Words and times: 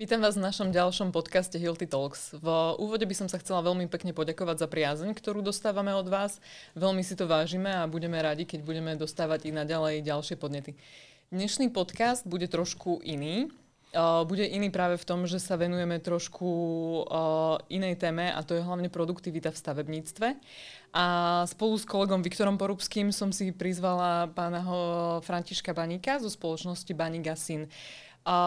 Vítam 0.00 0.24
vás 0.24 0.32
v 0.32 0.48
našom 0.48 0.72
ďalšom 0.72 1.12
podcaste 1.12 1.60
Hilty 1.60 1.84
Talks. 1.84 2.32
V 2.32 2.48
úvode 2.80 3.04
by 3.04 3.12
som 3.12 3.28
sa 3.28 3.36
chcela 3.36 3.60
veľmi 3.60 3.84
pekne 3.84 4.16
poďakovať 4.16 4.64
za 4.64 4.64
priazeň, 4.64 5.12
ktorú 5.12 5.44
dostávame 5.44 5.92
od 5.92 6.08
vás. 6.08 6.40
Veľmi 6.72 7.04
si 7.04 7.12
to 7.12 7.28
vážime 7.28 7.68
a 7.68 7.84
budeme 7.84 8.16
radi, 8.16 8.48
keď 8.48 8.64
budeme 8.64 8.96
dostávať 8.96 9.52
i 9.52 9.52
naďalej 9.52 10.00
ďalšie 10.00 10.40
podnety. 10.40 10.72
Dnešný 11.28 11.68
podcast 11.68 12.24
bude 12.24 12.48
trošku 12.48 13.04
iný. 13.04 13.52
Bude 14.24 14.48
iný 14.48 14.72
práve 14.72 14.96
v 14.96 15.04
tom, 15.04 15.28
že 15.28 15.36
sa 15.36 15.60
venujeme 15.60 16.00
trošku 16.00 16.48
inej 17.68 18.00
téme 18.00 18.32
a 18.32 18.40
to 18.40 18.56
je 18.56 18.64
hlavne 18.64 18.88
produktivita 18.88 19.52
v 19.52 19.60
stavebníctve. 19.60 20.28
A 20.96 21.04
spolu 21.44 21.76
s 21.76 21.84
kolegom 21.84 22.24
Viktorom 22.24 22.56
Porubským 22.56 23.12
som 23.12 23.36
si 23.36 23.52
prizvala 23.52 24.32
pána 24.32 24.64
Františka 25.20 25.76
Baníka 25.76 26.16
zo 26.24 26.32
spoločnosti 26.32 26.88
Baník 26.96 27.28
Syn. 27.36 27.68
A 28.24 28.38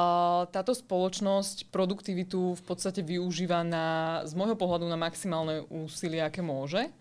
táto 0.53 0.77
spoločnosť 0.77 1.73
produktivitu 1.73 2.53
v 2.53 2.63
podstate 2.63 3.01
využíva 3.01 3.65
na, 3.65 4.21
z 4.21 4.37
môjho 4.37 4.53
pohľadu 4.53 4.85
na 4.85 4.97
maximálne 4.99 5.65
úsilie, 5.73 6.21
aké 6.21 6.45
môže. 6.45 6.93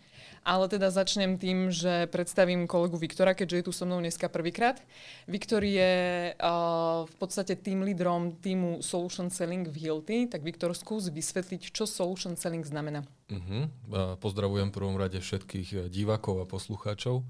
Ale 0.42 0.66
teda 0.66 0.90
začnem 0.90 1.38
tým, 1.38 1.70
že 1.70 2.10
predstavím 2.10 2.66
kolegu 2.66 2.98
Viktora, 2.98 3.30
keďže 3.30 3.56
je 3.62 3.66
tu 3.70 3.72
so 3.72 3.86
mnou 3.86 4.02
dneska 4.02 4.26
prvýkrát. 4.26 4.82
Viktor 5.30 5.62
je 5.62 6.34
uh, 6.34 7.06
v 7.06 7.14
podstate 7.14 7.54
tým 7.54 7.86
lídrom 7.86 8.34
týmu 8.42 8.82
Solution 8.82 9.30
Selling 9.30 9.70
v 9.70 9.76
Hilty. 9.86 10.26
Tak 10.26 10.42
Viktor, 10.42 10.74
skús 10.74 11.14
vysvetliť, 11.14 11.70
čo 11.70 11.86
Solution 11.86 12.34
Selling 12.34 12.66
znamená. 12.66 13.06
Uh-huh. 13.30 13.70
Pozdravujem 14.18 14.74
v 14.74 14.76
prvom 14.76 14.98
rade 14.98 15.22
všetkých 15.22 15.68
eh, 15.78 15.80
divákov 15.86 16.42
a 16.42 16.50
poslucháčov. 16.50 17.22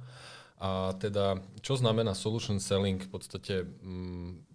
A 0.62 0.96
teda, 0.96 1.37
čo 1.60 1.77
znamená 1.77 2.16
Solution 2.16 2.65
Selling? 2.65 2.96
V 2.96 3.10
podstate 3.12 3.68
mm, 3.68 4.52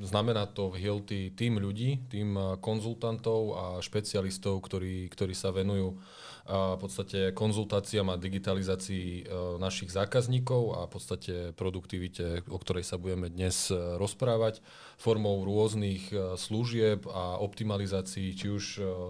znamená 0.00 0.46
to 0.50 0.70
v 0.74 0.82
Hilty 0.82 1.20
tým 1.34 1.62
ľudí, 1.62 2.06
tým 2.10 2.58
konzultantov 2.58 3.40
a 3.54 3.64
špecialistov, 3.78 4.58
ktorí, 4.64 5.06
ktorí 5.10 5.34
sa 5.34 5.54
venujú 5.54 5.98
v 6.44 6.76
podstate 6.76 7.32
konzultáciám 7.32 8.12
a 8.12 8.20
digitalizácii 8.20 9.08
e, 9.08 9.22
našich 9.56 9.88
zákazníkov 9.88 10.62
a 10.76 10.80
v 10.84 10.90
podstate 10.92 11.34
produktivite, 11.56 12.44
o 12.52 12.60
ktorej 12.60 12.84
sa 12.84 13.00
budeme 13.00 13.32
dnes 13.32 13.72
e, 13.72 13.76
rozprávať, 13.96 14.60
formou 15.00 15.40
rôznych 15.40 16.12
e, 16.12 16.36
služieb 16.36 17.08
a 17.08 17.40
optimalizácií 17.40 18.36
či 18.36 18.52
už 18.52 18.64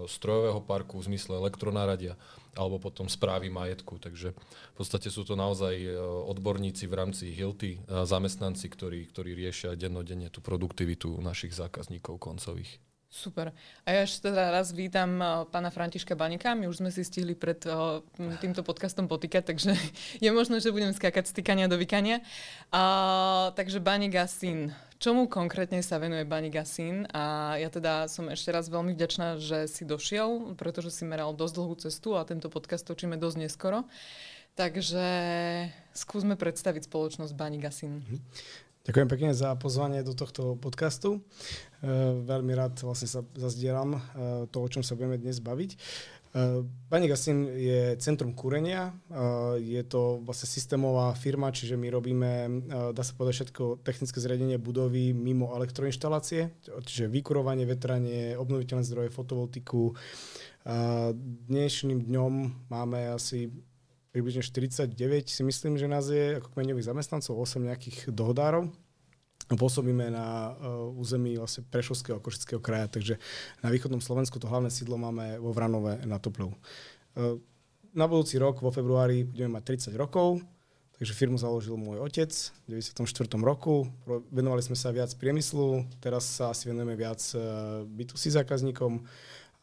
strojového 0.07 0.63
parku 0.63 1.03
v 1.03 1.11
zmysle 1.11 1.35
elektronáradia, 1.35 2.15
alebo 2.55 2.79
potom 2.79 3.05
správy 3.11 3.51
majetku. 3.51 3.99
Takže 3.99 4.31
v 4.35 4.75
podstate 4.75 5.11
sú 5.11 5.27
to 5.27 5.35
naozaj 5.35 5.75
odborníci 6.31 6.87
v 6.87 6.97
rámci 6.97 7.35
Hilty, 7.35 7.83
zamestnanci, 7.85 8.65
ktorí, 8.71 9.11
ktorí 9.11 9.35
riešia 9.35 9.75
dennodenne 9.75 10.31
tú 10.31 10.39
produktivitu 10.39 11.19
našich 11.19 11.53
zákazníkov 11.53 12.17
koncových. 12.17 12.79
Super. 13.15 13.55
A 13.87 13.95
ja 13.95 14.03
ešte 14.03 14.27
teda 14.27 14.51
raz 14.51 14.75
vítam 14.75 15.23
uh, 15.23 15.47
pána 15.47 15.71
Františka 15.71 16.19
Banika. 16.19 16.51
My 16.51 16.67
už 16.67 16.83
sme 16.83 16.91
si 16.91 16.99
stihli 16.99 17.31
pred 17.31 17.63
uh, 17.63 18.03
týmto 18.43 18.59
podcastom 18.59 19.07
potýkať, 19.07 19.55
takže 19.55 19.71
je 20.25 20.29
možné, 20.35 20.59
že 20.59 20.75
budem 20.75 20.91
skákať 20.91 21.31
z 21.31 21.39
tykania 21.39 21.71
do 21.71 21.79
vykania. 21.79 22.19
Uh, 22.75 23.55
takže 23.55 23.79
Banik 23.79 24.19
a 24.19 24.27
syn. 24.27 24.75
Čomu 24.99 25.31
konkrétne 25.31 25.79
sa 25.79 25.95
venuje 25.95 26.27
Banik 26.27 26.59
a 26.59 26.67
syn? 26.67 27.07
A 27.15 27.55
ja 27.55 27.71
teda 27.71 28.11
som 28.11 28.27
ešte 28.27 28.51
raz 28.51 28.67
veľmi 28.67 28.91
vďačná, 28.91 29.39
že 29.39 29.71
si 29.71 29.87
došiel, 29.87 30.51
pretože 30.59 30.91
si 30.91 31.07
meral 31.07 31.31
dosť 31.31 31.53
dlhú 31.55 31.75
cestu 31.79 32.19
a 32.19 32.27
tento 32.27 32.51
podcast 32.51 32.83
točíme 32.83 33.15
dosť 33.15 33.47
neskoro. 33.47 33.87
Takže 34.59 35.07
skúsme 35.95 36.35
predstaviť 36.35 36.91
spoločnosť 36.91 37.31
Banik 37.31 37.63
a 37.63 37.71
syn. 37.71 38.03
Mhm. 38.03 38.19
Ďakujem 38.85 39.09
pekne 39.09 39.31
za 39.33 39.57
pozvanie 39.57 40.05
do 40.05 40.13
tohto 40.13 40.61
podcastu. 40.61 41.17
E, 41.17 41.89
veľmi 42.21 42.53
rád 42.53 42.77
vlastne 42.85 43.09
sa 43.09 43.25
zazdielam 43.33 43.97
e, 43.97 43.99
to, 44.53 44.61
o 44.61 44.69
čom 44.69 44.85
sa 44.85 44.93
budeme 44.93 45.17
dnes 45.17 45.41
baviť. 45.41 45.73
E, 45.73 45.77
Pani 46.93 47.09
Gasin 47.09 47.49
je 47.49 47.97
centrum 47.97 48.37
kúrenia. 48.37 48.93
Je 49.57 49.81
to 49.89 50.21
vlastne 50.21 50.45
systémová 50.45 51.17
firma, 51.17 51.49
čiže 51.49 51.81
my 51.81 51.87
robíme, 51.89 52.31
dá 52.93 53.01
sa 53.01 53.17
povedať, 53.17 53.49
všetko 53.49 53.81
technické 53.81 54.21
zriadenie 54.21 54.61
budovy 54.61 55.17
mimo 55.17 55.49
elektroinštalácie, 55.57 56.53
čiže 56.85 57.09
vykurovanie, 57.09 57.65
vetranie, 57.65 58.37
obnoviteľné 58.37 58.85
zdroje, 58.85 59.09
fotovoltiku. 59.09 59.97
Dnešným 61.49 62.05
dňom 62.05 62.33
máme 62.69 63.17
asi 63.17 63.49
približne 64.15 64.47
49 64.47 64.95
si 65.27 65.43
myslím, 65.43 65.75
že 65.75 65.91
nás 65.91 66.07
je 66.07 66.39
ako 66.39 66.55
kmeňových 66.55 66.87
zamestnancov, 66.87 67.35
8 67.35 67.67
nejakých 67.67 68.15
dohodárov. 68.15 68.71
Pôsobíme 69.51 70.07
na 70.07 70.55
uh, 70.55 70.87
území 70.95 71.35
vlastne 71.35 71.67
Prešovského 71.67 72.15
a 72.15 72.23
Košického 72.23 72.63
kraja, 72.63 72.87
takže 72.87 73.19
na 73.59 73.67
východnom 73.67 73.99
Slovensku 73.99 74.39
to 74.39 74.47
hlavné 74.47 74.71
sídlo 74.71 74.95
máme 74.95 75.35
vo 75.43 75.51
Vranove 75.51 75.99
na 76.07 76.15
Topľov. 76.15 76.55
Uh, 76.55 77.43
na 77.91 78.07
budúci 78.07 78.39
rok 78.39 78.63
vo 78.63 78.71
februári 78.71 79.27
budeme 79.27 79.59
mať 79.59 79.91
30 79.91 79.99
rokov, 79.99 80.39
takže 80.95 81.11
firmu 81.11 81.35
založil 81.35 81.75
môj 81.75 81.99
otec 81.99 82.31
v 82.65 82.79
94. 82.79 83.03
roku. 83.43 83.91
Venovali 84.31 84.63
sme 84.63 84.79
sa 84.79 84.95
viac 84.95 85.11
priemyslu, 85.19 85.83
teraz 85.99 86.23
sa 86.23 86.55
asi 86.55 86.71
venujeme 86.71 86.95
viac 86.95 87.19
uh, 87.35 87.83
B2C 87.83 88.31
zákazníkom 88.31 89.03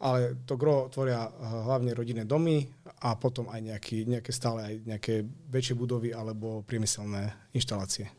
ale 0.02 0.42
to 0.42 0.58
gro 0.58 0.90
tvoria 0.90 1.30
eh, 1.30 1.30
hlavne 1.38 1.94
rodinné 1.94 2.26
domy 2.26 2.66
a 3.06 3.14
potom 3.14 3.46
aj 3.46 3.62
nejaký, 3.62 4.04
nejaké 4.10 4.34
stále 4.34 4.58
aj 4.66 4.74
nejaké 4.82 5.22
väčšie 5.48 5.78
budovy 5.78 6.10
alebo 6.10 6.66
priemyselné 6.66 7.30
inštalácie. 7.54 8.10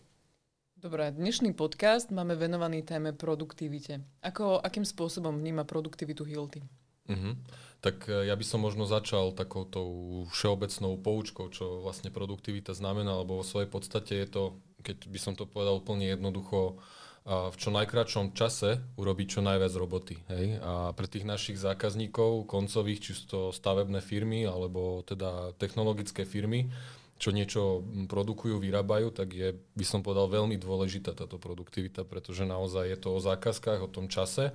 Dobre, 0.79 1.11
dnešný 1.15 1.55
podcast 1.55 2.11
máme 2.11 2.35
venovaný 2.35 2.83
téme 2.83 3.15
produktivite. 3.15 4.03
Ako, 4.19 4.59
akým 4.59 4.83
spôsobom 4.83 5.31
vníma 5.31 5.63
produktivitu 5.63 6.27
Hilty? 6.27 6.59
Uh-huh. 7.07 7.35
Tak 7.83 8.07
eh, 8.07 8.31
ja 8.31 8.35
by 8.39 8.45
som 8.47 8.63
možno 8.63 8.87
začal 8.87 9.35
takouto 9.35 9.83
všeobecnou 10.31 10.95
poučkou, 11.03 11.51
čo 11.51 11.83
vlastne 11.83 12.07
produktivita 12.07 12.71
znamená, 12.71 13.19
lebo 13.19 13.43
vo 13.43 13.45
svojej 13.45 13.67
podstate 13.67 14.23
je 14.23 14.27
to, 14.31 14.43
keď 14.79 14.97
by 15.11 15.19
som 15.19 15.33
to 15.35 15.43
povedal 15.43 15.83
úplne 15.83 16.07
jednoducho, 16.07 16.79
v 17.23 17.55
čo 17.55 17.71
najkračom 17.71 18.35
čase 18.35 18.83
urobiť 18.99 19.39
čo 19.39 19.41
najviac 19.41 19.73
roboty. 19.79 20.19
Hej? 20.27 20.59
A 20.59 20.91
pre 20.91 21.07
tých 21.07 21.23
našich 21.23 21.55
zákazníkov, 21.55 22.51
koncových, 22.51 22.99
či 22.99 23.11
sú 23.15 23.23
to 23.31 23.39
stavebné 23.55 24.03
firmy 24.03 24.43
alebo 24.43 24.99
teda 25.07 25.55
technologické 25.55 26.27
firmy, 26.27 26.67
čo 27.15 27.31
niečo 27.31 27.87
produkujú, 28.11 28.59
vyrábajú, 28.59 29.15
tak 29.15 29.31
je, 29.31 29.55
by 29.55 29.85
som 29.87 30.03
povedal, 30.03 30.27
veľmi 30.27 30.59
dôležitá 30.59 31.15
táto 31.15 31.39
produktivita, 31.39 32.03
pretože 32.03 32.43
naozaj 32.43 32.91
je 32.91 32.99
to 32.99 33.15
o 33.15 33.23
zákazkách, 33.23 33.79
o 33.79 33.87
tom 33.87 34.11
čase. 34.11 34.51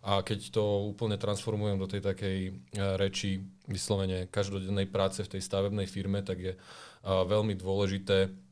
A 0.00 0.24
keď 0.24 0.54
to 0.54 0.64
úplne 0.88 1.20
transformujem 1.20 1.76
do 1.76 1.90
tej 1.90 2.00
takej 2.00 2.38
e, 2.48 2.52
reči 2.96 3.42
vyslovene 3.68 4.30
každodennej 4.32 4.88
práce 4.88 5.20
v 5.20 5.36
tej 5.36 5.42
stavebnej 5.44 5.84
firme, 5.84 6.24
tak 6.24 6.38
je 6.40 6.54
veľmi 7.06 7.54
dôležité 7.54 8.45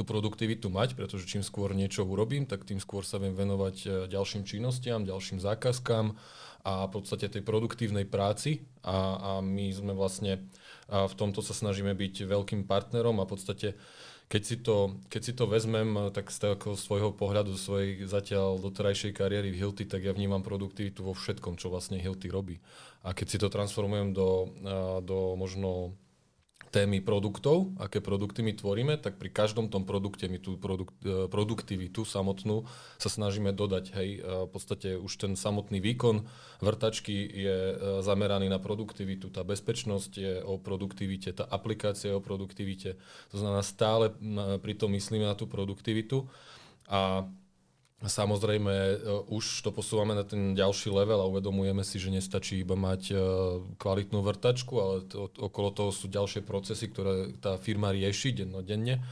tú 0.00 0.08
produktivitu 0.08 0.72
mať, 0.72 0.96
pretože 0.96 1.28
čím 1.28 1.44
skôr 1.44 1.76
niečo 1.76 2.08
urobím, 2.08 2.48
tak 2.48 2.64
tým 2.64 2.80
skôr 2.80 3.04
sa 3.04 3.20
viem 3.20 3.36
venovať 3.36 3.76
e, 3.84 3.88
ďalším 4.08 4.48
činnostiam, 4.48 5.04
ďalším 5.04 5.44
zákazkám 5.44 6.16
a 6.64 6.72
v 6.88 6.90
podstate 6.92 7.28
tej 7.28 7.44
produktívnej 7.44 8.08
práci 8.08 8.64
a, 8.80 8.96
a 9.20 9.30
my 9.44 9.68
sme 9.76 9.92
vlastne 9.92 10.40
a 10.88 11.04
v 11.06 11.14
tomto 11.14 11.44
sa 11.44 11.52
snažíme 11.52 11.92
byť 11.92 12.24
veľkým 12.24 12.64
partnerom 12.64 13.20
a 13.20 13.28
v 13.28 13.32
podstate 13.36 13.68
keď 14.30 14.42
si 14.46 14.56
to, 14.62 14.94
keď 15.10 15.22
si 15.26 15.32
to 15.34 15.44
vezmem 15.50 15.90
e, 15.98 16.00
tak 16.14 16.32
z 16.32 16.54
toho 16.54 16.78
svojho 16.78 17.10
pohľadu, 17.12 17.58
svojej 17.58 18.06
zatiaľ 18.06 18.62
doterajšej 18.62 19.12
kariéry 19.12 19.52
v 19.52 19.58
Hilty, 19.58 19.84
tak 19.84 20.06
ja 20.06 20.14
vnímam 20.14 20.40
produktivitu 20.40 21.02
vo 21.02 21.12
všetkom, 21.12 21.58
čo 21.58 21.68
vlastne 21.68 21.98
Hilty 21.98 22.30
robí. 22.30 22.62
A 23.02 23.10
keď 23.10 23.26
si 23.26 23.38
to 23.42 23.50
transformujem 23.50 24.14
do, 24.14 24.54
e, 24.64 24.78
do 25.02 25.34
možno 25.34 25.98
témy 26.70 27.02
produktov, 27.02 27.72
aké 27.82 27.98
produkty 27.98 28.46
my 28.46 28.54
tvoríme, 28.54 28.94
tak 29.00 29.18
pri 29.18 29.32
každom 29.32 29.72
tom 29.72 29.82
produkte 29.82 30.30
my 30.30 30.38
tú 30.38 30.54
produkt, 30.54 30.94
e, 31.02 31.26
produktivitu 31.26 32.06
samotnú 32.06 32.62
sa 33.00 33.10
snažíme 33.10 33.50
dodať. 33.50 33.84
Hej, 33.96 34.08
e, 34.16 34.46
v 34.46 34.50
podstate 34.52 34.94
už 34.94 35.12
ten 35.18 35.32
samotný 35.34 35.82
výkon 35.82 36.22
vrtačky 36.62 37.26
je 37.26 37.58
e, 37.72 37.76
zameraný 38.06 38.46
na 38.46 38.62
produktivitu, 38.62 39.34
tá 39.34 39.42
bezpečnosť 39.42 40.12
je 40.14 40.34
o 40.46 40.62
produktivite, 40.62 41.34
tá 41.34 41.48
aplikácia 41.50 42.14
je 42.14 42.16
o 42.16 42.22
produktivite. 42.22 42.94
To 43.34 43.36
znamená, 43.42 43.66
stále 43.66 44.14
pri 44.62 44.74
tom 44.78 44.94
myslíme 44.94 45.26
na 45.26 45.34
tú 45.34 45.50
produktivitu 45.50 46.30
a 46.86 47.26
Samozrejme, 48.00 48.72
e, 48.72 48.94
už 49.28 49.60
to 49.60 49.76
posúvame 49.76 50.16
na 50.16 50.24
ten 50.24 50.56
ďalší 50.56 50.88
level 50.88 51.20
a 51.20 51.28
uvedomujeme 51.28 51.84
si, 51.84 52.00
že 52.00 52.08
nestačí 52.08 52.56
iba 52.56 52.72
mať 52.72 53.12
e, 53.12 53.14
kvalitnú 53.76 54.24
vrtačku, 54.24 54.72
ale 54.80 55.04
to, 55.04 55.28
okolo 55.28 55.68
toho 55.68 55.92
sú 55.92 56.08
ďalšie 56.08 56.40
procesy, 56.40 56.88
ktoré 56.88 57.36
tá 57.44 57.60
firma 57.60 57.92
rieši 57.92 58.40
dennodenne. 58.40 59.04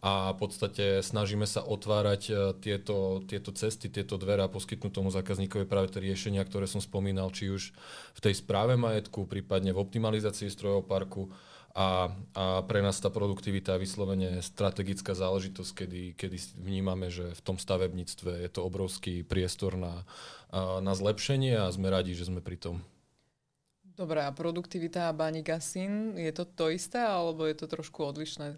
a 0.00 0.32
v 0.32 0.40
podstate 0.40 1.04
snažíme 1.04 1.44
sa 1.44 1.60
otvárať 1.60 2.22
e, 2.32 2.34
tieto, 2.64 3.20
tieto 3.28 3.52
cesty, 3.52 3.92
tieto 3.92 4.16
dvere 4.16 4.40
a 4.40 4.48
poskytnúť 4.48 4.88
tomu 4.88 5.12
zákazníkovi 5.12 5.68
práve 5.68 5.92
tie 5.92 6.00
riešenia, 6.00 6.40
ktoré 6.40 6.64
som 6.64 6.80
spomínal, 6.80 7.28
či 7.36 7.52
už 7.52 7.76
v 8.16 8.20
tej 8.24 8.40
správe 8.40 8.72
majetku, 8.80 9.28
prípadne 9.28 9.76
v 9.76 9.84
optimalizácii 9.84 10.48
strojov 10.48 10.88
parku 10.88 11.28
a, 11.70 12.10
a 12.34 12.44
pre 12.66 12.82
nás 12.82 12.98
tá 12.98 13.10
produktivita 13.14 13.78
je 13.78 13.82
vyslovene 13.86 14.42
strategická 14.42 15.14
záležitosť, 15.14 15.70
kedy, 15.70 16.02
kedy 16.18 16.36
vnímame, 16.58 17.10
že 17.14 17.30
v 17.30 17.40
tom 17.46 17.56
stavebníctve 17.62 18.42
je 18.42 18.50
to 18.50 18.66
obrovský 18.66 19.22
priestor 19.22 19.78
na, 19.78 20.02
na 20.82 20.92
zlepšenie 20.98 21.54
a 21.54 21.70
sme 21.70 21.86
radi, 21.94 22.18
že 22.18 22.26
sme 22.26 22.42
pri 22.42 22.58
tom. 22.58 22.76
Dobre, 23.94 24.24
a 24.24 24.32
produktivita 24.32 25.12
a 25.12 25.16
Gasin, 25.44 26.16
je 26.16 26.32
to 26.32 26.48
to 26.48 26.72
isté, 26.72 26.98
alebo 26.98 27.44
je 27.44 27.54
to 27.54 27.68
trošku 27.68 28.00
odlišné? 28.02 28.56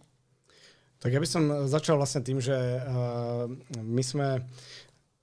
Tak 1.02 1.10
ja 1.10 1.18
by 1.18 1.26
som 1.26 1.66
začal 1.66 1.98
vlastne 1.98 2.22
tým, 2.22 2.38
že 2.38 2.54
uh, 2.54 3.50
my 3.74 4.02
sme 4.06 4.46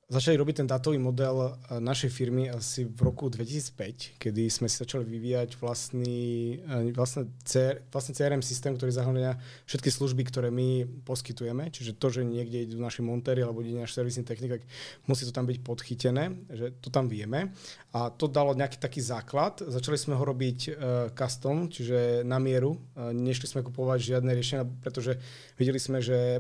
začali 0.10 0.42
robiť 0.42 0.66
ten 0.66 0.68
dátový 0.68 0.98
model 0.98 1.38
eh, 1.46 1.78
našej 1.78 2.10
firmy 2.10 2.50
asi 2.50 2.90
v 2.90 3.00
roku 3.06 3.30
2005, 3.30 4.18
kedy 4.18 4.50
sme 4.50 4.66
si 4.66 4.82
začali 4.82 5.06
vyvíjať 5.06 5.62
vlastný, 5.62 6.58
eh, 6.58 6.90
vlastne, 6.98 7.30
CR, 7.46 7.86
vlastne 7.94 8.18
CRM 8.18 8.42
systém, 8.42 8.74
ktorý 8.74 8.90
zahrania 8.90 9.38
všetky 9.70 9.94
služby, 9.94 10.26
ktoré 10.34 10.50
my 10.50 10.90
poskytujeme. 11.06 11.70
Čiže 11.70 11.94
to, 12.02 12.10
že 12.10 12.26
niekde 12.26 12.66
idú 12.66 12.82
naši 12.82 13.06
montéry 13.06 13.46
alebo 13.46 13.62
ide 13.62 13.78
náš 13.78 13.94
servisný 13.94 14.26
technik, 14.26 14.60
tak 14.60 14.64
musí 15.06 15.30
to 15.30 15.32
tam 15.32 15.46
byť 15.46 15.62
podchytené, 15.62 16.50
že 16.50 16.74
to 16.82 16.90
tam 16.90 17.06
vieme. 17.06 17.54
A 17.94 18.10
to 18.10 18.26
dalo 18.26 18.58
nejaký 18.58 18.82
taký 18.82 19.02
základ. 19.02 19.62
Začali 19.62 19.98
sme 19.98 20.14
ho 20.14 20.22
robiť 20.22 20.60
uh, 20.70 20.74
custom, 21.18 21.74
čiže 21.74 22.22
na 22.22 22.38
mieru. 22.38 22.78
Nešli 22.94 23.50
sme 23.50 23.66
kupovať 23.66 24.14
žiadne 24.14 24.30
riešenia, 24.30 24.62
pretože 24.86 25.18
videli 25.58 25.82
sme, 25.82 25.98
že 25.98 26.38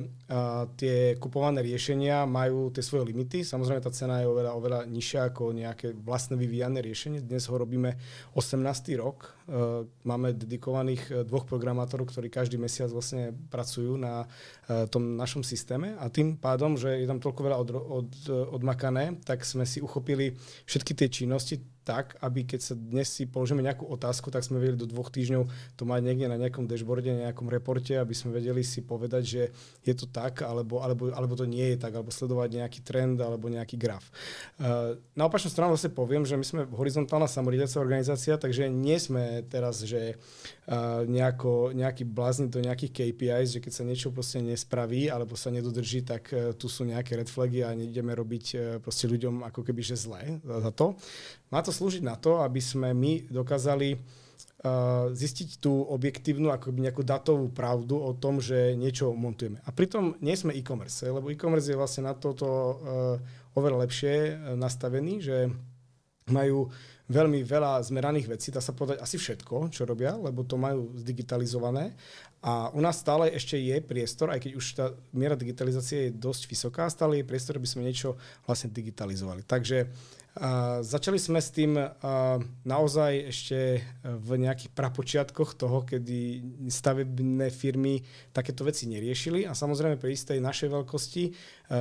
tie 0.77 1.17
kupované 1.17 1.65
riešenia 1.65 2.29
majú 2.29 2.69
tie 2.69 2.85
svoje 2.85 3.09
limity. 3.09 3.41
Tá 3.81 3.91
cena 3.91 4.21
je 4.21 4.27
oveľa, 4.27 4.51
oveľa 4.55 4.79
nižšia 4.87 5.33
ako 5.33 5.55
nejaké 5.55 5.95
vlastné 5.95 6.35
vyvíjane 6.35 6.79
riešenie. 6.83 7.23
Dnes 7.23 7.47
ho 7.47 7.55
robíme 7.55 7.95
18. 8.35 8.59
rok. 8.99 9.38
Uh, 9.49 9.89
máme 10.05 10.37
dedikovaných 10.37 11.25
dvoch 11.25 11.49
programátorov, 11.49 12.13
ktorí 12.13 12.29
každý 12.29 12.61
mesiac 12.61 12.93
vlastne 12.93 13.33
pracujú 13.49 13.97
na 13.97 14.29
uh, 14.29 14.85
tom 14.85 15.17
našom 15.17 15.41
systéme 15.41 15.97
a 15.97 16.05
tým 16.13 16.37
pádom, 16.37 16.77
že 16.77 17.01
je 17.01 17.09
tam 17.09 17.17
toľko 17.17 17.41
veľa 17.41 17.57
od, 17.57 17.69
od, 17.73 18.11
odmakané, 18.61 19.17
tak 19.25 19.41
sme 19.41 19.65
si 19.65 19.81
uchopili 19.81 20.37
všetky 20.69 20.93
tie 20.93 21.09
činnosti 21.09 21.57
tak, 21.89 22.21
aby 22.21 22.45
keď 22.45 22.59
sa 22.61 22.73
dnes 22.77 23.09
si 23.09 23.25
položíme 23.25 23.65
nejakú 23.65 23.89
otázku, 23.89 24.29
tak 24.29 24.45
sme 24.45 24.61
vedeli 24.61 24.77
do 24.77 24.85
dvoch 24.85 25.09
týždňov 25.09 25.73
to 25.73 25.89
mať 25.89 26.01
niekde 26.05 26.29
na 26.29 26.37
nejakom 26.37 26.69
dashboarde, 26.69 27.09
na 27.09 27.33
nejakom 27.33 27.49
reporte, 27.49 27.97
aby 27.97 28.13
sme 28.13 28.37
vedeli 28.37 28.61
si 28.61 28.85
povedať, 28.85 29.23
že 29.25 29.43
je 29.81 29.93
to 29.97 30.05
tak, 30.05 30.45
alebo, 30.45 30.85
alebo, 30.85 31.09
alebo 31.09 31.33
to 31.33 31.49
nie 31.49 31.73
je 31.73 31.81
tak, 31.81 31.97
alebo 31.97 32.13
sledovať 32.13 32.61
nejaký 32.61 32.79
trend, 32.85 33.17
alebo 33.17 33.49
nejaký 33.49 33.73
graf. 33.81 34.05
Uh, 34.61 35.01
na 35.17 35.25
opačnú 35.25 35.49
stranu 35.49 35.73
zase 35.73 35.89
poviem, 35.89 36.29
že 36.29 36.37
my 36.37 36.45
sme 36.45 36.61
horizontálna 36.69 37.25
samoriadiaca 37.25 37.81
organizácia, 37.81 38.37
takže 38.37 38.69
nie 38.69 39.01
sme 39.01 39.38
teraz, 39.45 39.83
že 39.85 40.17
nejako, 41.09 41.73
nejaký 41.73 42.05
blázni 42.05 42.45
do 42.45 42.61
nejakých 42.61 42.93
KPIs, 42.93 43.57
že 43.57 43.63
keď 43.63 43.73
sa 43.73 43.83
niečo 43.87 44.13
proste 44.13 44.37
nespraví, 44.37 45.09
alebo 45.09 45.33
sa 45.33 45.49
nedodrží, 45.49 46.05
tak 46.05 46.29
uh, 46.29 46.53
tu 46.53 46.69
sú 46.69 46.85
nejaké 46.85 47.17
red 47.17 47.29
flagy 47.29 47.65
a 47.65 47.73
nejdeme 47.73 48.13
robiť 48.13 48.45
uh, 48.53 48.61
proste 48.77 49.09
ľuďom 49.09 49.41
ako 49.49 49.65
keby, 49.65 49.81
že 49.81 49.97
zlé 49.97 50.37
za 50.45 50.69
to. 50.69 50.93
Má 51.49 51.65
to 51.65 51.73
slúžiť 51.73 52.05
na 52.05 52.13
to, 52.13 52.45
aby 52.45 52.61
sme 52.61 52.93
my 52.93 53.25
dokázali 53.33 53.97
uh, 53.97 55.09
zistiť 55.09 55.57
tú 55.57 55.89
objektívnu, 55.89 56.53
ako 56.53 56.69
nejakú 56.69 57.01
datovú 57.01 57.49
pravdu 57.49 57.97
o 57.97 58.13
tom, 58.13 58.37
že 58.37 58.77
niečo 58.77 59.09
montujeme. 59.17 59.57
A 59.65 59.73
pritom 59.73 60.13
nie 60.21 60.37
sme 60.37 60.53
e-commerce, 60.53 61.09
lebo 61.09 61.33
e-commerce 61.33 61.73
je 61.73 61.79
vlastne 61.81 62.05
na 62.05 62.13
toto 62.13 62.45
uh, 62.45 62.77
oveľa 63.57 63.89
lepšie 63.89 64.13
nastavený, 64.53 65.13
že 65.25 65.49
majú 66.29 66.69
veľmi 67.09 67.41
veľa 67.41 67.81
zmeraných 67.81 68.37
vecí, 68.37 68.53
dá 68.53 68.61
sa 68.61 68.71
povedať 68.71 69.01
asi 69.01 69.17
všetko, 69.17 69.73
čo 69.73 69.83
robia, 69.83 70.13
lebo 70.13 70.45
to 70.45 70.61
majú 70.61 70.93
zdigitalizované. 70.93 71.97
A 72.39 72.71
u 72.71 72.79
nás 72.79 72.95
stále 72.95 73.35
ešte 73.35 73.59
je 73.59 73.83
priestor, 73.83 74.31
aj 74.31 74.47
keď 74.47 74.51
už 74.55 74.65
tá 74.71 74.85
miera 75.11 75.35
digitalizácie 75.35 76.07
je 76.07 76.15
dosť 76.15 76.47
vysoká, 76.47 76.87
stále 76.87 77.19
je 77.19 77.27
priestor, 77.27 77.59
aby 77.59 77.67
sme 77.67 77.83
niečo 77.83 78.15
vlastne 78.47 78.71
digitalizovali. 78.71 79.43
Takže 79.43 79.91
a 80.39 80.79
začali 80.85 81.17
sme 81.17 81.41
s 81.41 81.49
tým 81.49 81.73
naozaj 82.63 83.11
ešte 83.33 83.81
v 84.05 84.29
nejakých 84.39 84.71
prapočiatkoch 84.77 85.57
toho, 85.57 85.81
kedy 85.83 86.39
stavebné 86.69 87.49
firmy 87.49 88.05
takéto 88.29 88.61
veci 88.61 88.85
neriešili 88.87 89.49
a 89.49 89.57
samozrejme 89.57 89.97
pri 89.97 90.13
istej 90.13 90.37
našej 90.37 90.69
veľkosti 90.69 91.23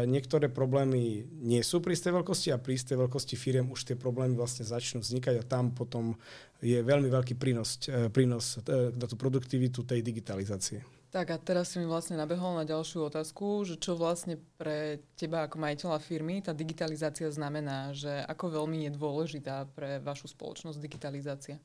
niektoré 0.09 0.49
problémy 0.49 1.29
nie 1.45 1.61
sú 1.61 1.85
pri 1.85 1.93
istej 1.93 2.19
veľkosti 2.19 2.49
a 2.51 2.59
pri 2.59 2.81
istej 2.81 2.97
veľkosti 2.97 3.37
firiem 3.37 3.69
už 3.69 3.85
tie 3.85 3.97
problémy 4.01 4.33
vlastne 4.33 4.65
začnú 4.65 5.05
vznikať 5.05 5.39
a 5.39 5.47
tam 5.47 5.71
potom 5.71 6.17
je 6.59 6.79
veľmi 6.83 7.07
veľký 7.07 7.39
prínos, 7.39 7.79
e, 7.87 8.11
prínos 8.11 8.59
e, 8.67 8.91
na 8.95 9.07
tú 9.07 9.15
produktivitu 9.15 9.87
tej 9.87 10.03
digitalizácie. 10.03 10.83
Tak 11.09 11.27
a 11.33 11.37
teraz 11.41 11.73
si 11.73 11.81
mi 11.81 11.89
vlastne 11.89 12.21
nabehol 12.21 12.53
na 12.53 12.69
ďalšiu 12.69 13.09
otázku, 13.09 13.65
že 13.65 13.81
čo 13.81 13.97
vlastne 13.97 14.37
pre 14.61 15.01
teba 15.17 15.49
ako 15.49 15.57
majiteľa 15.57 16.05
firmy 16.05 16.45
tá 16.45 16.53
digitalizácia 16.53 17.33
znamená, 17.33 17.97
že 17.97 18.13
ako 18.29 18.61
veľmi 18.61 18.85
je 18.85 18.91
dôležitá 18.93 19.65
pre 19.73 20.05
vašu 20.05 20.29
spoločnosť 20.29 20.77
digitalizácia? 20.77 21.57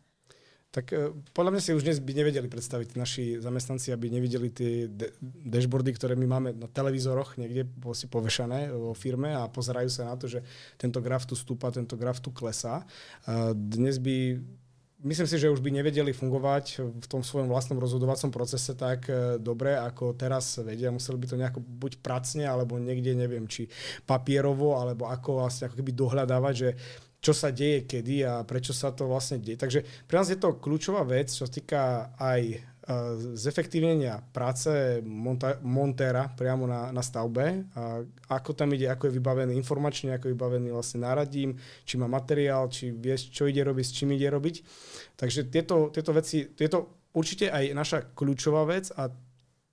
Tak 0.74 0.86
e, 0.90 1.14
podľa 1.34 1.58
mňa 1.58 1.62
si 1.62 1.76
už 1.78 1.86
dnes 1.86 1.98
by 2.02 2.14
nevedeli 2.14 2.46
predstaviť 2.50 2.98
naši 2.98 3.38
zamestnanci, 3.38 3.94
aby 3.94 4.14
nevideli 4.14 4.50
tie 4.54 4.90
de- 4.90 5.14
dashboardy, 5.22 5.94
ktoré 5.94 6.14
my 6.18 6.26
máme 6.30 6.50
na 6.54 6.70
televízoroch 6.70 7.38
niekde 7.38 7.66
si 7.98 8.06
povešané 8.10 8.74
vo 8.74 8.98
firme 8.98 9.38
a 9.38 9.50
pozerajú 9.50 9.90
sa 9.90 10.14
na 10.14 10.16
to, 10.18 10.26
že 10.26 10.46
tento 10.78 10.98
graf 11.02 11.26
tu 11.26 11.34
stúpa, 11.34 11.74
tento 11.74 11.94
graf 11.94 12.18
tu 12.22 12.34
klesá. 12.34 12.86
Dnes 13.54 14.02
by 14.02 14.42
myslím 15.04 15.28
si, 15.28 15.36
že 15.36 15.52
už 15.52 15.60
by 15.60 15.70
nevedeli 15.70 16.16
fungovať 16.16 16.66
v 16.80 17.06
tom 17.12 17.22
svojom 17.22 17.52
vlastnom 17.52 17.78
rozhodovacom 17.78 18.32
procese 18.32 18.74
tak 18.74 19.12
e, 19.12 19.38
dobre, 19.38 19.76
ako 19.76 20.16
teraz 20.16 20.58
vedia. 20.64 20.90
Museli 20.96 21.20
by 21.20 21.28
to 21.28 21.40
nejako 21.40 21.60
buď 21.60 22.00
pracne, 22.00 22.48
alebo 22.48 22.80
niekde, 22.80 23.14
neviem, 23.14 23.46
či 23.46 23.68
papierovo, 24.08 24.80
alebo 24.80 25.12
ako 25.12 25.44
vlastne 25.44 25.68
ako 25.68 25.78
keby 25.80 25.92
dohľadávať, 25.94 26.56
že 26.56 26.70
čo 27.24 27.32
sa 27.32 27.56
deje 27.56 27.88
kedy 27.88 28.28
a 28.28 28.34
prečo 28.44 28.76
sa 28.76 28.92
to 28.92 29.08
vlastne 29.08 29.40
deje. 29.40 29.56
Takže 29.56 29.80
pre 30.08 30.16
nás 30.20 30.28
je 30.28 30.36
to 30.36 30.60
kľúčová 30.60 31.08
vec, 31.08 31.32
čo 31.32 31.48
sa 31.48 31.52
týka 31.52 32.12
aj 32.20 32.73
zefektívnenia 33.40 34.20
práce 34.36 35.00
monta- 35.08 35.56
montéra 35.64 36.28
priamo 36.36 36.68
na, 36.68 36.92
na 36.92 37.00
stavbe, 37.00 37.64
a 37.72 38.04
ako 38.28 38.52
tam 38.52 38.76
ide, 38.76 38.92
ako 38.92 39.08
je 39.08 39.16
vybavený 39.16 39.56
informačne, 39.56 40.12
ako 40.12 40.28
je 40.28 40.34
vybavený 40.36 40.68
vlastne 40.76 41.08
náradím, 41.08 41.56
či 41.88 41.96
má 41.96 42.12
materiál, 42.12 42.68
či 42.68 42.92
vie, 42.92 43.16
čo 43.16 43.48
ide 43.48 43.64
robiť, 43.64 43.86
s 43.88 43.96
čím 43.96 44.12
ide 44.12 44.28
robiť. 44.28 44.56
Takže 45.16 45.48
tieto, 45.48 45.96
tieto 45.96 46.12
veci, 46.12 46.52
tieto 46.52 47.08
určite 47.16 47.48
aj 47.48 47.64
naša 47.72 48.00
kľúčová 48.12 48.68
vec 48.68 48.92
a 48.92 49.08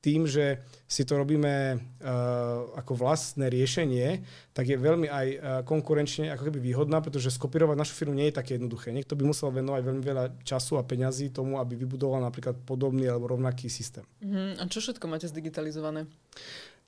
tým, 0.00 0.24
že 0.24 0.62
si 0.90 1.06
to 1.06 1.14
robíme 1.14 1.78
uh, 1.78 2.74
ako 2.74 2.98
vlastné 2.98 3.46
riešenie, 3.46 4.26
tak 4.50 4.66
je 4.66 4.74
veľmi 4.74 5.06
aj 5.06 5.26
uh, 5.30 5.38
konkurenčne 5.62 6.34
ako 6.34 6.50
keby 6.50 6.58
výhodná, 6.58 6.98
pretože 6.98 7.30
skopírovať 7.30 7.78
našu 7.78 7.94
firmu 7.94 8.18
nie 8.18 8.26
je 8.26 8.42
také 8.42 8.58
jednoduché. 8.58 8.90
Niekto 8.90 9.14
by 9.14 9.22
musel 9.22 9.54
venovať 9.54 9.86
veľmi 9.86 10.02
veľa 10.02 10.24
času 10.42 10.82
a 10.82 10.86
peňazí 10.86 11.30
tomu, 11.30 11.62
aby 11.62 11.78
vybudoval 11.78 12.18
napríklad 12.26 12.58
podobný 12.66 13.06
alebo 13.06 13.30
rovnaký 13.30 13.70
systém. 13.70 14.02
Uh-huh. 14.18 14.58
A 14.58 14.66
čo 14.66 14.82
všetko 14.82 15.06
máte 15.06 15.30
zdigitalizované? 15.30 16.10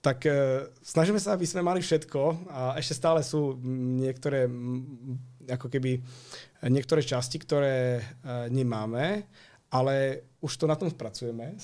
Tak 0.02 0.26
uh, 0.26 0.66
snažíme 0.82 1.22
sa, 1.22 1.38
aby 1.38 1.46
sme 1.46 1.62
mali 1.62 1.78
všetko 1.78 2.50
a 2.50 2.74
ešte 2.82 2.98
stále 2.98 3.22
sú 3.22 3.54
niektoré 4.02 4.50
ako 5.46 5.70
keby 5.70 6.02
niektoré 6.74 7.06
časti, 7.06 7.38
ktoré 7.38 8.02
uh, 8.02 8.50
nemáme, 8.50 9.30
ale 9.70 10.26
už 10.42 10.58
to 10.58 10.66
na 10.66 10.74
tom 10.74 10.90
spracujeme 10.90 11.54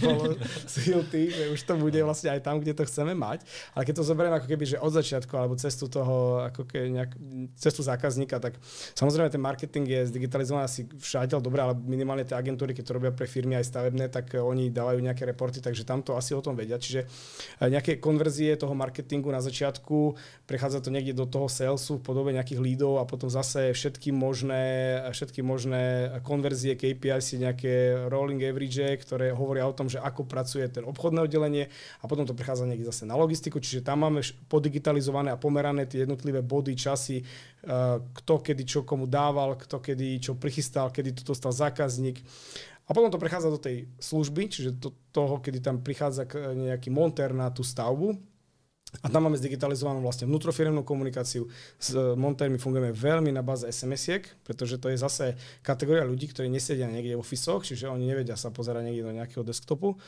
spolu 0.00 0.40
s 0.64 0.80
Hilty, 0.80 1.28
že 1.28 1.44
už 1.52 1.60
to 1.60 1.76
bude 1.76 2.00
vlastne 2.00 2.32
aj 2.32 2.40
tam, 2.40 2.56
kde 2.56 2.72
to 2.72 2.88
chceme 2.88 3.12
mať. 3.12 3.44
Ale 3.76 3.84
keď 3.84 4.00
to 4.00 4.08
zoberieme 4.08 4.40
ako 4.40 4.48
keby, 4.48 4.64
že 4.64 4.80
od 4.80 4.96
začiatku 4.96 5.36
alebo 5.36 5.60
cestu 5.60 5.92
toho, 5.92 6.40
ako 6.48 6.64
ke, 6.64 6.88
nejak, 6.88 7.12
cestu 7.60 7.84
zákazníka, 7.84 8.40
tak 8.40 8.56
samozrejme 8.96 9.28
ten 9.28 9.44
marketing 9.44 9.84
je 9.84 10.00
zdigitalizovaný 10.08 10.64
asi 10.64 10.88
všade, 10.88 11.36
dobre, 11.36 11.60
ale 11.60 11.76
minimálne 11.76 12.24
tie 12.24 12.32
agentúry, 12.32 12.72
keď 12.72 12.84
to 12.88 12.96
robia 12.96 13.12
pre 13.12 13.28
firmy 13.28 13.60
aj 13.60 13.68
stavebné, 13.68 14.08
tak 14.08 14.32
oni 14.32 14.72
dávajú 14.72 15.04
nejaké 15.04 15.28
reporty, 15.28 15.60
takže 15.60 15.84
tam 15.84 16.00
to 16.00 16.16
asi 16.16 16.32
o 16.32 16.40
tom 16.40 16.56
vedia. 16.56 16.80
Čiže 16.80 17.04
eh, 17.04 17.68
nejaké 17.68 18.00
konverzie 18.00 18.56
toho 18.56 18.72
marketingu 18.72 19.28
na 19.28 19.44
začiatku, 19.44 20.16
prechádza 20.48 20.80
to 20.80 20.88
niekde 20.88 21.12
do 21.12 21.28
toho 21.28 21.52
salesu 21.52 22.00
v 22.00 22.08
podobe 22.08 22.32
nejakých 22.32 22.60
lídov 22.64 23.02
a 23.02 23.04
potom 23.04 23.28
zase 23.28 23.76
všetky 23.76 24.16
možné, 24.16 24.96
všetky 25.12 25.44
možné 25.44 26.08
konverzie, 26.24 26.72
KPI 26.72 27.20
si 27.20 27.36
nejaké 27.36 28.08
rolling 28.14 28.38
average, 28.38 28.78
ktoré 29.02 29.34
hovoria 29.34 29.66
o 29.66 29.74
tom, 29.74 29.90
že 29.90 29.98
ako 29.98 30.30
pracuje 30.30 30.62
ten 30.70 30.86
obchodné 30.86 31.26
oddelenie 31.26 31.66
a 31.98 32.04
potom 32.06 32.22
to 32.22 32.38
prechádza 32.38 32.70
niekde 32.70 32.86
zase 32.86 33.02
na 33.10 33.18
logistiku, 33.18 33.58
čiže 33.58 33.82
tam 33.82 34.06
máme 34.06 34.22
podigitalizované 34.46 35.34
a 35.34 35.40
pomerané 35.40 35.90
tie 35.90 36.06
jednotlivé 36.06 36.46
body, 36.46 36.78
časy, 36.78 37.18
eh, 37.18 37.98
kto 37.98 38.34
kedy 38.38 38.62
čo 38.62 38.80
komu 38.86 39.10
dával, 39.10 39.58
kto 39.58 39.82
kedy 39.82 40.22
čo 40.22 40.38
prichystal, 40.38 40.94
kedy 40.94 41.18
to 41.18 41.34
dostal 41.34 41.50
zákazník. 41.50 42.22
A 42.84 42.92
potom 42.92 43.08
to 43.08 43.16
prechádza 43.16 43.48
do 43.48 43.56
tej 43.56 43.88
služby, 43.96 44.46
čiže 44.52 44.76
do 44.76 44.92
toho, 45.08 45.40
kedy 45.40 45.64
tam 45.64 45.80
prichádza 45.80 46.28
nejaký 46.52 46.92
monter 46.92 47.32
na 47.32 47.48
tú 47.48 47.64
stavbu, 47.64 48.33
a 49.02 49.06
tam 49.10 49.26
máme 49.26 49.34
zdigitalizovanú 49.40 49.98
vlastne 49.98 50.30
vnútrofiremnú 50.30 50.86
komunikáciu. 50.86 51.50
S 51.80 51.96
e, 51.96 52.14
montermi 52.14 52.60
fungujeme 52.60 52.94
veľmi 52.94 53.34
na 53.34 53.42
báze 53.42 53.66
SMS-iek, 53.66 54.46
pretože 54.46 54.78
to 54.78 54.92
je 54.92 55.00
zase 55.00 55.34
kategória 55.66 56.06
ľudí, 56.06 56.30
ktorí 56.30 56.46
nesedia 56.46 56.86
niekde 56.86 57.18
v 57.18 57.24
ofisoch, 57.24 57.66
čiže 57.66 57.90
oni 57.90 58.06
nevedia 58.06 58.38
sa 58.38 58.54
pozerať 58.54 58.86
niekde 58.86 59.02
do 59.02 59.16
nejakého 59.16 59.42
desktopu 59.42 59.98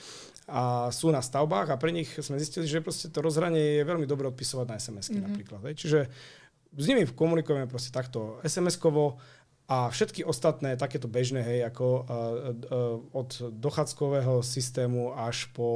a 0.46 0.94
sú 0.94 1.10
na 1.10 1.18
stavbách 1.18 1.74
a 1.74 1.80
pre 1.80 1.90
nich 1.90 2.06
sme 2.22 2.38
zistili, 2.38 2.70
že 2.70 2.78
proste 2.78 3.10
to 3.10 3.18
rozhranie 3.18 3.82
je 3.82 3.88
veľmi 3.88 4.06
dobre 4.06 4.30
odpisovať 4.30 4.66
na 4.70 4.76
SMS-ky 4.78 5.18
mm-hmm. 5.18 5.26
napríklad. 5.26 5.60
Hej. 5.66 5.74
Čiže 5.82 5.98
s 6.76 6.84
nimi 6.86 7.08
komunikujeme 7.08 7.66
proste 7.66 7.90
takto 7.90 8.38
SMS-kovo, 8.44 9.16
a 9.66 9.90
všetky 9.90 10.22
ostatné 10.22 10.78
takéto 10.78 11.10
bežné, 11.10 11.42
hej, 11.42 11.66
ako 11.66 11.86
uh, 11.86 12.02
uh, 12.06 13.02
od 13.10 13.50
dochádzkového 13.50 14.38
systému 14.38 15.10
až 15.18 15.50
po 15.50 15.66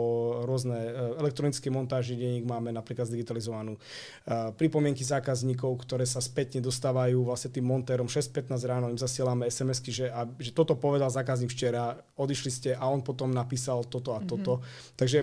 rôzne 0.47 0.79
uh, 0.79 1.19
elektronické 1.19 1.75
montáži 1.75 2.15
denník 2.15 2.47
máme 2.47 2.71
napríklad 2.71 3.11
zdigitalizovanú 3.11 3.75
uh, 3.75 4.55
pripomienky 4.55 5.03
zákazníkov, 5.03 5.75
ktoré 5.83 6.07
sa 6.07 6.23
spätne 6.23 6.63
dostávajú 6.63 7.27
vlastne 7.27 7.51
tým 7.51 7.67
montérom 7.67 8.07
6.15 8.07 8.55
ráno, 8.63 8.95
im 8.95 9.01
zasielame 9.01 9.51
SMS-ky, 9.51 9.91
že, 9.91 10.07
a, 10.07 10.23
že 10.39 10.55
toto 10.55 10.79
povedal 10.79 11.11
zákazník 11.11 11.51
včera, 11.51 11.99
odišli 12.15 12.51
ste 12.55 12.71
a 12.79 12.87
on 12.87 13.03
potom 13.03 13.35
napísal 13.35 13.83
toto 13.91 14.15
a 14.15 14.23
toto. 14.23 14.63
Mm-hmm. 14.63 14.95
Takže 14.95 15.19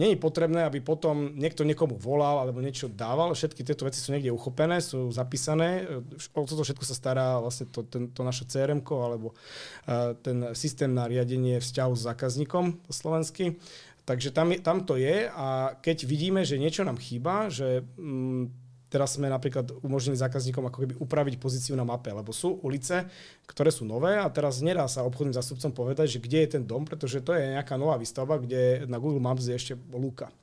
je 0.00 0.16
potrebné, 0.16 0.64
aby 0.64 0.80
potom 0.80 1.36
niekto 1.36 1.66
niekomu 1.66 2.00
volal 2.00 2.40
alebo 2.40 2.64
niečo 2.64 2.88
dával. 2.88 3.36
Všetky 3.36 3.60
tieto 3.60 3.84
veci 3.84 4.00
sú 4.00 4.16
niekde 4.16 4.32
uchopené, 4.32 4.80
sú 4.80 5.12
zapísané. 5.12 5.84
O 6.32 6.48
toto 6.48 6.64
všetko 6.64 6.84
sa 6.88 6.96
stará 6.96 7.26
vlastne 7.36 7.68
to, 7.68 7.84
ten, 7.84 8.08
to 8.08 8.24
naše 8.24 8.48
crm 8.48 8.80
alebo 8.88 9.36
uh, 9.36 10.16
ten 10.24 10.56
systém 10.56 10.88
na 10.88 11.04
riadenie 11.04 11.60
vzťahu 11.60 11.92
s 11.92 12.06
zákazníkom 12.08 12.64
po 12.86 12.92
slovensky. 12.96 13.60
Takže 14.08 14.32
tam, 14.32 14.50
tam 14.64 14.82
to 14.88 14.96
je 14.96 15.28
a 15.28 15.76
keď 15.78 16.08
vidíme, 16.08 16.42
že 16.42 16.58
niečo 16.58 16.82
nám 16.82 16.98
chýba, 16.98 17.52
že 17.52 17.84
mm, 18.00 18.69
teraz 18.90 19.16
sme 19.16 19.30
napríklad 19.30 19.70
umožnili 19.86 20.18
zákazníkom 20.18 20.66
ako 20.66 20.78
keby 20.82 20.94
upraviť 20.98 21.34
pozíciu 21.38 21.78
na 21.78 21.86
mape, 21.86 22.10
lebo 22.10 22.34
sú 22.34 22.58
ulice, 22.66 23.06
ktoré 23.46 23.70
sú 23.70 23.86
nové 23.86 24.18
a 24.18 24.26
teraz 24.26 24.58
nedá 24.58 24.86
sa 24.90 25.06
obchodným 25.06 25.34
zástupcom 25.34 25.70
povedať, 25.70 26.18
že 26.18 26.22
kde 26.22 26.38
je 26.42 26.48
ten 26.58 26.62
dom, 26.66 26.82
pretože 26.82 27.22
to 27.22 27.34
je 27.34 27.54
nejaká 27.54 27.78
nová 27.78 27.94
výstavba, 27.94 28.42
kde 28.42 28.84
na 28.90 28.98
Google 28.98 29.22
Maps 29.22 29.46
je 29.46 29.54
ešte 29.54 29.74
lúka. 29.94 30.34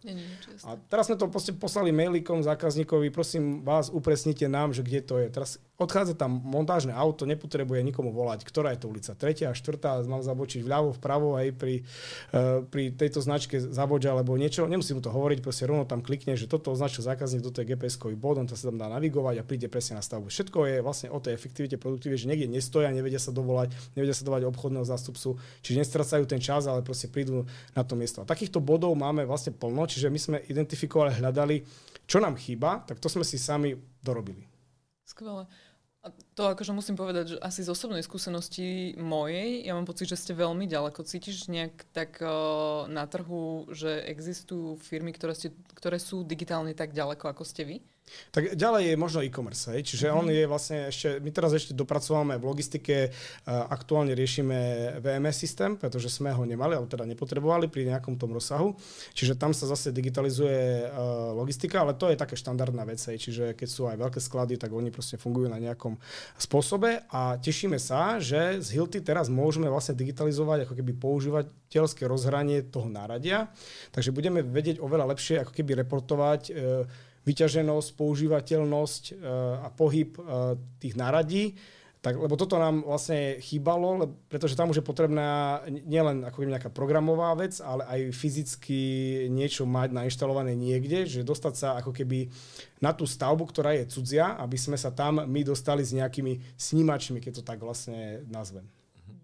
A 0.64 0.80
teraz 0.88 1.12
sme 1.12 1.20
to 1.20 1.28
poslali 1.60 1.92
mailikom 1.92 2.40
zákazníkovi, 2.44 3.12
prosím 3.12 3.68
vás, 3.68 3.92
upresnite 3.92 4.48
nám, 4.48 4.72
že 4.72 4.84
kde 4.84 5.00
to 5.04 5.16
je. 5.20 5.28
Teraz 5.28 5.60
odchádza 5.78 6.18
tam 6.18 6.42
montážne 6.42 6.92
auto, 6.92 7.30
nepotrebuje 7.30 7.86
nikomu 7.86 8.10
volať, 8.10 8.42
ktorá 8.44 8.74
je 8.74 8.82
to 8.82 8.90
ulica, 8.90 9.14
tretia, 9.14 9.54
štvrtá, 9.54 10.02
mám 10.10 10.26
zabočiť 10.26 10.66
vľavo, 10.66 10.98
vpravo 10.98 11.38
aj 11.38 11.48
pri, 11.54 11.86
uh, 12.34 12.66
pri 12.66 12.90
tejto 12.96 13.22
značke 13.22 13.62
zaboča 13.62 14.10
alebo 14.10 14.34
niečo, 14.34 14.66
nemusím 14.66 15.00
mu 15.00 15.06
to 15.06 15.14
hovoriť, 15.14 15.40
proste 15.46 15.70
rovno 15.70 15.86
tam 15.86 16.02
klikne, 16.02 16.34
že 16.34 16.50
toto 16.50 16.74
označil 16.74 17.06
zákazník, 17.06 17.46
toto 17.46 17.62
je 17.62 17.70
GPS-kový 17.70 18.18
bod, 18.18 18.37
on 18.38 18.48
to 18.48 18.56
sa 18.56 18.70
tam 18.70 18.78
dá 18.78 18.88
navigovať 18.88 19.42
a 19.42 19.48
príde 19.48 19.68
presne 19.68 19.98
na 19.98 20.04
stavbu. 20.06 20.30
Všetko 20.30 20.58
je 20.70 20.76
vlastne 20.86 21.10
o 21.10 21.18
tej 21.18 21.34
efektivite, 21.34 21.82
produktivite, 21.82 22.22
že 22.22 22.30
niekde 22.30 22.48
nestoja, 22.48 22.94
nevedia 22.94 23.18
sa 23.18 23.34
dovolať, 23.34 23.74
nevedia 23.98 24.14
sa 24.14 24.24
dovolať 24.24 24.46
obchodného 24.48 24.86
zástupcu, 24.86 25.42
čiže 25.66 25.82
nestracajú 25.82 26.24
ten 26.30 26.40
čas, 26.40 26.70
ale 26.70 26.86
proste 26.86 27.10
prídu 27.10 27.50
na 27.74 27.82
to 27.82 27.98
miesto. 27.98 28.22
A 28.22 28.30
takýchto 28.30 28.62
bodov 28.62 28.94
máme 28.94 29.26
vlastne 29.26 29.52
plno, 29.52 29.90
čiže 29.90 30.14
my 30.14 30.20
sme 30.22 30.38
identifikovali, 30.46 31.18
hľadali, 31.18 31.66
čo 32.08 32.24
nám 32.24 32.40
chýba, 32.40 32.86
tak 32.88 33.04
to 33.04 33.12
sme 33.12 33.26
si 33.26 33.36
sami 33.36 33.76
dorobili. 34.00 34.48
Skvelé. 35.04 35.50
A 36.08 36.14
to 36.40 36.48
akože 36.48 36.72
musím 36.72 36.96
povedať, 36.96 37.36
že 37.36 37.38
asi 37.44 37.68
z 37.68 37.74
osobnej 37.74 38.00
skúsenosti 38.00 38.96
mojej, 38.96 39.68
ja 39.68 39.76
mám 39.76 39.84
pocit, 39.84 40.08
že 40.08 40.16
ste 40.16 40.32
veľmi 40.32 40.64
ďaleko. 40.64 41.04
Cítiš 41.04 41.52
nejak 41.52 41.84
tak 41.92 42.24
uh, 42.24 42.88
na 42.88 43.04
trhu, 43.04 43.68
že 43.76 44.08
existujú 44.08 44.80
firmy, 44.80 45.12
ktoré, 45.12 45.36
ste, 45.36 45.52
ktoré 45.76 46.00
sú 46.00 46.24
digitálne 46.24 46.72
tak 46.72 46.96
ďaleko, 46.96 47.28
ako 47.28 47.44
ste 47.44 47.68
vy? 47.68 47.78
Tak 48.32 48.56
ďalej 48.56 48.94
je 48.94 48.96
možno 48.96 49.20
e-commerce, 49.24 49.72
hej? 49.76 49.84
čiže 49.84 50.08
mm-hmm. 50.08 50.20
on 50.20 50.28
je 50.32 50.44
vlastne 50.48 50.78
ešte, 50.88 51.08
my 51.20 51.30
teraz 51.32 51.52
ešte 51.52 51.76
dopracovávame 51.76 52.40
v 52.40 52.48
logistike, 52.48 52.96
uh, 53.12 53.68
aktuálne 53.72 54.16
riešime 54.16 54.58
VMS 55.04 55.36
systém, 55.36 55.76
pretože 55.76 56.08
sme 56.12 56.32
ho 56.32 56.44
nemali, 56.48 56.76
alebo 56.76 56.88
teda 56.88 57.04
nepotrebovali 57.04 57.68
pri 57.68 57.92
nejakom 57.92 58.16
tom 58.16 58.32
rozsahu, 58.32 58.76
čiže 59.12 59.36
tam 59.36 59.52
sa 59.52 59.68
zase 59.68 59.92
digitalizuje 59.92 60.88
uh, 60.88 61.36
logistika, 61.36 61.84
ale 61.84 61.96
to 61.96 62.08
je 62.12 62.20
také 62.20 62.40
štandardná 62.40 62.88
vec, 62.88 63.00
hej? 63.12 63.20
čiže 63.20 63.56
keď 63.56 63.68
sú 63.68 63.88
aj 63.92 63.98
veľké 64.00 64.20
sklady, 64.24 64.56
tak 64.56 64.72
oni 64.72 64.90
proste 64.92 65.20
fungujú 65.20 65.52
na 65.52 65.60
nejakom 65.60 66.00
spôsobe 66.40 67.04
a 67.12 67.36
tešíme 67.40 67.80
sa, 67.80 68.20
že 68.24 68.60
z 68.64 68.68
Hilty 68.80 69.04
teraz 69.04 69.28
môžeme 69.28 69.68
vlastne 69.68 69.96
digitalizovať 70.00 70.68
ako 70.68 70.74
keby 70.80 70.92
používateľské 70.96 72.08
rozhranie 72.08 72.64
toho 72.64 72.88
náradia, 72.88 73.52
takže 73.92 74.16
budeme 74.16 74.40
vedieť 74.44 74.80
oveľa 74.80 75.16
lepšie 75.16 75.44
ako 75.44 75.52
keby 75.52 75.84
reportovať 75.84 76.42
uh, 76.52 77.08
vyťaženosť, 77.28 77.90
používateľnosť 78.00 79.04
e, 79.12 79.14
a 79.60 79.68
pohyb 79.68 80.16
e, 80.16 80.22
tých 80.80 80.96
náradí. 80.96 81.60
Tak, 81.98 82.14
lebo 82.24 82.40
toto 82.40 82.56
nám 82.56 82.88
vlastne 82.88 83.42
chýbalo, 83.44 84.16
pretože 84.32 84.56
tam 84.56 84.72
už 84.72 84.80
je 84.80 84.86
potrebná 84.86 85.60
nielen 85.68 86.24
ako 86.24 86.46
nejaká 86.46 86.70
programová 86.72 87.36
vec, 87.36 87.58
ale 87.60 87.84
aj 87.84 88.16
fyzicky 88.16 88.80
niečo 89.28 89.68
mať 89.68 89.92
nainštalované 89.92 90.56
niekde, 90.56 91.10
že 91.10 91.28
dostať 91.28 91.54
sa 91.58 91.70
ako 91.82 91.92
keby 91.92 92.32
na 92.80 92.94
tú 92.94 93.04
stavbu, 93.04 93.50
ktorá 93.50 93.76
je 93.76 93.90
cudzia, 93.92 94.40
aby 94.40 94.56
sme 94.56 94.78
sa 94.80 94.94
tam 94.94 95.26
my 95.26 95.42
dostali 95.44 95.84
s 95.84 95.92
nejakými 95.92 96.56
snímačmi, 96.56 97.18
keď 97.20 97.42
to 97.42 97.44
tak 97.44 97.60
vlastne 97.60 98.24
nazvem. 98.30 98.64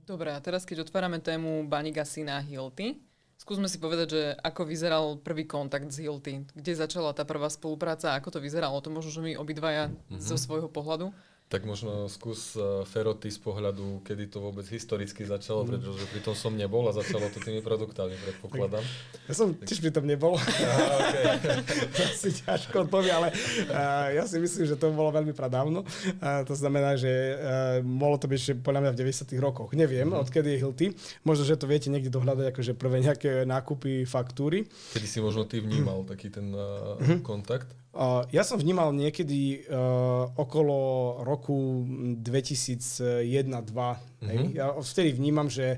Dobre, 0.04 0.36
a 0.36 0.44
teraz 0.44 0.68
keď 0.68 0.84
otvárame 0.84 1.24
tému 1.24 1.64
Banigasi 1.70 2.28
na 2.28 2.42
Hilty, 2.44 3.00
Skúsme 3.44 3.68
si 3.68 3.76
povedať, 3.76 4.08
že 4.08 4.22
ako 4.40 4.64
vyzeral 4.64 5.20
prvý 5.20 5.44
kontakt 5.44 5.92
s 5.92 6.00
Hilty. 6.00 6.48
Kde 6.56 6.80
začala 6.80 7.12
tá 7.12 7.28
prvá 7.28 7.52
spolupráca, 7.52 8.16
ako 8.16 8.40
to 8.40 8.40
vyzeralo? 8.40 8.80
To 8.80 8.88
možno, 8.88 9.12
že 9.12 9.20
my 9.20 9.36
obidvaja 9.36 9.92
mm-hmm. 9.92 10.24
zo 10.24 10.40
svojho 10.40 10.72
pohľadu. 10.72 11.12
Tak 11.54 11.70
možno 11.70 12.10
skús 12.10 12.58
uh, 12.58 12.82
Feroty 12.82 13.30
z 13.30 13.38
pohľadu, 13.38 14.02
kedy 14.02 14.26
to 14.26 14.42
vôbec 14.42 14.66
historicky 14.74 15.22
začalo, 15.22 15.62
mm. 15.62 15.70
pretože 15.70 16.04
pri 16.10 16.22
tom 16.26 16.34
som 16.34 16.50
nebol 16.50 16.82
a 16.90 16.98
začalo 16.98 17.30
to 17.30 17.38
tými 17.38 17.62
produktami, 17.62 18.18
predpokladám. 18.18 18.82
Ja 19.30 19.34
som 19.38 19.54
tiež 19.54 19.86
pri 19.86 19.94
tom 19.94 20.10
nebol. 20.10 20.34
Aha, 20.34 20.86
okay. 20.98 21.62
to 21.94 22.04
si 22.18 22.34
ťažko 22.42 22.90
odpovie, 22.90 23.14
ale 23.14 23.30
uh, 23.70 24.10
ja 24.18 24.26
si 24.26 24.42
myslím, 24.42 24.66
že 24.66 24.74
to 24.82 24.98
bolo 24.98 25.14
veľmi 25.14 25.30
pradávno. 25.38 25.86
Uh, 25.86 26.42
to 26.42 26.58
znamená, 26.58 26.98
že 26.98 27.38
uh, 27.38 27.86
mohlo 27.86 28.18
to 28.18 28.26
byť 28.26 28.38
ešte 28.42 28.54
podľa 28.58 28.90
mňa 28.90 28.92
v 28.98 29.00
90 29.14 29.38
rokoch. 29.38 29.78
Neviem, 29.78 30.10
mm. 30.10 30.26
odkedy 30.26 30.58
je 30.58 30.62
Hilty. 30.66 30.86
Možno, 31.22 31.46
že 31.46 31.54
to 31.54 31.70
viete 31.70 31.94
niekde 31.94 32.10
dohľadať, 32.10 32.50
akože 32.50 32.74
prvé 32.74 33.06
nejaké 33.06 33.46
nákupy, 33.46 34.10
faktúry. 34.10 34.66
Kedy 34.98 35.06
si 35.06 35.22
možno 35.22 35.46
ty 35.46 35.62
vnímal 35.62 36.02
taký 36.02 36.34
ten 36.34 36.50
uh, 36.50 36.98
mm. 36.98 37.22
kontakt? 37.22 37.83
Uh, 37.94 38.26
ja 38.34 38.42
som 38.42 38.58
vnímal 38.58 38.90
niekedy 38.90 39.70
uh, 39.70 40.26
okolo 40.34 41.22
roku 41.22 41.86
2001-2002. 42.26 43.70
Mm-hmm. 43.70 44.50
Ja 44.58 44.74
vtedy 44.82 45.14
vnímam, 45.14 45.46
že 45.46 45.78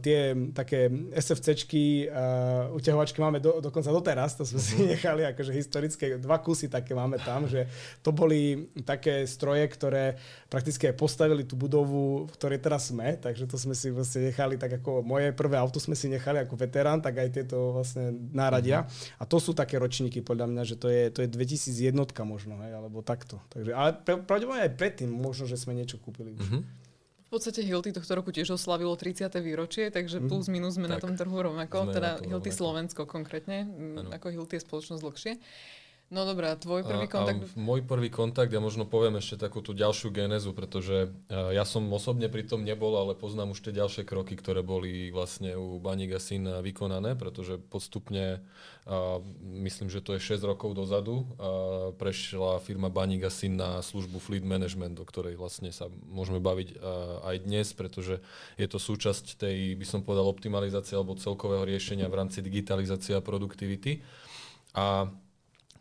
tie 0.00 0.32
také 0.56 0.88
SFCčky, 1.12 2.08
uh, 2.08 2.72
uťahovačky 2.72 3.18
máme 3.20 3.38
do, 3.40 3.60
dokonca 3.60 3.92
doteraz, 3.92 4.36
to 4.36 4.44
sme 4.48 4.60
si 4.60 4.74
mhm. 4.80 4.86
nechali 4.96 5.22
akože 5.28 5.52
historické, 5.52 6.04
dva 6.16 6.40
kusy 6.40 6.72
také 6.72 6.96
máme 6.96 7.20
tam, 7.20 7.44
že 7.44 7.68
to 8.00 8.12
boli 8.12 8.72
také 8.86 9.28
stroje, 9.28 9.68
ktoré 9.68 10.16
prakticky 10.48 10.88
aj 10.88 10.96
postavili 10.96 11.44
tú 11.44 11.58
budovu, 11.58 12.24
v 12.24 12.32
ktorej 12.36 12.62
teraz 12.62 12.88
sme, 12.88 13.18
takže 13.20 13.44
to 13.44 13.56
sme 13.60 13.74
si 13.76 13.92
vlastne 13.92 14.30
nechali 14.30 14.56
tak 14.56 14.80
ako 14.80 15.04
moje 15.04 15.34
prvé 15.36 15.60
auto 15.60 15.76
sme 15.76 15.98
si 15.98 16.08
nechali 16.08 16.40
ako 16.40 16.54
veterán, 16.56 17.04
tak 17.04 17.20
aj 17.20 17.28
tieto 17.34 17.76
vlastne 17.76 18.14
náradia. 18.32 18.86
Uh-huh. 18.86 19.22
A 19.22 19.28
to 19.28 19.36
sú 19.42 19.52
také 19.52 19.76
ročníky 19.76 20.24
podľa 20.24 20.46
mňa, 20.48 20.62
že 20.64 20.76
to 20.80 20.88
je, 20.88 21.10
to 21.12 21.20
je 21.22 21.28
2001 21.28 21.92
možno, 22.24 22.58
hej, 22.64 22.72
alebo 22.72 23.04
takto. 23.04 23.42
Takže, 23.52 23.70
ale 23.74 23.90
pravdepodobne 24.02 24.64
aj 24.64 24.74
predtým 24.78 25.10
možno, 25.10 25.44
že 25.44 25.60
sme 25.60 25.76
niečo 25.76 26.00
kúpili 26.00 26.32
už. 26.32 26.46
Uh-huh. 26.46 26.62
V 27.26 27.30
podstate 27.34 27.66
Hilty 27.66 27.90
tohto 27.90 28.14
roku 28.14 28.30
tiež 28.30 28.54
oslavilo 28.54 28.94
30. 28.94 29.26
výročie, 29.42 29.90
takže 29.90 30.22
mhm. 30.22 30.26
plus 30.30 30.46
minus 30.46 30.78
sme 30.78 30.86
tak. 30.86 30.94
na 30.94 30.98
tom 31.02 31.12
trhu 31.18 31.34
rovnako, 31.34 31.90
teda 31.90 32.22
Hilty 32.22 32.54
Slovensko 32.54 33.02
konkrétne, 33.02 33.66
ano. 33.66 34.14
ako 34.14 34.30
Hilty 34.30 34.58
je 34.58 34.62
spoločnosť 34.62 35.02
dlhšie. 35.02 35.32
No 36.06 36.22
dobré, 36.22 36.46
a 36.46 36.54
tvoj 36.54 36.86
prvý 36.86 37.10
kontakt? 37.10 37.42
A, 37.42 37.50
a 37.50 37.58
môj 37.58 37.82
prvý 37.82 38.14
kontakt, 38.14 38.54
ja 38.54 38.62
možno 38.62 38.86
poviem 38.86 39.18
ešte 39.18 39.42
takú 39.42 39.58
tú 39.58 39.74
ďalšiu 39.74 40.14
genezu, 40.14 40.54
pretože 40.54 41.10
ja 41.26 41.66
som 41.66 41.82
osobne 41.90 42.30
pri 42.30 42.46
tom 42.46 42.62
nebol, 42.62 42.94
ale 42.94 43.18
poznám 43.18 43.58
už 43.58 43.66
tie 43.66 43.74
ďalšie 43.74 44.06
kroky, 44.06 44.38
ktoré 44.38 44.62
boli 44.62 45.10
vlastne 45.10 45.58
u 45.58 45.82
Baniga 45.82 46.22
Syn 46.22 46.62
vykonané, 46.62 47.18
pretože 47.18 47.58
postupne, 47.58 48.38
a 48.86 49.18
myslím, 49.42 49.90
že 49.90 49.98
to 49.98 50.14
je 50.14 50.22
6 50.22 50.46
rokov 50.46 50.78
dozadu, 50.78 51.26
a 51.42 51.90
prešla 51.98 52.62
firma 52.62 52.86
Baniga 52.86 53.26
Syn 53.26 53.58
na 53.58 53.82
službu 53.82 54.22
Fleet 54.22 54.46
Management, 54.46 55.02
o 55.02 55.06
ktorej 55.10 55.34
vlastne 55.34 55.74
sa 55.74 55.90
môžeme 55.90 56.38
baviť 56.38 56.78
aj 57.26 57.36
dnes, 57.42 57.74
pretože 57.74 58.22
je 58.54 58.66
to 58.70 58.78
súčasť 58.78 59.42
tej, 59.42 59.74
by 59.74 59.82
som 59.82 60.06
povedal, 60.06 60.30
optimalizácie 60.30 60.94
alebo 60.94 61.18
celkového 61.18 61.66
riešenia 61.66 62.06
v 62.06 62.14
rámci 62.14 62.46
digitalizácie 62.46 63.18
a 63.18 63.26
produktivity. 63.26 64.06
A 64.70 65.10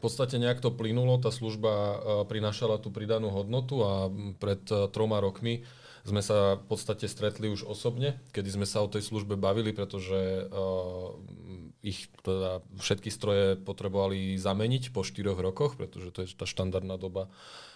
v 0.06 0.14
podstate 0.14 0.38
nejak 0.38 0.62
to 0.62 0.70
plynulo, 0.70 1.18
tá 1.18 1.34
služba 1.34 1.74
e, 1.74 1.96
prinášala 2.30 2.78
tú 2.78 2.94
pridanú 2.94 3.34
hodnotu 3.34 3.82
a 3.82 4.14
pred 4.38 4.62
e, 4.70 4.86
troma 4.94 5.18
rokmi 5.18 5.66
sme 6.06 6.22
sa 6.22 6.62
v 6.62 6.70
podstate 6.70 7.10
stretli 7.10 7.50
už 7.50 7.66
osobne, 7.66 8.22
kedy 8.30 8.54
sme 8.54 8.70
sa 8.70 8.86
o 8.86 8.92
tej 8.92 9.02
službe 9.02 9.42
bavili, 9.42 9.74
pretože 9.74 10.46
uh, 10.46 11.18
ich 11.82 12.14
teda 12.22 12.62
všetky 12.78 13.10
stroje 13.10 13.58
potrebovali 13.58 14.38
zameniť 14.38 14.94
po 14.94 15.02
4 15.02 15.34
rokoch, 15.34 15.74
pretože 15.74 16.14
to 16.14 16.22
je 16.22 16.38
tá 16.38 16.46
štandardná 16.46 17.02
doba 17.02 17.34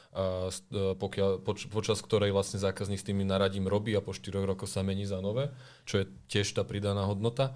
a 0.09 0.49
pokiaľ, 0.73 1.45
poč, 1.45 1.69
počas 1.69 2.01
ktorej 2.01 2.33
vlastne 2.33 2.57
zákazník 2.57 2.97
s 2.97 3.05
tými 3.05 3.21
naradím 3.21 3.69
robí 3.69 3.93
a 3.93 4.01
po 4.01 4.09
4 4.09 4.41
rokoch 4.41 4.65
sa 4.65 4.81
mení 4.81 5.05
za 5.05 5.21
nové, 5.21 5.53
čo 5.85 6.01
je 6.01 6.09
tiež 6.33 6.49
tá 6.57 6.65
pridaná 6.65 7.05
hodnota. 7.05 7.53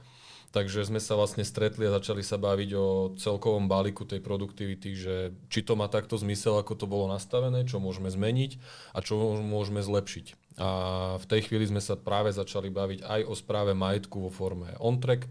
Takže 0.54 0.86
sme 0.86 1.02
sa 1.02 1.18
vlastne 1.18 1.42
stretli 1.42 1.90
a 1.90 1.98
začali 1.98 2.22
sa 2.22 2.38
baviť 2.38 2.70
o 2.78 3.18
celkovom 3.18 3.66
balíku 3.66 4.06
tej 4.06 4.22
produktivity, 4.22 4.94
že 4.94 5.16
či 5.50 5.66
to 5.66 5.74
má 5.74 5.90
takto 5.90 6.14
zmysel, 6.14 6.62
ako 6.62 6.78
to 6.78 6.86
bolo 6.86 7.10
nastavené, 7.10 7.66
čo 7.66 7.82
môžeme 7.82 8.06
zmeniť 8.06 8.62
a 8.94 9.02
čo 9.02 9.18
môžeme 9.42 9.82
zlepšiť. 9.82 10.54
A 10.62 10.70
v 11.18 11.26
tej 11.26 11.50
chvíli 11.50 11.66
sme 11.66 11.82
sa 11.82 11.98
práve 11.98 12.30
začali 12.30 12.70
baviť 12.70 13.02
aj 13.02 13.22
o 13.26 13.34
správe 13.34 13.74
majetku 13.74 14.30
vo 14.30 14.30
forme 14.30 14.78
on-track 14.78 15.26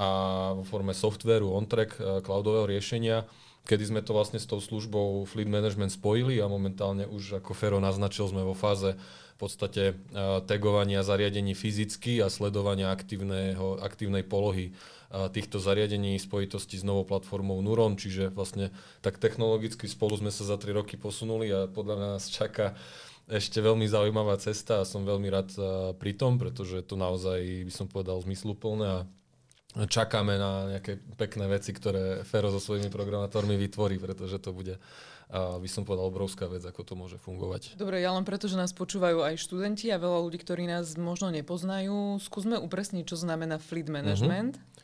a 0.00 0.08
vo 0.56 0.64
forme 0.64 0.96
softvéru 0.96 1.52
on-track 1.52 2.00
e, 2.00 2.24
cloudového 2.24 2.64
riešenia, 2.64 3.28
kedy 3.68 3.92
sme 3.92 4.00
to 4.00 4.16
vlastne 4.16 4.40
s 4.40 4.48
tou 4.48 4.56
službou 4.56 5.28
Fleet 5.28 5.52
Management 5.52 5.92
spojili 5.92 6.40
a 6.40 6.48
momentálne 6.48 7.04
už 7.04 7.44
ako 7.44 7.52
Fero 7.52 7.76
naznačil, 7.76 8.32
sme 8.32 8.40
vo 8.40 8.56
fáze 8.56 8.96
v 9.36 9.38
podstate 9.44 9.82
e, 9.92 9.94
tagovania 10.48 11.04
zariadení 11.04 11.52
fyzicky 11.52 12.24
a 12.24 12.32
sledovania 12.32 12.88
aktívnej 12.88 14.24
polohy 14.24 14.72
e, 14.72 15.28
týchto 15.28 15.60
zariadení 15.60 16.16
v 16.16 16.24
spojitosti 16.24 16.80
s 16.80 16.84
novou 16.88 17.04
platformou 17.04 17.60
Nuron, 17.60 18.00
čiže 18.00 18.32
vlastne 18.32 18.72
tak 19.04 19.20
technologicky 19.20 19.84
spolu 19.84 20.16
sme 20.16 20.32
sa 20.32 20.48
za 20.48 20.56
3 20.56 20.72
roky 20.72 20.96
posunuli 20.96 21.52
a 21.52 21.68
podľa 21.68 21.96
nás 22.00 22.32
čaká 22.32 22.72
ešte 23.28 23.60
veľmi 23.60 23.84
zaujímavá 23.84 24.40
cesta 24.40 24.80
a 24.80 24.88
som 24.88 25.04
veľmi 25.04 25.28
rád 25.28 25.52
e, 25.52 25.60
pri 26.00 26.16
tom, 26.16 26.40
pretože 26.40 26.80
to 26.88 26.96
naozaj 26.96 27.36
by 27.68 27.72
som 27.76 27.92
povedal 27.92 28.16
zmysluplné 28.24 28.86
a 28.88 28.98
čakáme 29.84 30.40
na 30.40 30.80
nejaké 30.80 30.96
pekné 31.20 31.44
veci, 31.52 31.76
ktoré 31.76 32.24
Fero 32.24 32.48
so 32.48 32.56
svojimi 32.56 32.88
programátormi 32.88 33.60
vytvorí, 33.60 34.00
pretože 34.00 34.40
to 34.40 34.56
bude 34.56 34.80
a 35.26 35.58
by 35.58 35.66
som 35.66 35.82
povedal 35.82 36.06
obrovská 36.06 36.46
vec, 36.46 36.62
ako 36.62 36.82
to 36.86 36.94
môže 36.94 37.18
fungovať. 37.18 37.74
Dobre, 37.74 37.98
ja 37.98 38.14
len 38.14 38.22
preto, 38.22 38.46
že 38.46 38.54
nás 38.54 38.70
počúvajú 38.70 39.26
aj 39.26 39.42
študenti 39.42 39.90
a 39.90 39.98
veľa 39.98 40.22
ľudí, 40.22 40.38
ktorí 40.38 40.70
nás 40.70 40.94
možno 40.94 41.34
nepoznajú, 41.34 42.22
skúsme 42.22 42.54
upresniť, 42.62 43.02
čo 43.10 43.18
znamená 43.18 43.58
fleet 43.58 43.90
management. 43.90 44.54
Uh-huh. 44.54 44.74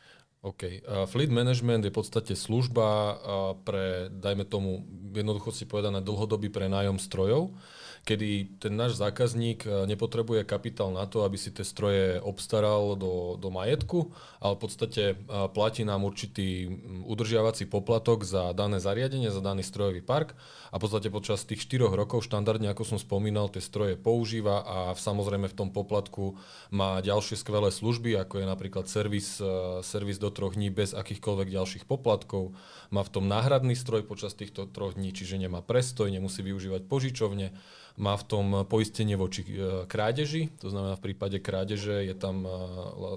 OK. 0.43 0.83
Uh, 0.83 1.07
fleet 1.07 1.31
management 1.31 1.87
je 1.87 1.91
v 1.91 1.97
podstate 2.03 2.35
služba 2.35 2.87
uh, 2.87 3.15
pre, 3.63 4.11
dajme 4.11 4.43
tomu, 4.43 4.83
jednoducho 5.15 5.55
si 5.55 5.63
povedané, 5.63 6.03
dlhodobý 6.03 6.51
prenájom 6.51 6.99
strojov 6.99 7.55
kedy 8.03 8.59
ten 8.59 8.75
náš 8.75 8.99
zákazník 8.99 9.63
e, 9.63 9.87
nepotrebuje 9.87 10.43
kapitál 10.43 10.91
na 10.91 11.07
to, 11.07 11.23
aby 11.23 11.39
si 11.39 11.55
tie 11.55 11.63
stroje 11.63 12.19
obstaral 12.19 12.99
do, 12.99 13.39
do 13.39 13.47
majetku, 13.47 14.11
ale 14.43 14.59
v 14.59 14.61
podstate 14.61 15.03
e, 15.03 15.15
platí 15.55 15.87
nám 15.87 16.03
určitý 16.03 16.67
udržiavací 17.07 17.63
poplatok 17.63 18.27
za 18.27 18.51
dané 18.51 18.83
zariadenie, 18.83 19.31
za 19.31 19.39
daný 19.39 19.63
strojový 19.63 20.03
park 20.03 20.35
a 20.67 20.75
v 20.75 20.83
podstate 20.83 21.07
počas 21.07 21.47
tých 21.47 21.63
4 21.63 21.95
rokov 21.95 22.27
štandardne, 22.27 22.67
ako 22.75 22.83
som 22.83 22.99
spomínal, 22.99 23.47
tie 23.47 23.63
stroje 23.63 23.95
používa 23.95 24.67
a 24.67 24.77
samozrejme 24.99 25.47
v 25.47 25.55
tom 25.55 25.71
poplatku 25.71 26.35
má 26.75 26.99
ďalšie 26.99 27.39
skvelé 27.39 27.71
služby, 27.71 28.19
ako 28.19 28.43
je 28.43 28.45
napríklad 28.51 28.85
servis, 28.91 29.39
e, 29.39 29.79
servis 29.79 30.19
do 30.19 30.27
troch 30.33 30.57
dní 30.57 30.73
bez 30.73 30.97
akýchkoľvek 30.97 31.53
ďalších 31.53 31.85
poplatkov, 31.85 32.57
má 32.89 33.05
v 33.05 33.13
tom 33.13 33.29
náhradný 33.29 33.77
stroj 33.77 34.01
počas 34.03 34.33
týchto 34.33 34.65
troch 34.65 34.97
dní, 34.97 35.13
čiže 35.13 35.37
nemá 35.37 35.61
prestoj, 35.61 36.09
nemusí 36.09 36.41
využívať 36.41 36.89
požičovne, 36.89 37.53
má 37.93 38.17
v 38.17 38.25
tom 38.25 38.45
poistenie 38.65 39.13
voči 39.13 39.45
e, 39.45 39.85
krádeži, 39.85 40.49
to 40.57 40.73
znamená 40.73 40.97
v 40.97 41.13
prípade 41.13 41.37
krádeže 41.37 42.01
je 42.01 42.17
tam 42.17 42.41
e, 42.41 42.49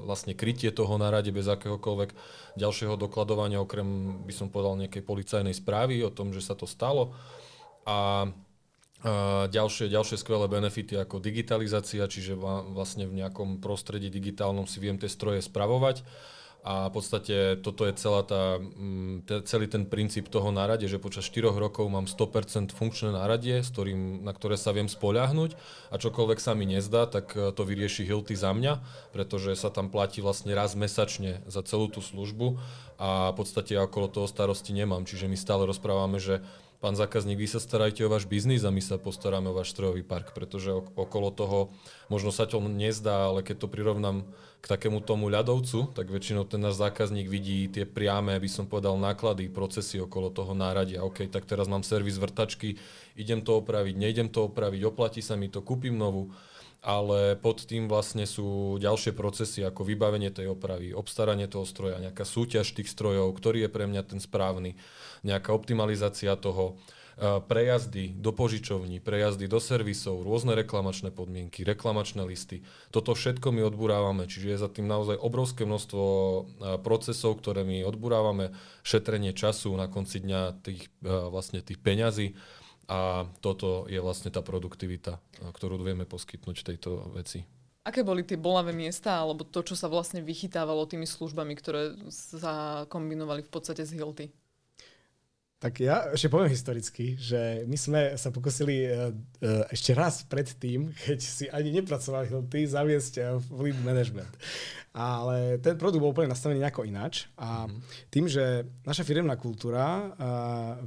vlastne 0.04 0.37
krytie 0.37 0.68
toho 0.68 1.00
na 1.00 1.08
rade 1.08 1.32
bez 1.32 1.49
akéhokoľvek 1.49 2.12
ďalšieho 2.61 3.00
dokladovania, 3.00 3.64
okrem 3.64 4.20
by 4.28 4.32
som 4.37 4.52
povedal 4.52 4.76
nejakej 4.85 5.00
policajnej 5.00 5.56
správy 5.56 6.04
o 6.04 6.12
tom, 6.12 6.37
že 6.37 6.44
sa 6.44 6.52
to 6.52 6.68
stalo. 6.68 7.16
A 7.88 8.28
ďalšie, 9.46 9.92
ďalšie 9.92 10.16
skvelé 10.16 10.49
benefity 10.49 10.96
ako 10.96 11.20
digitalizácia, 11.20 12.08
čiže 12.08 12.35
vlastne 12.73 13.04
v 13.04 13.23
nejakom 13.23 13.61
prostredí 13.61 14.08
digitálnom 14.08 14.64
si 14.64 14.80
viem 14.80 14.96
tie 14.96 15.11
stroje 15.11 15.44
spravovať 15.44 16.02
a 16.66 16.90
v 16.90 16.99
podstate 16.99 17.62
toto 17.62 17.87
je 17.87 17.94
celá 17.94 18.26
tá, 18.26 18.58
mm, 18.58 19.46
celý 19.46 19.70
ten 19.70 19.87
princíp 19.87 20.26
toho 20.26 20.50
náradie, 20.50 20.90
že 20.90 20.99
počas 20.99 21.23
4 21.30 21.54
rokov 21.54 21.86
mám 21.86 22.10
100% 22.10 22.75
funkčné 22.75 23.14
náradie, 23.14 23.62
s 23.62 23.71
ktorým, 23.71 24.26
na 24.26 24.34
ktoré 24.34 24.58
sa 24.58 24.75
viem 24.75 24.90
spoľahnúť 24.90 25.54
a 25.54 25.95
čokoľvek 25.95 26.43
sa 26.43 26.58
mi 26.58 26.67
nezdá, 26.67 27.06
tak 27.06 27.38
e, 27.38 27.54
to 27.54 27.62
vyrieši 27.62 28.02
Hilty 28.02 28.34
za 28.34 28.50
mňa, 28.50 28.82
pretože 29.14 29.54
sa 29.54 29.71
tam 29.71 29.95
platí 29.95 30.19
vlastne 30.19 30.58
raz 30.58 30.75
mesačne 30.75 31.38
za 31.47 31.62
celú 31.62 31.86
tú 31.86 32.02
službu 32.02 32.58
a 32.99 33.30
v 33.30 33.36
podstate 33.38 33.78
okolo 33.78 34.10
toho 34.10 34.26
starosti 34.26 34.75
nemám. 34.75 35.06
Čiže 35.06 35.30
my 35.30 35.38
stále 35.38 35.71
rozprávame, 35.71 36.19
že 36.19 36.43
pán 36.82 36.99
zákazník, 36.99 37.38
vy 37.38 37.47
sa 37.47 37.62
starajte 37.62 38.02
o 38.02 38.12
váš 38.12 38.26
biznis 38.26 38.67
a 38.67 38.75
my 38.75 38.82
sa 38.82 38.99
postaráme 38.99 39.54
o 39.54 39.56
váš 39.56 39.71
strojový 39.71 40.02
park, 40.02 40.34
pretože 40.34 40.75
okolo 40.75 41.30
toho 41.30 41.71
možno 42.10 42.34
sa 42.34 42.43
to 42.43 42.58
nezdá, 42.58 43.30
ale 43.30 43.47
keď 43.47 43.62
to 43.62 43.69
prirovnám 43.71 44.26
k 44.60 44.66
takému 44.66 45.04
tomu 45.04 45.30
ľadovcu, 45.30 45.95
tak 45.95 46.10
väčšinou 46.10 46.49
ten 46.49 46.58
náš 46.58 46.80
zákazník 46.80 47.30
vidí 47.30 47.71
tie 47.71 47.86
priame, 47.86 48.34
by 48.40 48.50
som 48.50 48.66
povedal, 48.66 48.99
náklady, 48.99 49.47
procesy 49.52 50.02
okolo 50.02 50.32
toho 50.32 50.56
náradia. 50.56 51.06
OK, 51.06 51.28
tak 51.30 51.47
teraz 51.47 51.71
mám 51.71 51.86
servis 51.86 52.19
vrtačky, 52.19 52.75
idem 53.14 53.45
to 53.45 53.62
opraviť, 53.62 53.95
nejdem 53.95 54.28
to 54.32 54.50
opraviť, 54.50 54.80
oplatí 54.82 55.21
sa 55.23 55.38
mi 55.38 55.47
to, 55.47 55.62
kúpim 55.62 55.95
novú 55.95 56.34
ale 56.86 57.34
pod 57.34 57.66
tým 57.66 57.90
vlastne 57.90 58.23
sú 58.30 58.78
ďalšie 58.78 59.10
procesy 59.10 59.66
ako 59.66 59.82
vybavenie 59.82 60.30
tej 60.30 60.54
opravy, 60.54 60.95
obstaranie 60.95 61.50
toho 61.50 61.66
stroja, 61.66 61.99
nejaká 61.99 62.23
súťaž 62.23 62.78
tých 62.78 62.86
strojov, 62.86 63.34
ktorý 63.34 63.66
je 63.66 63.71
pre 63.75 63.90
mňa 63.90 64.06
ten 64.06 64.23
správny, 64.23 64.78
nejaká 65.26 65.50
optimalizácia 65.50 66.30
toho, 66.38 66.78
prejazdy 67.16 68.12
do 68.12 68.28
požičovní, 68.28 69.00
prejazdy 69.00 69.48
do 69.48 69.56
servisov, 69.56 70.20
rôzne 70.20 70.52
reklamačné 70.52 71.08
podmienky, 71.08 71.64
reklamačné 71.64 72.20
listy. 72.28 72.60
Toto 72.92 73.16
všetko 73.16 73.56
my 73.56 73.64
odburávame, 73.72 74.28
čiže 74.28 74.52
je 74.52 74.58
za 74.60 74.68
tým 74.68 74.84
naozaj 74.84 75.16
obrovské 75.16 75.64
množstvo 75.64 76.04
e, 76.04 76.40
procesov, 76.84 77.40
ktoré 77.40 77.64
my 77.64 77.88
odburávame, 77.88 78.52
šetrenie 78.84 79.32
času 79.32 79.72
na 79.80 79.88
konci 79.88 80.20
dňa 80.28 80.60
tých, 80.60 80.92
e, 81.00 81.08
vlastne 81.32 81.64
tých 81.64 81.80
peňazí 81.80 82.36
a 82.84 83.24
toto 83.40 83.88
je 83.88 83.96
vlastne 83.96 84.28
tá 84.28 84.44
produktivita, 84.44 85.16
ktorú 85.56 85.80
vieme 85.80 86.04
poskytnúť 86.04 86.68
tejto 86.68 87.16
veci. 87.16 87.48
Aké 87.86 88.04
boli 88.04 88.28
tie 88.28 88.36
bolavé 88.36 88.76
miesta, 88.76 89.16
alebo 89.16 89.46
to, 89.46 89.64
čo 89.64 89.72
sa 89.72 89.88
vlastne 89.88 90.20
vychytávalo 90.20 90.84
tými 90.84 91.08
službami, 91.08 91.56
ktoré 91.56 91.96
sa 92.12 92.84
kombinovali 92.92 93.40
v 93.40 93.50
podstate 93.50 93.88
z 93.88 93.96
Hilty? 93.96 94.26
Tak 95.66 95.82
ja 95.82 96.14
ešte 96.14 96.30
poviem 96.30 96.54
historicky, 96.54 97.18
že 97.18 97.66
my 97.66 97.74
sme 97.74 98.00
sa 98.14 98.30
pokusili 98.30 98.86
uh, 98.86 99.10
uh, 99.10 99.66
ešte 99.74 99.98
raz 99.98 100.22
pred 100.22 100.46
tým, 100.46 100.94
keď 100.94 101.18
si 101.18 101.50
ani 101.50 101.74
nepracovali 101.74 102.30
Hilty, 102.30 102.70
zaviesť 102.70 103.14
uh, 103.18 103.42
lead 103.58 103.74
management 103.82 104.30
ale 104.96 105.60
ten 105.60 105.76
produkt 105.76 106.00
bol 106.00 106.16
úplne 106.16 106.32
nastavený 106.32 106.64
nejako 106.64 106.88
ináč 106.88 107.28
a 107.36 107.68
mhm. 107.68 107.76
tým, 108.08 108.24
že 108.32 108.64
naša 108.80 109.04
firemná 109.04 109.36
kultúra 109.36 110.16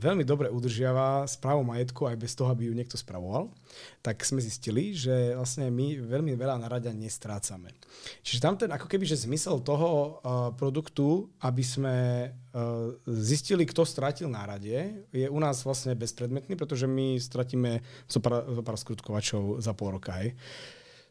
veľmi 0.01 0.25
dobre 0.25 0.49
udržiava 0.49 1.29
správu 1.29 1.61
majetku 1.61 2.09
aj 2.09 2.17
bez 2.17 2.33
toho, 2.33 2.49
aby 2.49 2.67
ju 2.67 2.73
niekto 2.73 2.97
spravoval, 2.97 3.53
tak 3.99 4.23
sme 4.23 4.39
zistili, 4.39 4.95
že 4.95 5.35
vlastne 5.35 5.67
my 5.67 5.99
veľmi 5.99 6.33
veľa 6.35 6.55
na 6.59 6.67
radia 6.71 6.95
nestrácame. 6.95 7.75
Čiže 8.23 8.43
tam 8.43 8.55
ten 8.55 8.71
ako 8.71 8.87
keby, 8.87 9.03
že 9.03 9.27
zmysel 9.27 9.59
toho 9.59 9.89
uh, 9.89 10.09
produktu, 10.55 11.27
aby 11.43 11.63
sme 11.63 11.95
uh, 12.31 12.95
zistili, 13.05 13.67
kto 13.67 13.83
stratil 13.83 14.31
na 14.31 14.47
rade, 14.47 15.03
je 15.11 15.27
u 15.27 15.39
nás 15.39 15.61
vlastne 15.67 15.95
bezpredmetný, 15.99 16.55
pretože 16.55 16.87
my 16.87 17.19
stratíme 17.19 17.83
zo 18.07 18.19
pár, 18.23 18.47
zo 18.47 18.61
pár 18.63 18.77
skrutkovačov 18.79 19.59
za 19.59 19.75
pol 19.75 19.99
roka. 19.99 20.15
Hej. 20.19 20.35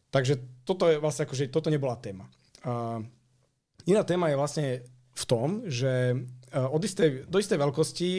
Takže 0.09 0.65
toto 0.65 0.89
je 0.89 0.97
vlastne 0.97 1.29
akože, 1.29 1.53
toto 1.53 1.69
nebola 1.69 2.01
téma. 2.01 2.25
A 2.65 3.05
iná 3.85 4.03
téma 4.09 4.33
je 4.33 4.41
vlastne 4.41 4.67
v 5.13 5.25
tom, 5.29 5.49
že 5.69 5.93
e, 6.13 6.17
od 6.57 6.81
istej, 6.81 7.29
do 7.29 7.37
istej 7.37 7.61
veľkosti 7.61 8.11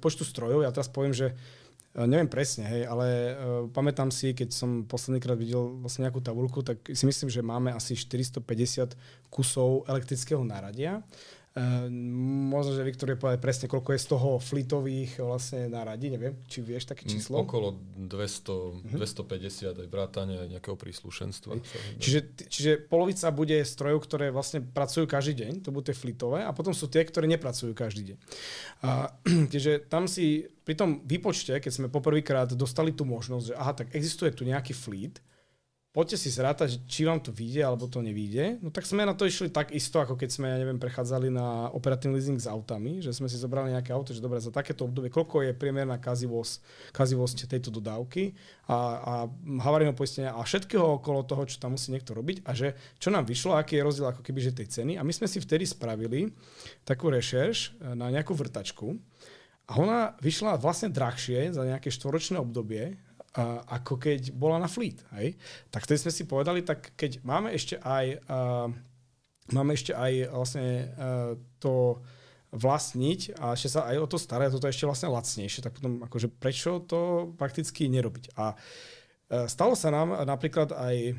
počtu 0.00 0.24
strojov, 0.24 0.64
ja 0.64 0.72
teraz 0.72 0.88
poviem, 0.88 1.12
že 1.12 1.36
neviem 1.94 2.26
presne, 2.26 2.66
hej, 2.66 2.82
ale 2.90 3.06
uh, 3.06 3.34
pamätám 3.70 4.10
si, 4.10 4.34
keď 4.34 4.50
som 4.50 4.82
poslednýkrát 4.82 5.38
videl 5.38 5.78
vlastne 5.78 6.10
nejakú 6.10 6.18
tabulku, 6.18 6.66
tak 6.66 6.82
si 6.90 7.06
myslím, 7.06 7.30
že 7.30 7.38
máme 7.38 7.70
asi 7.70 7.94
450 7.94 8.98
kusov 9.30 9.86
elektrického 9.86 10.42
náradia 10.42 11.06
možno, 11.54 12.74
že 12.74 12.82
Viktor 12.82 13.14
je 13.14 13.18
povedať 13.18 13.38
presne, 13.38 13.66
koľko 13.70 13.94
je 13.94 14.00
z 14.02 14.08
toho 14.10 14.30
flitových 14.42 15.22
vlastne 15.22 15.70
náradí, 15.70 16.10
neviem, 16.10 16.34
či 16.50 16.58
vieš 16.58 16.90
také 16.90 17.06
mm, 17.06 17.10
číslo? 17.14 17.46
Okolo 17.46 17.78
200, 17.94 18.10
uh-huh. 18.10 18.98
250 18.98 19.86
aj 19.86 19.86
vrátania 19.86 20.42
aj 20.42 20.50
nejakého 20.50 20.74
príslušenstva. 20.74 21.62
Čiže, 22.02 22.50
čiže 22.50 22.70
polovica 22.90 23.30
bude 23.30 23.54
strojov, 23.62 24.02
ktoré 24.02 24.34
vlastne 24.34 24.66
pracujú 24.66 25.06
každý 25.06 25.46
deň, 25.46 25.62
to 25.62 25.70
budú 25.70 25.94
tie 25.94 25.96
flitové, 25.96 26.42
a 26.42 26.50
potom 26.50 26.74
sú 26.74 26.90
tie, 26.90 27.06
ktoré 27.06 27.30
nepracujú 27.30 27.70
každý 27.70 28.14
deň. 28.14 28.18
A, 28.82 29.14
čiže 29.54 29.86
tam 29.86 30.10
si 30.10 30.50
pri 30.66 30.74
tom 30.74 31.06
výpočte, 31.06 31.54
keď 31.62 31.70
sme 31.70 31.86
poprvýkrát 31.86 32.50
dostali 32.58 32.90
tú 32.90 33.06
možnosť, 33.06 33.46
že 33.46 33.54
aha, 33.54 33.72
tak 33.78 33.94
existuje 33.94 34.34
tu 34.34 34.42
nejaký 34.42 34.74
fleet, 34.74 35.22
poďte 35.94 36.26
si 36.26 36.28
zrátať, 36.34 36.82
či 36.90 37.06
vám 37.06 37.22
to 37.22 37.30
vyjde 37.30 37.62
alebo 37.62 37.86
to 37.86 38.02
nevyjde. 38.02 38.58
No 38.58 38.74
tak 38.74 38.82
sme 38.82 39.06
na 39.06 39.14
to 39.14 39.30
išli 39.30 39.46
tak 39.46 39.70
isto, 39.70 40.02
ako 40.02 40.18
keď 40.18 40.28
sme, 40.34 40.50
ja 40.50 40.58
neviem, 40.58 40.82
prechádzali 40.82 41.30
na 41.30 41.70
operatívny 41.70 42.18
leasing 42.18 42.42
s 42.42 42.50
autami, 42.50 42.98
že 42.98 43.14
sme 43.14 43.30
si 43.30 43.38
zobrali 43.38 43.70
nejaké 43.70 43.94
auto, 43.94 44.10
že 44.10 44.18
dobre, 44.18 44.42
za 44.42 44.50
takéto 44.50 44.90
obdobie, 44.90 45.14
koľko 45.14 45.46
je 45.46 45.54
priemerná 45.54 46.02
kazivosť, 46.02 46.90
kazivosť 46.90 47.46
tejto 47.46 47.70
dodávky 47.70 48.34
a, 48.66 48.74
a 48.74 49.12
havarijného 49.62 49.94
poistenia 49.94 50.34
a 50.34 50.42
všetkého 50.42 50.98
okolo 50.98 51.22
toho, 51.22 51.46
čo 51.46 51.62
tam 51.62 51.78
musí 51.78 51.94
niekto 51.94 52.10
robiť 52.10 52.42
a 52.42 52.50
že 52.58 52.74
čo 52.98 53.14
nám 53.14 53.30
vyšlo, 53.30 53.54
aký 53.54 53.78
je 53.78 53.86
rozdiel 53.86 54.10
ako 54.10 54.26
keby 54.26 54.42
že 54.42 54.50
tej 54.50 54.66
ceny. 54.74 54.98
A 54.98 55.06
my 55.06 55.14
sme 55.14 55.30
si 55.30 55.38
vtedy 55.38 55.62
spravili 55.62 56.34
takú 56.82 57.06
rešerš 57.06 57.78
e, 57.78 57.94
na 57.94 58.10
nejakú 58.10 58.34
vrtačku 58.34 58.98
a 59.70 59.78
ona 59.78 60.12
vyšla 60.18 60.58
vlastne 60.58 60.90
drahšie 60.90 61.54
za 61.54 61.62
nejaké 61.62 61.88
štvoročné 61.88 62.36
obdobie 62.42 62.98
ako 63.66 63.98
keď 63.98 64.30
bola 64.30 64.62
na 64.62 64.70
Fleet. 64.70 65.02
Hej? 65.18 65.34
Tak 65.74 65.84
vtedy 65.84 66.06
sme 66.06 66.12
si 66.14 66.22
povedali, 66.22 66.62
tak 66.62 66.94
keď 66.94 67.18
máme 67.26 67.50
ešte 67.50 67.82
aj, 67.82 68.22
uh, 68.30 68.70
máme 69.50 69.74
ešte 69.74 69.90
aj 69.90 70.12
vlastne 70.30 70.68
uh, 70.94 71.34
to 71.58 71.98
vlastniť 72.54 73.34
a 73.42 73.58
ešte 73.58 73.74
sa 73.74 73.90
aj 73.90 73.96
o 73.98 74.06
to 74.06 74.22
starať, 74.22 74.54
toto 74.54 74.70
je 74.70 74.74
ešte 74.78 74.86
vlastne 74.86 75.10
lacnejšie, 75.10 75.66
tak 75.66 75.74
potom 75.74 76.06
akože 76.06 76.30
prečo 76.30 76.78
to 76.86 77.34
prakticky 77.34 77.90
nerobiť. 77.90 78.38
A 78.38 78.54
uh, 78.54 79.50
stalo 79.50 79.74
sa 79.74 79.90
nám 79.90 80.14
napríklad 80.22 80.70
aj 80.70 81.18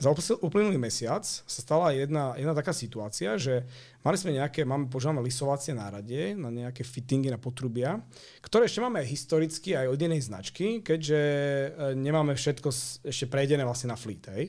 za 0.00 0.08
uplynulý 0.40 0.80
mesiac 0.80 1.20
sa 1.28 1.60
stala 1.60 1.92
jedna, 1.92 2.32
jedna 2.40 2.56
taká 2.56 2.72
situácia, 2.72 3.36
že 3.36 3.68
mali 4.00 4.16
sme 4.16 4.40
nejaké, 4.40 4.64
máme, 4.64 4.88
používame 4.88 5.20
lisovacie 5.20 5.76
nárade 5.76 6.32
na 6.32 6.48
nejaké 6.48 6.80
fittingy 6.80 7.28
na 7.28 7.36
potrubia, 7.36 8.00
ktoré 8.40 8.64
ešte 8.64 8.80
máme 8.80 9.04
historicky, 9.04 9.76
aj 9.76 9.92
od 9.92 10.00
jednej 10.00 10.24
značky, 10.24 10.80
keďže 10.80 11.20
e, 11.20 11.68
nemáme 12.00 12.32
všetko 12.32 12.68
ešte 13.12 13.28
prejdené 13.28 13.60
vlastne 13.68 13.92
na 13.92 14.00
fleet. 14.00 14.24
Hej. 14.32 14.48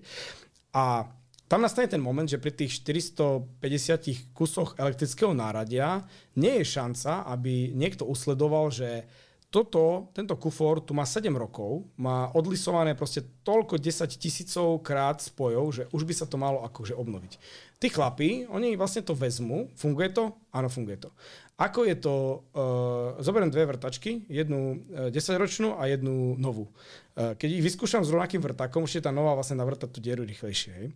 A 0.71 1.11
tam 1.51 1.65
nastane 1.67 1.91
ten 1.91 1.99
moment, 1.99 2.29
že 2.29 2.39
pri 2.39 2.55
tých 2.55 2.79
450 2.79 4.31
kusoch 4.31 4.79
elektrického 4.79 5.35
náradia 5.35 5.99
nie 6.39 6.63
je 6.63 6.65
šanca, 6.79 7.27
aby 7.27 7.75
niekto 7.75 8.07
usledoval, 8.07 8.71
že 8.71 9.03
toto, 9.49 10.13
tento 10.13 10.37
kufor 10.37 10.77
tu 10.85 10.93
má 10.93 11.09
7 11.09 11.25
rokov, 11.33 11.89
má 11.97 12.29
odlisované 12.37 12.93
proste 12.93 13.25
toľko 13.41 13.81
10 13.81 14.05
tisícov 14.13 14.85
krát 14.85 15.17
spojov, 15.17 15.65
že 15.73 15.83
už 15.89 16.05
by 16.05 16.13
sa 16.13 16.29
to 16.29 16.37
malo 16.37 16.61
akože 16.69 16.93
obnoviť. 16.93 17.41
Tí 17.81 17.89
chlapí, 17.89 18.45
oni 18.45 18.77
vlastne 18.77 19.01
to 19.01 19.17
vezmú, 19.17 19.73
funguje 19.73 20.13
to? 20.13 20.37
Áno, 20.53 20.69
funguje 20.69 21.01
to. 21.01 21.09
Ako 21.57 21.83
je 21.89 21.97
to, 21.97 22.45
uh, 22.55 23.17
zoberiem 23.19 23.49
dve 23.49 23.67
vrtačky, 23.67 24.29
jednu 24.29 24.85
uh, 24.85 25.09
10-ročnú 25.09 25.81
a 25.81 25.89
jednu 25.89 26.37
novú. 26.37 26.69
Uh, 27.17 27.33
keď 27.33 27.49
ich 27.57 27.65
vyskúšam 27.65 28.05
s 28.05 28.13
rovnakým 28.13 28.45
vrtakom, 28.45 28.85
už 28.85 29.01
je 29.01 29.03
tá 29.03 29.09
nová 29.09 29.33
vlastne 29.33 29.57
navrtať 29.57 29.89
tú 29.91 29.99
dieru 29.99 30.23
rýchlejšie. 30.23 30.71
Hej. 30.71 30.87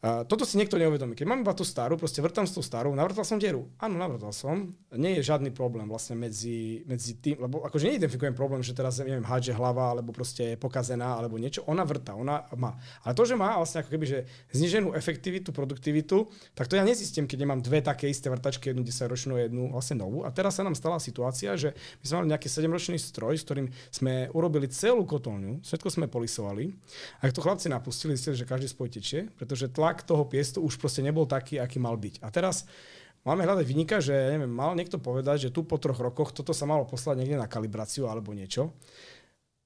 Toto 0.00 0.48
si 0.48 0.56
niekto 0.56 0.80
neuvedomí. 0.80 1.12
Keď 1.12 1.28
mám 1.28 1.44
iba 1.44 1.52
tú 1.52 1.60
starú, 1.60 2.00
proste 2.00 2.24
vrtám 2.24 2.48
s 2.48 2.56
tou 2.56 2.64
starou, 2.64 2.96
navrtal 2.96 3.20
som 3.20 3.36
dieru. 3.36 3.68
Áno, 3.76 4.00
navrtal 4.00 4.32
som. 4.32 4.72
Nie 4.96 5.20
je 5.20 5.28
žiadny 5.28 5.52
problém 5.52 5.84
vlastne 5.84 6.16
medzi, 6.16 6.88
medzi 6.88 7.20
tým, 7.20 7.36
lebo 7.36 7.60
akože 7.68 7.84
neidentifikujem 7.84 8.32
problém, 8.32 8.64
že 8.64 8.72
teraz 8.72 8.96
neviem, 9.04 9.20
hádže 9.20 9.52
hlava, 9.52 9.92
alebo 9.92 10.08
proste 10.16 10.52
je 10.52 10.56
pokazená, 10.56 11.20
alebo 11.20 11.36
niečo. 11.36 11.68
Ona 11.68 11.84
vrta, 11.84 12.16
ona 12.16 12.48
má. 12.56 12.80
Ale 13.04 13.12
to, 13.12 13.28
že 13.28 13.36
má 13.36 13.60
vlastne 13.60 13.84
ako 13.84 13.92
keby, 13.92 14.06
že 14.08 14.18
zniženú 14.56 14.96
efektivitu, 14.96 15.52
produktivitu, 15.52 16.32
tak 16.56 16.72
to 16.72 16.80
ja 16.80 16.84
nezistím, 16.88 17.28
keď 17.28 17.44
nemám 17.44 17.60
dve 17.60 17.84
také 17.84 18.08
isté 18.08 18.32
vrtačky, 18.32 18.72
jednu 18.72 18.80
10 18.80 19.04
ročnú, 19.04 19.36
jednu 19.36 19.68
vlastne 19.68 20.00
novú. 20.00 20.24
A 20.24 20.32
teraz 20.32 20.56
sa 20.56 20.64
nám 20.64 20.80
stala 20.80 20.96
situácia, 20.96 21.52
že 21.60 21.76
my 22.00 22.04
sme 22.08 22.16
mali 22.24 22.28
nejaký 22.32 22.48
7-ročný 22.48 22.96
stroj, 22.96 23.36
s 23.36 23.44
ktorým 23.44 23.68
sme 23.92 24.32
urobili 24.32 24.64
celú 24.72 25.04
kotolňu, 25.04 25.60
všetko 25.60 25.88
sme 25.92 26.08
polisovali. 26.08 26.72
A 27.20 27.28
to 27.28 27.44
chlapci 27.44 27.68
napustili, 27.68 28.16
zistili, 28.16 28.40
že 28.40 28.48
každý 28.48 28.64
spoj 28.72 28.88
pretože 29.36 29.68
tlak 29.68 29.89
tlak 29.90 30.06
toho 30.06 30.22
piestu 30.22 30.62
už 30.62 30.78
proste 30.78 31.02
nebol 31.02 31.26
taký, 31.26 31.58
aký 31.58 31.82
mal 31.82 31.98
byť. 31.98 32.22
A 32.22 32.30
teraz 32.30 32.62
máme 33.26 33.42
hľadať 33.42 33.66
vynika, 33.66 33.98
že 33.98 34.14
neviem, 34.14 34.46
mal 34.46 34.78
niekto 34.78 35.02
povedať, 35.02 35.50
že 35.50 35.52
tu 35.52 35.66
po 35.66 35.82
troch 35.82 35.98
rokoch 35.98 36.30
toto 36.30 36.54
sa 36.54 36.62
malo 36.62 36.86
poslať 36.86 37.18
niekde 37.18 37.34
na 37.34 37.50
kalibráciu 37.50 38.06
alebo 38.06 38.30
niečo. 38.30 38.70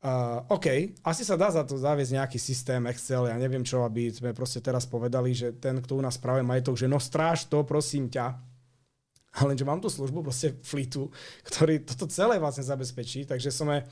Uh, 0.00 0.40
OK, 0.48 0.96
asi 1.04 1.24
sa 1.28 1.36
dá 1.36 1.52
za 1.52 1.64
to 1.64 1.76
zaviesť 1.76 2.12
nejaký 2.16 2.38
systém 2.40 2.80
Excel, 2.88 3.28
ja 3.28 3.36
neviem 3.36 3.64
čo, 3.64 3.84
aby 3.84 4.12
sme 4.12 4.36
proste 4.36 4.60
teraz 4.64 4.84
povedali, 4.88 5.32
že 5.32 5.56
ten, 5.56 5.80
kto 5.80 6.00
u 6.00 6.02
nás 6.04 6.16
práve 6.16 6.40
majetok, 6.44 6.76
že 6.76 6.88
no 6.88 6.96
stráž 6.96 7.48
to, 7.48 7.64
prosím 7.64 8.08
ťa. 8.08 8.32
Ale 9.40 9.56
že 9.56 9.64
mám 9.64 9.80
tú 9.80 9.88
službu 9.92 10.24
proste 10.24 10.56
flitu, 10.64 11.08
ktorý 11.48 11.84
toto 11.84 12.08
celé 12.08 12.36
vlastne 12.40 12.64
zabezpečí, 12.64 13.28
takže 13.28 13.52
sme 13.52 13.84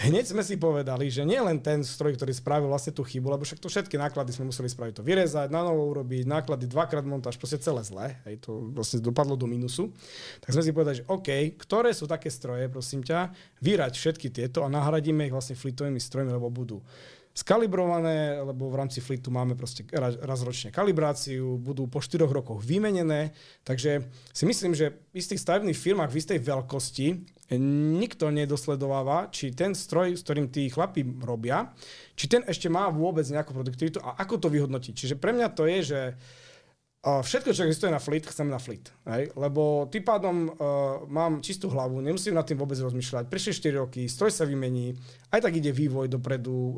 hneď 0.00 0.32
sme 0.32 0.40
si 0.40 0.56
povedali, 0.56 1.12
že 1.12 1.28
nie 1.28 1.36
len 1.36 1.60
ten 1.60 1.84
stroj, 1.84 2.16
ktorý 2.16 2.32
spravil 2.32 2.72
vlastne 2.72 2.96
tú 2.96 3.04
chybu, 3.04 3.36
lebo 3.36 3.44
však 3.44 3.60
to 3.60 3.68
všetky 3.68 4.00
náklady 4.00 4.32
sme 4.32 4.48
museli 4.48 4.72
spraviť 4.72 4.94
to 4.96 5.02
vyrezať, 5.04 5.52
na 5.52 5.60
novo 5.60 5.84
urobiť, 5.92 6.24
náklady 6.24 6.64
dvakrát 6.64 7.04
montáž, 7.04 7.36
proste 7.36 7.60
celé 7.60 7.84
zle, 7.84 8.16
hej, 8.24 8.40
to 8.40 8.72
vlastne 8.72 9.04
dopadlo 9.04 9.36
do 9.36 9.44
minusu. 9.44 9.92
Tak 10.40 10.56
sme 10.56 10.64
si 10.64 10.72
povedali, 10.72 11.04
že 11.04 11.08
OK, 11.08 11.28
ktoré 11.60 11.92
sú 11.92 12.08
také 12.08 12.32
stroje, 12.32 12.72
prosím 12.72 13.04
ťa, 13.04 13.30
vyrať 13.60 13.92
všetky 13.92 14.32
tieto 14.32 14.64
a 14.64 14.72
nahradíme 14.72 15.28
ich 15.28 15.34
vlastne 15.34 15.58
flitovými 15.58 16.00
strojmi, 16.00 16.32
lebo 16.32 16.48
budú 16.48 16.80
skalibrované, 17.30 18.42
lebo 18.42 18.68
v 18.68 18.78
rámci 18.82 18.98
flitu 18.98 19.30
máme 19.30 19.54
proste 19.54 19.86
raz 19.94 20.40
ročne 20.42 20.74
kalibráciu, 20.74 21.56
budú 21.62 21.86
po 21.86 22.02
4 22.02 22.26
rokoch 22.26 22.58
vymenené, 22.60 23.30
takže 23.62 24.02
si 24.34 24.44
myslím, 24.44 24.74
že 24.74 24.98
v 25.14 25.22
istých 25.22 25.38
stavebných 25.38 25.78
firmách 25.78 26.10
v 26.10 26.18
istej 26.18 26.38
veľkosti 26.42 27.06
nikto 27.98 28.30
nedosledováva, 28.30 29.30
či 29.30 29.50
ten 29.54 29.74
stroj, 29.74 30.14
s 30.14 30.22
ktorým 30.26 30.50
tí 30.50 30.70
chlapi 30.70 31.02
robia, 31.22 31.70
či 32.18 32.30
ten 32.30 32.42
ešte 32.46 32.70
má 32.70 32.90
vôbec 32.90 33.26
nejakú 33.26 33.54
produktivitu 33.54 33.98
a 34.02 34.18
ako 34.18 34.46
to 34.46 34.48
vyhodnotiť. 34.50 34.94
Čiže 34.94 35.16
pre 35.18 35.34
mňa 35.34 35.48
to 35.54 35.66
je, 35.66 35.78
že 35.82 36.00
všetko, 37.00 37.56
čo 37.56 37.64
existuje 37.64 37.88
na 37.88 37.96
fleet, 37.96 38.28
chcem 38.28 38.44
na 38.44 38.60
fleet. 38.60 38.92
Hej? 39.08 39.32
Lebo 39.32 39.88
tým 39.88 40.04
pádom 40.04 40.52
uh, 40.52 41.08
mám 41.08 41.40
čistú 41.40 41.72
hlavu, 41.72 42.04
nemusím 42.04 42.36
nad 42.36 42.44
tým 42.44 42.60
vôbec 42.60 42.76
rozmýšľať. 42.76 43.24
Prešli 43.24 43.56
4 43.72 43.80
roky, 43.80 44.04
stroj 44.04 44.28
sa 44.28 44.44
vymení, 44.44 44.92
aj 45.32 45.48
tak 45.48 45.56
ide 45.56 45.72
vývoj 45.72 46.12
dopredu, 46.12 46.52
uh, 46.52 46.72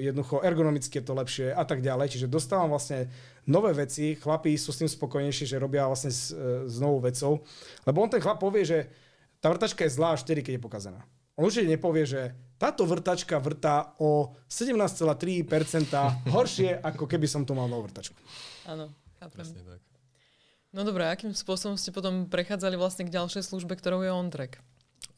jednoducho 0.00 0.40
ergonomicky 0.40 0.96
je 0.96 1.04
to 1.04 1.12
lepšie 1.12 1.46
a 1.52 1.68
tak 1.68 1.84
ďalej. 1.84 2.16
Čiže 2.16 2.32
dostávam 2.32 2.72
vlastne 2.72 3.12
nové 3.44 3.76
veci, 3.76 4.16
chlapí 4.16 4.56
sú 4.56 4.72
s 4.72 4.80
tým 4.80 4.88
spokojnejší, 4.88 5.44
že 5.44 5.60
robia 5.60 5.84
vlastne 5.84 6.16
s, 6.16 6.32
uh, 6.32 6.64
s 6.64 6.80
novou 6.80 7.04
vecou. 7.04 7.44
Lebo 7.84 8.00
on 8.00 8.08
ten 8.08 8.24
chlap 8.24 8.40
povie, 8.40 8.64
že 8.64 8.88
tá 9.44 9.52
vrtačka 9.52 9.84
je 9.84 9.92
zlá 9.92 10.16
až 10.16 10.24
vtedy, 10.24 10.48
keď 10.48 10.52
je 10.56 10.64
pokazená. 10.64 11.00
On 11.36 11.44
určite 11.44 11.68
nepovie, 11.68 12.08
že 12.08 12.32
táto 12.56 12.88
vrtačka 12.88 13.36
vrtá 13.38 13.94
o 14.00 14.32
17,3% 14.48 15.44
horšie, 16.34 16.80
ako 16.80 17.04
keby 17.04 17.28
som 17.28 17.44
tu 17.44 17.52
mal 17.52 17.70
novú 17.70 17.86
vrtačku. 17.86 18.18
Áno, 18.66 18.90
chápem. 19.18 19.44
tak. 19.44 19.82
No 20.68 20.84
dobré, 20.84 21.08
akým 21.08 21.32
spôsobom 21.32 21.80
ste 21.80 21.90
potom 21.90 22.28
prechádzali 22.28 22.76
vlastne 22.76 23.08
k 23.08 23.14
ďalšej 23.14 23.40
službe, 23.40 23.72
ktorou 23.74 24.04
je 24.04 24.12
OnTrack? 24.12 24.60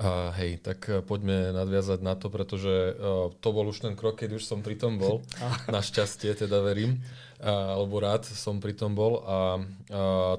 Uh, 0.01 0.33
hej, 0.41 0.63
tak 0.65 0.89
uh, 0.89 1.05
poďme 1.05 1.53
nadviazať 1.53 2.01
na 2.01 2.17
to, 2.17 2.33
pretože 2.33 2.97
uh, 2.97 3.29
to 3.37 3.49
bol 3.53 3.69
už 3.69 3.85
ten 3.85 3.93
krok, 3.99 4.17
keď 4.17 4.41
už 4.41 4.49
som 4.49 4.65
pri 4.65 4.79
tom 4.79 4.97
bol. 4.97 5.21
Našťastie 5.69 6.33
teda 6.33 6.65
verím 6.65 7.05
alebo 7.41 8.05
rád 8.05 8.29
som 8.29 8.61
pri 8.61 8.77
tom 8.77 8.93
bol 8.93 9.25
a, 9.25 9.25
a 9.25 9.41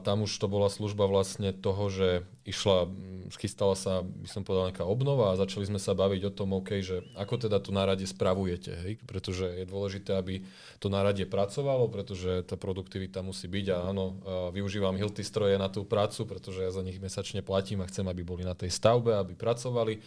tam 0.06 0.22
už 0.22 0.38
to 0.38 0.46
bola 0.46 0.70
služba 0.70 1.10
vlastne 1.10 1.50
toho, 1.50 1.90
že 1.90 2.22
išla, 2.46 2.86
schystala 3.34 3.74
sa, 3.74 4.06
by 4.06 4.30
som 4.30 4.46
povedal, 4.46 4.70
nejaká 4.70 4.86
obnova 4.86 5.34
a 5.34 5.40
začali 5.42 5.66
sme 5.66 5.82
sa 5.82 5.98
baviť 5.98 6.30
o 6.30 6.36
tom, 6.36 6.54
OK, 6.54 6.78
že 6.86 7.02
ako 7.18 7.50
teda 7.50 7.58
to 7.58 7.74
náradie 7.74 8.06
spravujete, 8.06 8.72
hej? 8.86 8.94
pretože 9.10 9.50
je 9.50 9.66
dôležité, 9.66 10.14
aby 10.14 10.46
to 10.78 10.94
náradie 10.94 11.26
pracovalo, 11.26 11.90
pretože 11.90 12.46
tá 12.46 12.54
produktivita 12.54 13.26
musí 13.26 13.50
byť 13.50 13.66
a 13.74 13.78
áno, 13.90 14.22
využívam 14.54 14.94
Hilty 14.94 15.26
stroje 15.26 15.58
na 15.58 15.74
tú 15.74 15.82
prácu, 15.82 16.30
pretože 16.30 16.62
ja 16.62 16.70
za 16.70 16.86
nich 16.86 17.02
mesačne 17.02 17.42
platím 17.42 17.82
a 17.82 17.90
chcem, 17.90 18.06
aby 18.06 18.22
boli 18.22 18.46
na 18.46 18.54
tej 18.54 18.70
stavbe, 18.70 19.18
aby 19.18 19.34
pracovali. 19.34 20.02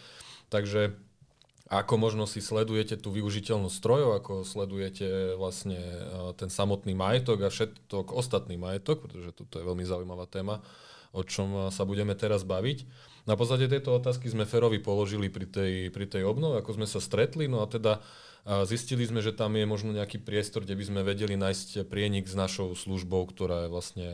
Takže 0.47 0.95
ako 1.65 1.97
možno 1.97 2.29
si 2.29 2.45
sledujete 2.45 3.01
tú 3.01 3.09
využiteľnosť 3.09 3.73
strojov, 3.73 4.11
ako 4.21 4.33
sledujete 4.45 5.33
vlastne 5.41 5.81
ten 6.37 6.53
samotný 6.53 6.93
majetok 6.93 7.45
a 7.45 7.49
všetok 7.49 8.13
ostatný 8.13 8.61
majetok, 8.61 9.09
pretože 9.09 9.33
toto 9.33 9.57
je 9.57 9.65
veľmi 9.65 9.81
zaujímavá 9.81 10.29
téma, 10.29 10.61
o 11.17 11.25
čom 11.25 11.73
sa 11.73 11.89
budeme 11.89 12.13
teraz 12.13 12.45
baviť. 12.45 12.85
Na 13.25 13.41
podstate 13.41 13.65
tejto 13.73 13.97
otázky 13.97 14.29
sme 14.29 14.45
Ferovi 14.45 14.77
položili 14.77 15.33
pri 15.33 15.49
tej, 15.49 15.73
pri 15.89 16.05
tej 16.05 16.29
obnove, 16.29 16.61
ako 16.61 16.77
sme 16.77 16.85
sa 16.85 17.01
stretli, 17.01 17.49
no 17.49 17.65
a 17.65 17.67
teda 17.67 18.05
zistili 18.69 19.09
sme, 19.09 19.25
že 19.25 19.33
tam 19.33 19.57
je 19.57 19.65
možno 19.65 19.97
nejaký 19.97 20.21
priestor, 20.21 20.69
kde 20.69 20.77
by 20.77 20.85
sme 20.85 21.01
vedeli 21.01 21.33
nájsť 21.33 21.89
prienik 21.89 22.29
s 22.29 22.37
našou 22.37 22.77
službou, 22.77 23.25
ktorá 23.33 23.65
je 23.65 23.73
vlastne, 23.73 24.09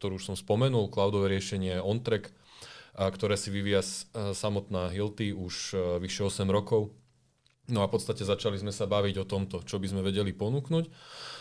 ktorú 0.00 0.16
už 0.16 0.32
som 0.32 0.36
spomenul, 0.40 0.88
cloudové 0.88 1.36
riešenie 1.36 1.76
OnTrack, 1.84 2.32
ktoré 2.96 3.38
si 3.38 3.52
vyvíja 3.52 3.84
samotná 4.34 4.90
Hilty 4.90 5.30
už 5.30 5.54
e, 5.72 5.76
vyše 6.02 6.26
8 6.26 6.48
rokov. 6.50 6.90
No 7.70 7.86
a 7.86 7.88
v 7.88 7.94
podstate 7.94 8.26
začali 8.26 8.58
sme 8.58 8.74
sa 8.74 8.90
baviť 8.90 9.22
o 9.22 9.28
tomto, 9.28 9.62
čo 9.62 9.78
by 9.78 9.86
sme 9.86 10.02
vedeli 10.02 10.34
ponúknuť. 10.34 10.90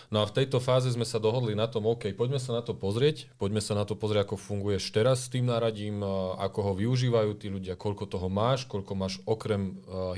No 0.09 0.25
a 0.25 0.29
v 0.29 0.41
tejto 0.41 0.57
fáze 0.57 0.89
sme 0.89 1.05
sa 1.05 1.21
dohodli 1.21 1.53
na 1.53 1.69
tom, 1.69 1.85
OK, 1.85 2.09
poďme 2.17 2.41
sa 2.41 2.53
na 2.53 2.65
to 2.65 2.73
pozrieť, 2.73 3.29
poďme 3.37 3.61
sa 3.61 3.77
na 3.77 3.85
to 3.85 3.93
pozrieť, 3.93 4.25
ako 4.25 4.41
funguješ 4.41 4.89
teraz 4.89 5.25
s 5.25 5.33
tým 5.33 5.45
náradím, 5.45 6.01
ako 6.37 6.59
ho 6.65 6.73
využívajú 6.73 7.37
tí 7.37 7.53
ľudia, 7.53 7.77
koľko 7.77 8.09
toho 8.09 8.25
máš, 8.25 8.65
koľko 8.65 8.93
máš 8.97 9.21
okrem 9.29 9.77
uh, 9.85 10.17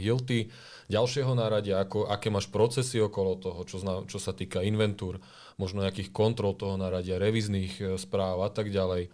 ďalšieho 0.87 1.35
náradia, 1.35 1.83
ako, 1.83 2.07
aké 2.07 2.31
máš 2.31 2.47
procesy 2.47 3.03
okolo 3.03 3.35
toho, 3.35 3.59
čo, 3.67 3.83
zna, 3.83 4.07
čo 4.07 4.15
sa 4.15 4.31
týka 4.31 4.63
inventúr, 4.63 5.19
možno 5.59 5.83
nejakých 5.83 6.15
kontrol 6.15 6.55
toho 6.55 6.79
náradia, 6.79 7.19
revizných 7.19 7.99
správ 7.99 8.47
a 8.47 8.49
tak 8.51 8.71
ďalej. 8.71 9.11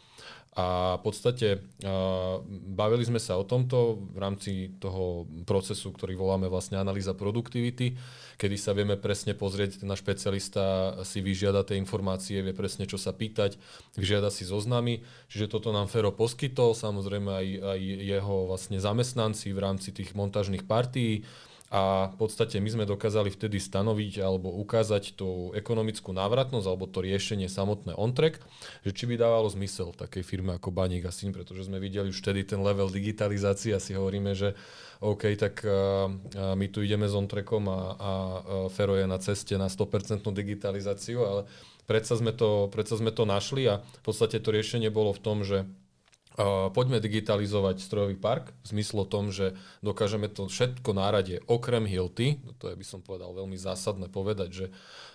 A 0.57 0.97
v 0.97 1.01
podstate 1.05 1.61
uh, 1.85 2.41
bavili 2.49 3.05
sme 3.05 3.21
sa 3.21 3.37
o 3.37 3.45
tomto 3.45 4.09
v 4.09 4.17
rámci 4.17 4.73
toho 4.81 5.29
procesu, 5.45 5.93
ktorý 5.93 6.17
voláme 6.17 6.49
vlastne 6.49 6.81
analýza 6.81 7.13
produktivity, 7.13 7.93
kedy 8.41 8.57
sa 8.57 8.73
vieme 8.73 8.97
presne 8.97 9.37
pozrieť, 9.37 9.85
náš 9.85 10.01
špecialista 10.01 10.97
si 11.05 11.21
vyžiada 11.21 11.61
tie 11.61 11.77
informácie, 11.77 12.41
vie 12.41 12.57
presne, 12.57 12.89
čo 12.89 12.97
sa 12.97 13.13
pýtať, 13.13 13.61
vyžiada 14.01 14.33
si 14.33 14.49
zoznamy, 14.49 15.05
čiže 15.29 15.45
toto 15.45 15.69
nám 15.69 15.93
Fero 15.93 16.09
poskytol, 16.09 16.73
samozrejme 16.73 17.29
aj, 17.29 17.47
aj 17.77 17.79
jeho 18.17 18.49
vlastne 18.49 18.81
zamestnanci 18.81 19.53
v 19.53 19.61
rámci 19.61 19.93
tých 19.93 20.17
montážnych 20.17 20.65
partií, 20.65 21.21
a 21.67 22.07
v 22.07 22.15
podstate 22.15 22.63
my 22.63 22.69
sme 22.71 22.85
dokázali 22.87 23.27
vtedy 23.27 23.59
stanoviť 23.59 24.23
alebo 24.23 24.55
ukázať 24.63 25.19
tú 25.19 25.51
ekonomickú 25.51 26.15
návratnosť 26.15 26.63
alebo 26.63 26.87
to 26.87 27.03
riešenie 27.03 27.51
samotné 27.51 27.91
ontrek, 27.91 28.39
že 28.87 28.95
či 28.95 29.03
by 29.03 29.19
dávalo 29.19 29.51
zmysel 29.51 29.91
takej 29.91 30.23
firme 30.23 30.55
ako 30.55 30.71
Baník 30.71 31.03
a 31.03 31.11
Syn, 31.11 31.35
pretože 31.35 31.67
sme 31.67 31.83
videli 31.83 32.07
už 32.07 32.23
vtedy 32.23 32.47
ten 32.47 32.63
level 32.63 32.87
digitalizácie 32.87 33.75
a 33.75 33.83
si 33.83 33.91
hovoríme, 33.91 34.31
že 34.31 34.55
OK, 35.03 35.27
tak 35.35 35.59
uh, 35.67 36.07
my 36.55 36.65
tu 36.71 36.79
ideme 36.79 37.03
s 37.03 37.13
ontrekom 37.13 37.67
a, 37.67 37.79
a 37.99 38.11
Fero 38.71 38.95
je 38.95 39.03
na 39.03 39.19
ceste 39.19 39.59
na 39.59 39.67
100% 39.67 40.23
digitalizáciu, 40.23 41.19
ale 41.27 41.41
predsa 41.83 42.15
sme, 42.15 42.31
to, 42.31 42.71
predsa 42.71 42.95
sme 42.95 43.11
to 43.11 43.27
našli 43.27 43.67
a 43.67 43.83
v 43.83 44.01
podstate 44.07 44.39
to 44.39 44.55
riešenie 44.55 44.87
bolo 44.87 45.11
v 45.11 45.19
tom, 45.19 45.43
že 45.43 45.67
poďme 46.71 47.01
digitalizovať 47.01 47.81
strojový 47.81 48.13
park 48.13 48.53
v 48.61 48.77
zmysle 48.77 49.09
tom, 49.09 49.33
že 49.33 49.57
dokážeme 49.81 50.29
to 50.29 50.45
všetko 50.45 50.93
náradie 50.93 51.41
okrem 51.49 51.89
Hilty, 51.89 52.37
to 52.61 52.69
je 52.69 52.77
by 52.77 52.85
som 52.85 53.01
povedal 53.01 53.33
veľmi 53.33 53.57
zásadné 53.57 54.05
povedať, 54.13 54.49
že 54.53 54.65
uh, 54.69 55.06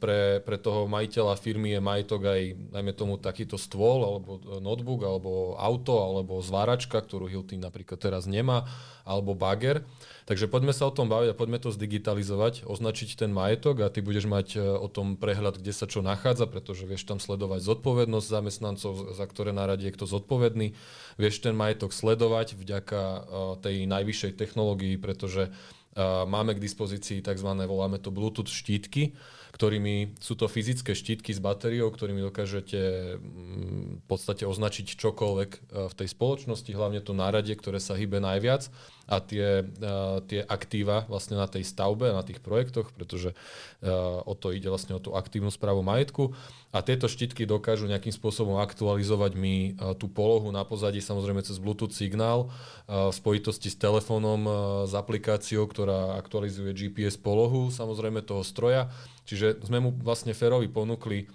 pre, 0.00 0.40
pre 0.40 0.56
toho 0.56 0.88
majiteľa 0.88 1.36
firmy 1.36 1.76
je 1.76 1.80
majetok 1.84 2.24
aj, 2.24 2.42
najmä 2.72 2.92
tomu, 2.96 3.20
takýto 3.20 3.60
stôl, 3.60 4.00
alebo 4.00 4.40
notebook, 4.64 5.04
alebo 5.04 5.60
auto, 5.60 6.00
alebo 6.00 6.40
zváračka, 6.40 6.96
ktorú 6.96 7.28
Hilty 7.28 7.60
napríklad 7.60 8.00
teraz 8.00 8.24
nemá, 8.24 8.64
alebo 9.04 9.36
bager. 9.36 9.84
Takže 10.22 10.46
poďme 10.46 10.70
sa 10.70 10.86
o 10.86 10.94
tom 10.94 11.10
baviť 11.10 11.34
a 11.34 11.38
poďme 11.38 11.58
to 11.58 11.74
zdigitalizovať, 11.74 12.64
označiť 12.64 13.26
ten 13.26 13.34
majetok 13.34 13.82
a 13.82 13.90
ty 13.90 13.98
budeš 14.00 14.30
mať 14.30 14.48
e, 14.54 14.58
o 14.62 14.86
tom 14.86 15.18
prehľad, 15.18 15.58
kde 15.58 15.74
sa 15.74 15.90
čo 15.90 15.98
nachádza, 15.98 16.46
pretože 16.46 16.86
vieš 16.86 17.10
tam 17.10 17.18
sledovať 17.18 17.58
zodpovednosť 17.66 18.26
zamestnancov, 18.30 19.18
za 19.18 19.24
ktoré 19.26 19.50
naradie 19.50 19.90
je 19.90 19.96
kto 19.98 20.06
zodpovedný. 20.06 20.78
Vieš 21.18 21.42
ten 21.42 21.58
majetok 21.58 21.90
sledovať 21.90 22.54
vďaka 22.54 23.00
e, 23.02 23.20
tej 23.66 23.76
najvyššej 23.90 24.32
technológii, 24.38 24.94
pretože 25.02 25.50
e, 25.50 26.00
máme 26.24 26.54
k 26.54 26.62
dispozícii 26.62 27.18
tzv. 27.18 27.50
voláme 27.66 27.98
to 27.98 28.14
Bluetooth 28.14 28.48
štítky, 28.48 29.18
ktorými 29.52 30.16
sú 30.16 30.32
to 30.32 30.48
fyzické 30.48 30.96
štítky 30.96 31.36
s 31.36 31.36
batériou, 31.36 31.92
ktorými 31.92 32.24
dokážete 32.24 32.80
mm, 33.20 34.00
v 34.00 34.04
podstate 34.08 34.48
označiť 34.48 34.96
čokoľvek 34.96 35.50
e, 35.52 35.58
v 35.92 35.94
tej 35.94 36.08
spoločnosti, 36.08 36.72
hlavne 36.72 37.04
to 37.04 37.12
náradie, 37.12 37.52
ktoré 37.52 37.76
sa 37.76 37.92
hýbe 37.92 38.16
najviac 38.16 38.72
a 39.12 39.20
tie, 39.20 39.60
e, 39.60 39.94
tie 40.24 40.40
aktíva 40.40 41.04
vlastne 41.04 41.36
na 41.36 41.44
tej 41.44 41.68
stavbe, 41.68 42.16
na 42.16 42.24
tých 42.24 42.40
projektoch, 42.40 42.96
pretože 42.96 43.36
e, 43.84 43.92
o 44.24 44.32
to 44.32 44.56
ide 44.56 44.72
vlastne 44.72 44.96
o 44.96 45.04
tú 45.04 45.12
aktívnu 45.12 45.52
správu 45.52 45.84
majetku. 45.84 46.32
A 46.72 46.80
tieto 46.80 47.04
štítky 47.04 47.44
dokážu 47.44 47.84
nejakým 47.84 48.16
spôsobom 48.16 48.56
aktualizovať 48.56 49.36
mi 49.36 49.76
tú 50.00 50.08
polohu 50.08 50.48
na 50.48 50.64
pozadí, 50.64 51.04
samozrejme 51.04 51.44
cez 51.44 51.60
Bluetooth 51.60 51.92
signál, 51.92 52.48
v 52.88 53.12
spojitosti 53.12 53.68
s 53.68 53.76
telefónom, 53.76 54.40
s 54.88 54.96
aplikáciou, 54.96 55.68
ktorá 55.68 56.16
aktualizuje 56.16 56.72
GPS 56.72 57.20
polohu 57.20 57.68
samozrejme 57.68 58.24
toho 58.24 58.40
stroja 58.40 58.88
Čiže 59.24 59.62
sme 59.62 59.78
mu 59.78 59.90
vlastne 60.02 60.34
Ferovi 60.34 60.66
ponúkli, 60.66 61.30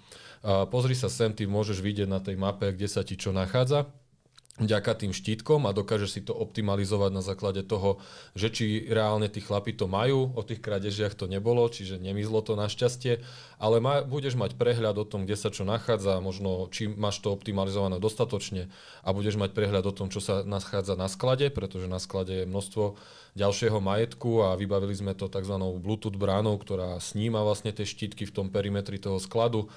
pozri 0.70 0.94
sa 0.94 1.08
sem, 1.10 1.32
ty 1.34 1.48
môžeš 1.48 1.82
vidieť 1.82 2.08
na 2.08 2.20
tej 2.22 2.38
mape, 2.38 2.70
kde 2.70 2.88
sa 2.88 3.02
ti 3.02 3.18
čo 3.18 3.34
nachádza 3.34 3.88
vďaka 4.58 4.92
tým 4.98 5.14
štítkom 5.14 5.64
a 5.66 5.74
dokážeš 5.74 6.10
si 6.18 6.20
to 6.20 6.34
optimalizovať 6.34 7.10
na 7.14 7.22
základe 7.22 7.62
toho, 7.62 8.02
že 8.34 8.50
či 8.50 8.64
reálne 8.90 9.30
tí 9.30 9.38
chlapi 9.38 9.74
to 9.74 9.86
majú, 9.86 10.34
o 10.34 10.42
tých 10.42 10.58
krádežiach 10.58 11.14
to 11.14 11.30
nebolo, 11.30 11.66
čiže 11.70 12.02
nemizlo 12.02 12.42
to 12.42 12.58
našťastie, 12.58 13.22
ale 13.62 13.78
ma, 13.78 14.02
budeš 14.02 14.34
mať 14.34 14.58
prehľad 14.58 14.98
o 14.98 15.06
tom, 15.06 15.24
kde 15.24 15.38
sa 15.38 15.54
čo 15.54 15.62
nachádza, 15.62 16.18
možno 16.18 16.66
či 16.74 16.90
máš 16.90 17.22
to 17.22 17.30
optimalizované 17.30 18.02
dostatočne 18.02 18.70
a 19.06 19.08
budeš 19.14 19.38
mať 19.38 19.54
prehľad 19.54 19.84
o 19.86 19.94
tom, 19.94 20.10
čo 20.10 20.18
sa 20.18 20.42
nachádza 20.42 20.98
na 20.98 21.06
sklade, 21.06 21.50
pretože 21.54 21.86
na 21.86 22.02
sklade 22.02 22.42
je 22.42 22.50
množstvo 22.50 22.98
ďalšieho 23.38 23.78
majetku 23.78 24.42
a 24.42 24.58
vybavili 24.58 24.98
sme 24.98 25.14
to 25.14 25.30
tzv. 25.30 25.54
Bluetooth 25.78 26.18
bránou, 26.18 26.58
ktorá 26.58 26.98
sníma 26.98 27.46
vlastne 27.46 27.70
tie 27.70 27.86
štítky 27.86 28.26
v 28.26 28.34
tom 28.34 28.46
perimetri 28.50 28.98
toho 28.98 29.22
skladu 29.22 29.70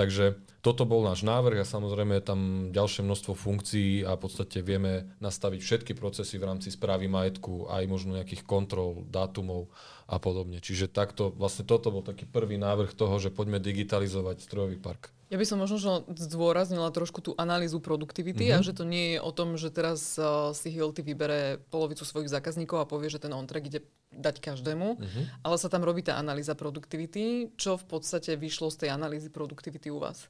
Takže 0.00 0.40
toto 0.64 0.88
bol 0.88 1.04
náš 1.04 1.20
návrh 1.20 1.60
a 1.60 1.68
samozrejme 1.68 2.16
je 2.16 2.24
tam 2.24 2.40
ďalšie 2.72 3.04
množstvo 3.04 3.36
funkcií 3.36 4.00
a 4.08 4.16
v 4.16 4.22
podstate 4.24 4.64
vieme 4.64 5.12
nastaviť 5.20 5.60
všetky 5.60 5.92
procesy 5.92 6.40
v 6.40 6.48
rámci 6.48 6.72
správy 6.72 7.04
majetku, 7.04 7.68
aj 7.68 7.84
možno 7.84 8.16
nejakých 8.16 8.48
kontrol, 8.48 9.04
dátumov 9.12 9.68
a 10.08 10.16
podobne. 10.16 10.56
Čiže 10.56 10.88
takto, 10.88 11.36
vlastne 11.36 11.68
toto 11.68 11.92
bol 11.92 12.00
taký 12.00 12.24
prvý 12.24 12.56
návrh 12.56 12.96
toho, 12.96 13.20
že 13.20 13.28
poďme 13.28 13.60
digitalizovať 13.60 14.40
strojový 14.40 14.80
park. 14.80 15.12
Ja 15.30 15.38
by 15.38 15.46
som 15.46 15.62
možno 15.62 16.02
zdôraznila 16.10 16.90
trošku 16.90 17.22
tú 17.22 17.38
analýzu 17.38 17.78
produktivity 17.78 18.50
mm-hmm. 18.50 18.58
a 18.58 18.62
mhm. 18.62 18.66
že 18.66 18.72
to 18.74 18.84
nie 18.84 19.14
je 19.14 19.18
o 19.22 19.30
tom, 19.30 19.54
že 19.54 19.70
teraz 19.70 20.18
uh, 20.18 20.50
si 20.50 20.74
Hilty 20.74 21.06
vybere 21.06 21.62
polovicu 21.70 22.02
svojich 22.02 22.28
zákazníkov 22.34 22.82
a 22.82 22.90
povie, 22.90 23.14
že 23.14 23.22
ten 23.22 23.30
on-track 23.30 23.70
ide 23.70 23.80
dať 24.10 24.42
každému, 24.42 24.98
mm-hmm. 24.98 25.24
ale 25.46 25.54
sa 25.54 25.70
tam 25.70 25.86
robí 25.86 26.02
tá 26.02 26.18
analýza 26.18 26.58
produktivity. 26.58 27.54
Čo 27.54 27.78
v 27.78 27.86
podstate 27.86 28.34
vyšlo 28.34 28.74
z 28.74 28.86
tej 28.86 28.90
analýzy 28.90 29.30
produktivity 29.30 29.86
u 29.94 30.02
vás? 30.02 30.26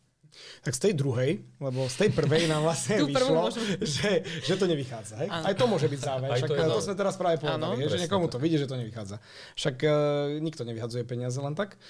Tak 0.63 0.77
z 0.77 0.81
tej 0.91 0.93
druhej, 0.95 1.43
lebo 1.59 1.91
z 1.91 1.97
tej 2.07 2.11
prvej 2.15 2.47
nám 2.47 2.63
vlastne 2.63 3.03
vyšlo, 3.11 3.51
že, 3.83 4.23
že 4.23 4.55
to 4.55 4.69
nevychádza. 4.69 5.27
Hej? 5.27 5.29
Aj 5.33 5.55
to 5.57 5.65
môže 5.67 5.89
byť 5.91 6.01
záver. 6.01 6.29
Však 6.29 6.51
to, 6.55 6.65
to 6.71 6.85
sme 6.85 6.95
teraz 6.95 7.15
práve 7.19 7.43
povedali, 7.43 7.89
že 7.89 7.99
niekomu 7.99 8.31
to 8.31 8.39
vidí, 8.39 8.61
že 8.61 8.71
to 8.71 8.79
nevychádza. 8.79 9.19
Však 9.59 9.77
uh, 9.83 9.93
nikto 10.39 10.63
nevyhadzuje 10.63 11.03
peniaze 11.09 11.41
len 11.41 11.57
tak. 11.57 11.81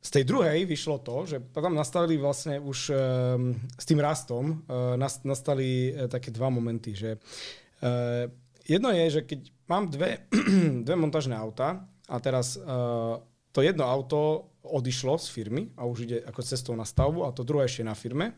Z 0.00 0.10
tej 0.16 0.24
druhej 0.24 0.64
vyšlo 0.64 1.04
to, 1.04 1.28
že 1.28 1.36
tam 1.52 1.76
nastavili 1.76 2.16
vlastne 2.16 2.56
už 2.56 2.88
um, 2.88 3.52
s 3.76 3.84
tým 3.84 4.00
rastom, 4.00 4.64
uh, 4.64 4.96
nastali 5.28 5.92
uh, 5.92 6.08
také 6.08 6.32
dva 6.32 6.48
momenty, 6.48 6.96
že 6.96 7.20
uh, 7.20 8.24
jedno 8.64 8.88
je, 8.96 9.20
že 9.20 9.22
keď 9.28 9.40
mám 9.68 9.92
dve, 9.92 10.24
dve 10.88 10.96
montažné 10.96 11.36
auta 11.36 11.84
a 12.08 12.16
teraz 12.16 12.56
uh, 12.56 13.20
to 13.52 13.60
jedno 13.60 13.84
auto 13.84 14.48
odišlo 14.64 15.20
z 15.20 15.26
firmy 15.28 15.62
a 15.76 15.84
už 15.84 16.08
ide 16.08 16.18
ako 16.24 16.40
cestou 16.44 16.72
na 16.76 16.88
stavbu 16.88 17.28
a 17.28 17.34
to 17.36 17.44
druhé 17.44 17.68
ešte 17.68 17.84
na 17.84 17.92
firme 17.92 18.36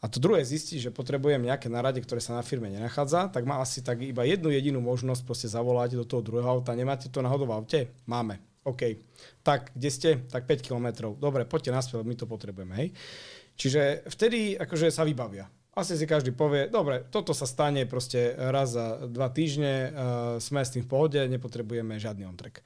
a 0.00 0.08
to 0.08 0.16
druhé 0.16 0.40
zistí, 0.46 0.80
že 0.80 0.94
potrebujem 0.94 1.44
nejaké 1.44 1.68
narade, 1.68 2.00
ktoré 2.00 2.24
sa 2.24 2.32
na 2.32 2.42
firme 2.46 2.72
nenachádza, 2.72 3.28
tak 3.28 3.44
má 3.44 3.60
asi 3.60 3.84
tak 3.84 4.00
iba 4.00 4.24
jednu 4.24 4.48
jedinú 4.48 4.80
možnosť 4.80 5.22
proste 5.28 5.48
zavolať 5.50 6.00
do 6.00 6.08
toho 6.08 6.24
druhého 6.24 6.48
auta. 6.48 6.72
Nemáte 6.72 7.12
to 7.12 7.20
náhodou 7.20 7.44
v 7.44 7.54
aute? 7.54 7.80
Máme. 8.08 8.49
OK. 8.64 8.82
Tak, 9.40 9.72
kde 9.72 9.90
ste? 9.90 10.10
Tak 10.28 10.44
5 10.44 10.60
kilometrov. 10.60 11.16
Dobre, 11.16 11.48
poďte 11.48 11.72
naspäť, 11.72 12.04
my 12.04 12.16
to 12.16 12.28
potrebujeme, 12.28 12.74
hej. 12.76 12.88
Čiže 13.56 14.08
vtedy 14.08 14.56
akože 14.56 14.92
sa 14.92 15.04
vybavia. 15.04 15.48
Asi 15.70 15.94
si 15.94 16.04
každý 16.04 16.34
povie, 16.34 16.66
dobre, 16.66 17.06
toto 17.08 17.30
sa 17.30 17.46
stane 17.46 17.86
proste 17.86 18.34
raz 18.34 18.74
za 18.74 19.06
dva 19.06 19.30
týždne, 19.30 19.72
uh, 19.72 19.90
sme 20.42 20.66
s 20.66 20.74
tým 20.74 20.82
v 20.82 20.90
pohode, 20.90 21.20
nepotrebujeme 21.30 21.94
žiadny 21.94 22.26
ontrek. 22.26 22.60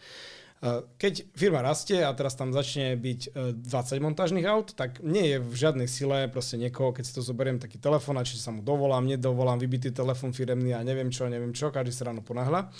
Uh, 0.64 0.88
keď 0.96 1.28
firma 1.36 1.60
rastie 1.60 2.00
a 2.00 2.08
teraz 2.16 2.32
tam 2.32 2.48
začne 2.48 2.96
byť 2.96 3.20
uh, 3.36 3.52
20 3.60 4.00
montážnych 4.00 4.48
aut, 4.48 4.72
tak 4.72 5.04
nie 5.04 5.36
je 5.36 5.38
v 5.38 5.52
žiadnej 5.52 5.84
sile 5.84 6.32
proste 6.32 6.56
niekoho, 6.56 6.96
keď 6.96 7.04
si 7.04 7.12
to 7.12 7.20
zoberiem 7.20 7.60
taký 7.60 7.76
telefón 7.76 8.16
a 8.16 8.24
či 8.24 8.40
sa 8.40 8.48
mu 8.48 8.64
dovolám, 8.64 9.04
nedovolám, 9.04 9.60
vybitý 9.60 9.92
telefón 9.92 10.32
firemný 10.32 10.72
a 10.72 10.80
neviem 10.80 11.12
čo, 11.12 11.28
neviem 11.28 11.52
čo, 11.52 11.68
každý 11.68 11.92
sa 11.92 12.08
ráno 12.08 12.24
ponáhľa. 12.24 12.72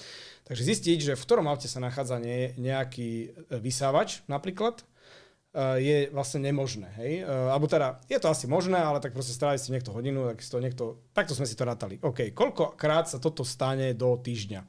Takže 0.44 0.62
zistiť, 0.62 0.98
že 1.00 1.12
v 1.16 1.24
ktorom 1.24 1.48
aute 1.48 1.64
sa 1.64 1.80
nachádza 1.80 2.20
nejaký 2.60 3.10
e, 3.10 3.28
vysávač 3.56 4.20
napríklad, 4.28 4.84
e, 4.84 4.84
je 5.80 5.96
vlastne 6.12 6.44
nemožné. 6.44 6.92
Hej? 7.00 7.12
E, 7.24 7.32
alebo 7.48 7.64
teda, 7.64 8.04
je 8.12 8.20
to 8.20 8.28
asi 8.28 8.44
možné, 8.44 8.76
ale 8.76 9.00
tak 9.00 9.16
proste 9.16 9.32
strávi 9.32 9.56
si 9.56 9.72
niekto 9.72 9.88
hodinu, 9.96 10.28
tak 10.28 10.44
si 10.44 10.52
to 10.52 10.60
niekto, 10.60 11.00
takto 11.16 11.32
sme 11.32 11.48
si 11.48 11.56
to 11.56 11.64
rátali. 11.64 11.96
OK, 12.04 12.36
koľkokrát 12.36 13.08
sa 13.08 13.16
toto 13.16 13.40
stane 13.40 13.96
do 13.96 14.20
týždňa? 14.20 14.60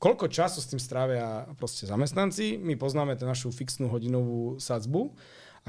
Koľko 0.00 0.32
času 0.32 0.64
s 0.64 0.70
tým 0.72 0.80
strávia 0.80 1.44
proste 1.60 1.84
zamestnanci? 1.84 2.56
My 2.56 2.80
poznáme 2.80 3.12
tú 3.20 3.28
našu 3.28 3.52
fixnú 3.52 3.92
hodinovú 3.92 4.56
sadzbu. 4.56 5.12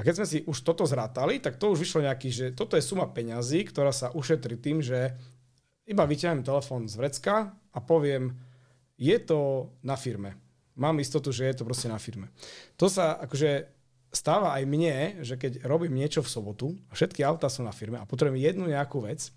keď 0.00 0.24
sme 0.24 0.26
si 0.32 0.38
už 0.48 0.64
toto 0.64 0.88
zrátali, 0.88 1.36
tak 1.36 1.60
to 1.60 1.76
už 1.76 1.84
vyšlo 1.84 2.08
nejaký, 2.08 2.32
že 2.32 2.46
toto 2.56 2.80
je 2.80 2.86
suma 2.86 3.04
peňazí, 3.12 3.68
ktorá 3.68 3.92
sa 3.92 4.08
ušetrí 4.16 4.56
tým, 4.56 4.80
že 4.80 5.12
iba 5.84 6.08
vyťahnem 6.08 6.40
telefón 6.40 6.88
z 6.88 6.96
vrecka 6.96 7.52
a 7.52 7.78
poviem, 7.84 8.32
je 9.00 9.16
to 9.24 9.72
na 9.80 9.96
firme. 9.96 10.36
Mám 10.76 11.00
istotu, 11.00 11.32
že 11.32 11.48
je 11.48 11.56
to 11.56 11.64
proste 11.64 11.88
na 11.88 11.96
firme. 11.96 12.28
To 12.76 12.86
sa 12.92 13.16
akože 13.16 13.80
stáva 14.12 14.52
aj 14.60 14.64
mne, 14.68 15.24
že 15.24 15.40
keď 15.40 15.64
robím 15.64 15.96
niečo 15.96 16.20
v 16.20 16.28
sobotu 16.28 16.66
a 16.90 16.94
všetky 16.94 17.24
autá 17.24 17.48
sú 17.48 17.64
na 17.64 17.72
firme 17.72 17.96
a 17.96 18.04
potrebujem 18.04 18.42
jednu 18.42 18.68
nejakú 18.68 19.00
vec, 19.00 19.32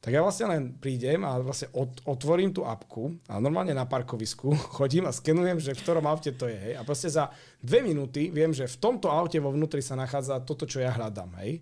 tak 0.00 0.16
ja 0.16 0.24
vlastne 0.24 0.48
len 0.48 0.62
prídem 0.80 1.20
a 1.28 1.36
vlastne 1.44 1.68
otvorím 2.08 2.56
tú 2.56 2.64
apku 2.64 3.20
a 3.28 3.36
normálne 3.36 3.76
na 3.76 3.84
parkovisku 3.84 4.48
chodím 4.80 5.04
a 5.04 5.12
skenujem, 5.12 5.60
že 5.60 5.76
v 5.76 5.82
ktorom 5.84 6.08
aute 6.08 6.32
to 6.32 6.48
je. 6.48 6.56
Hej. 6.56 6.74
A 6.80 6.82
proste 6.88 7.12
za 7.12 7.28
dve 7.60 7.84
minúty 7.84 8.32
viem, 8.32 8.48
že 8.48 8.64
v 8.64 8.80
tomto 8.80 9.12
aute 9.12 9.36
vo 9.36 9.52
vnútri 9.52 9.84
sa 9.84 10.00
nachádza 10.00 10.40
toto, 10.40 10.64
čo 10.64 10.80
ja 10.80 10.88
hľadám. 10.96 11.36
Hej. 11.44 11.60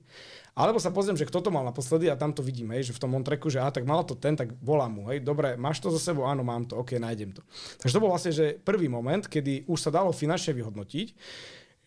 Alebo 0.58 0.82
sa 0.82 0.90
pozriem, 0.90 1.14
že 1.14 1.22
kto 1.22 1.38
to 1.38 1.54
mal 1.54 1.62
naposledy 1.62 2.10
a 2.10 2.18
tam 2.18 2.34
to 2.34 2.42
vidím, 2.42 2.74
hej, 2.74 2.90
že 2.90 2.96
v 2.98 3.02
tom 3.06 3.14
Montreku, 3.14 3.46
že 3.46 3.62
a 3.62 3.70
tak 3.70 3.86
mal 3.86 4.02
to 4.02 4.18
ten, 4.18 4.34
tak 4.34 4.50
volám 4.58 4.90
mu, 4.90 5.02
hej, 5.06 5.22
dobre, 5.22 5.54
máš 5.54 5.78
to 5.78 5.94
zo 5.94 6.02
sebou, 6.02 6.26
áno, 6.26 6.42
mám 6.42 6.66
to, 6.66 6.74
ok, 6.82 6.98
nájdem 6.98 7.30
to. 7.30 7.46
Takže 7.78 7.94
to 7.94 8.02
bol 8.02 8.10
vlastne, 8.10 8.34
že 8.34 8.58
prvý 8.58 8.90
moment, 8.90 9.22
kedy 9.22 9.70
už 9.70 9.78
sa 9.78 9.94
dalo 9.94 10.10
finančne 10.10 10.58
vyhodnotiť, 10.58 11.14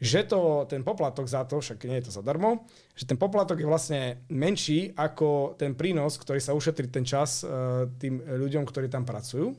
že 0.02 0.26
to, 0.26 0.66
ten 0.66 0.82
poplatok 0.82 1.30
za 1.30 1.46
to, 1.46 1.62
však 1.62 1.86
nie 1.86 2.02
je 2.02 2.10
to 2.10 2.16
zadarmo, 2.16 2.66
že 2.98 3.06
ten 3.06 3.20
poplatok 3.20 3.62
je 3.62 3.70
vlastne 3.70 4.02
menší 4.34 4.98
ako 4.98 5.60
ten 5.60 5.78
prínos, 5.78 6.18
ktorý 6.18 6.42
sa 6.42 6.58
ušetrí 6.58 6.90
ten 6.90 7.06
čas 7.06 7.46
uh, 7.46 7.86
tým 8.02 8.18
ľuďom, 8.18 8.66
ktorí 8.66 8.90
tam 8.90 9.06
pracujú. 9.06 9.54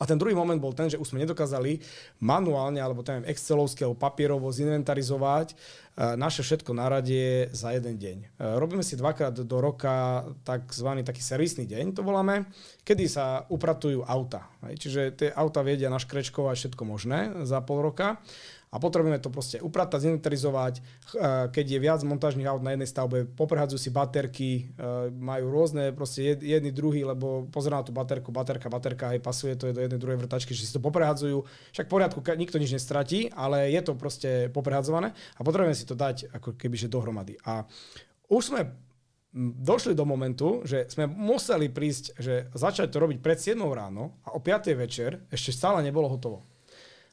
A 0.00 0.08
ten 0.08 0.16
druhý 0.16 0.32
moment 0.32 0.56
bol 0.56 0.72
ten, 0.72 0.88
že 0.88 0.96
už 0.96 1.12
sme 1.12 1.20
nedokázali 1.28 1.76
manuálne, 2.24 2.80
alebo 2.80 3.04
tam 3.04 3.20
excelovské, 3.28 3.84
alebo 3.84 4.00
papierovo 4.00 4.48
zinventarizovať 4.48 5.52
uh, 5.52 6.16
naše 6.16 6.40
všetko 6.40 6.72
na 6.72 6.88
rade 6.88 7.52
za 7.52 7.76
jeden 7.76 8.00
deň. 8.00 8.18
Uh, 8.40 8.56
robíme 8.56 8.80
si 8.80 8.96
dvakrát 8.96 9.36
do 9.36 9.56
roka 9.60 10.24
takzvaný 10.48 11.04
taký 11.04 11.20
servisný 11.20 11.68
deň, 11.68 11.92
to 11.92 12.00
voláme, 12.00 12.48
kedy 12.80 13.04
sa 13.12 13.44
upratujú 13.52 14.00
auta. 14.08 14.48
Čiže 14.64 15.12
tie 15.20 15.28
auta 15.36 15.60
vedia 15.60 15.92
naškrečkovať 15.92 16.56
všetko 16.56 16.82
možné 16.88 17.44
za 17.44 17.60
pol 17.60 17.84
roka 17.84 18.16
a 18.70 18.78
potrebujeme 18.78 19.18
to 19.18 19.34
proste 19.34 19.58
upratať, 19.58 20.06
zinventarizovať. 20.06 20.74
Keď 21.50 21.66
je 21.66 21.78
viac 21.82 22.00
montážnych 22.06 22.46
aut 22.46 22.62
na 22.62 22.78
jednej 22.78 22.86
stavbe, 22.86 23.26
poprehádzajú 23.26 23.80
si 23.82 23.90
baterky, 23.90 24.50
e, 24.50 24.62
majú 25.10 25.50
rôzne 25.50 25.90
proste 25.90 26.38
jedny 26.38 26.70
druhý, 26.70 27.02
lebo 27.02 27.50
pozerá 27.50 27.82
na 27.82 27.86
tú 27.86 27.90
baterku, 27.90 28.30
baterka, 28.30 28.70
baterka, 28.70 29.10
aj 29.10 29.20
pasuje 29.26 29.58
to 29.58 29.74
do 29.74 29.82
jednej 29.82 29.98
druhej 29.98 30.22
vrtačky, 30.22 30.54
že 30.54 30.70
si 30.70 30.74
to 30.74 30.78
poprehádzajú. 30.78 31.42
Však 31.74 31.86
v 31.90 31.92
poriadku, 31.92 32.22
nikto 32.38 32.62
nič 32.62 32.70
nestratí, 32.70 33.26
ale 33.34 33.74
je 33.74 33.82
to 33.82 33.98
proste 33.98 34.54
poprehadzované 34.54 35.18
a 35.34 35.40
potrebujeme 35.42 35.74
si 35.74 35.82
to 35.82 35.98
dať 35.98 36.30
ako 36.30 36.54
kebyže 36.54 36.86
dohromady. 36.86 37.42
A 37.42 37.66
už 38.30 38.54
sme 38.54 38.70
došli 39.34 39.94
do 39.94 40.02
momentu, 40.02 40.62
že 40.66 40.90
sme 40.90 41.06
museli 41.06 41.70
prísť, 41.70 42.18
že 42.18 42.34
začať 42.50 42.90
to 42.90 42.98
robiť 42.98 43.18
pred 43.22 43.38
7 43.38 43.58
ráno 43.70 44.18
a 44.26 44.34
o 44.34 44.42
5 44.42 44.74
večer 44.74 45.22
ešte 45.30 45.54
stále 45.54 45.82
nebolo 45.86 46.10
hotovo. 46.10 46.49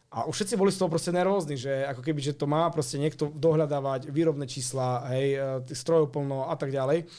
A 0.07 0.23
už 0.23 0.39
všetci 0.39 0.55
boli 0.55 0.71
z 0.71 0.79
toho 0.79 0.87
proste 0.87 1.11
nervózni, 1.11 1.59
že 1.59 1.83
ako 1.83 1.99
keby, 1.99 2.19
že 2.23 2.37
to 2.37 2.47
má 2.47 2.71
proste 2.71 2.95
niekto 2.95 3.27
dohľadávať, 3.27 4.07
výrobné 4.07 4.47
čísla, 4.47 5.03
hej, 5.11 5.27
e, 5.35 5.75
strojov 5.75 6.15
plno 6.15 6.47
a 6.47 6.55
tak 6.55 6.71
ďalej. 6.71 7.11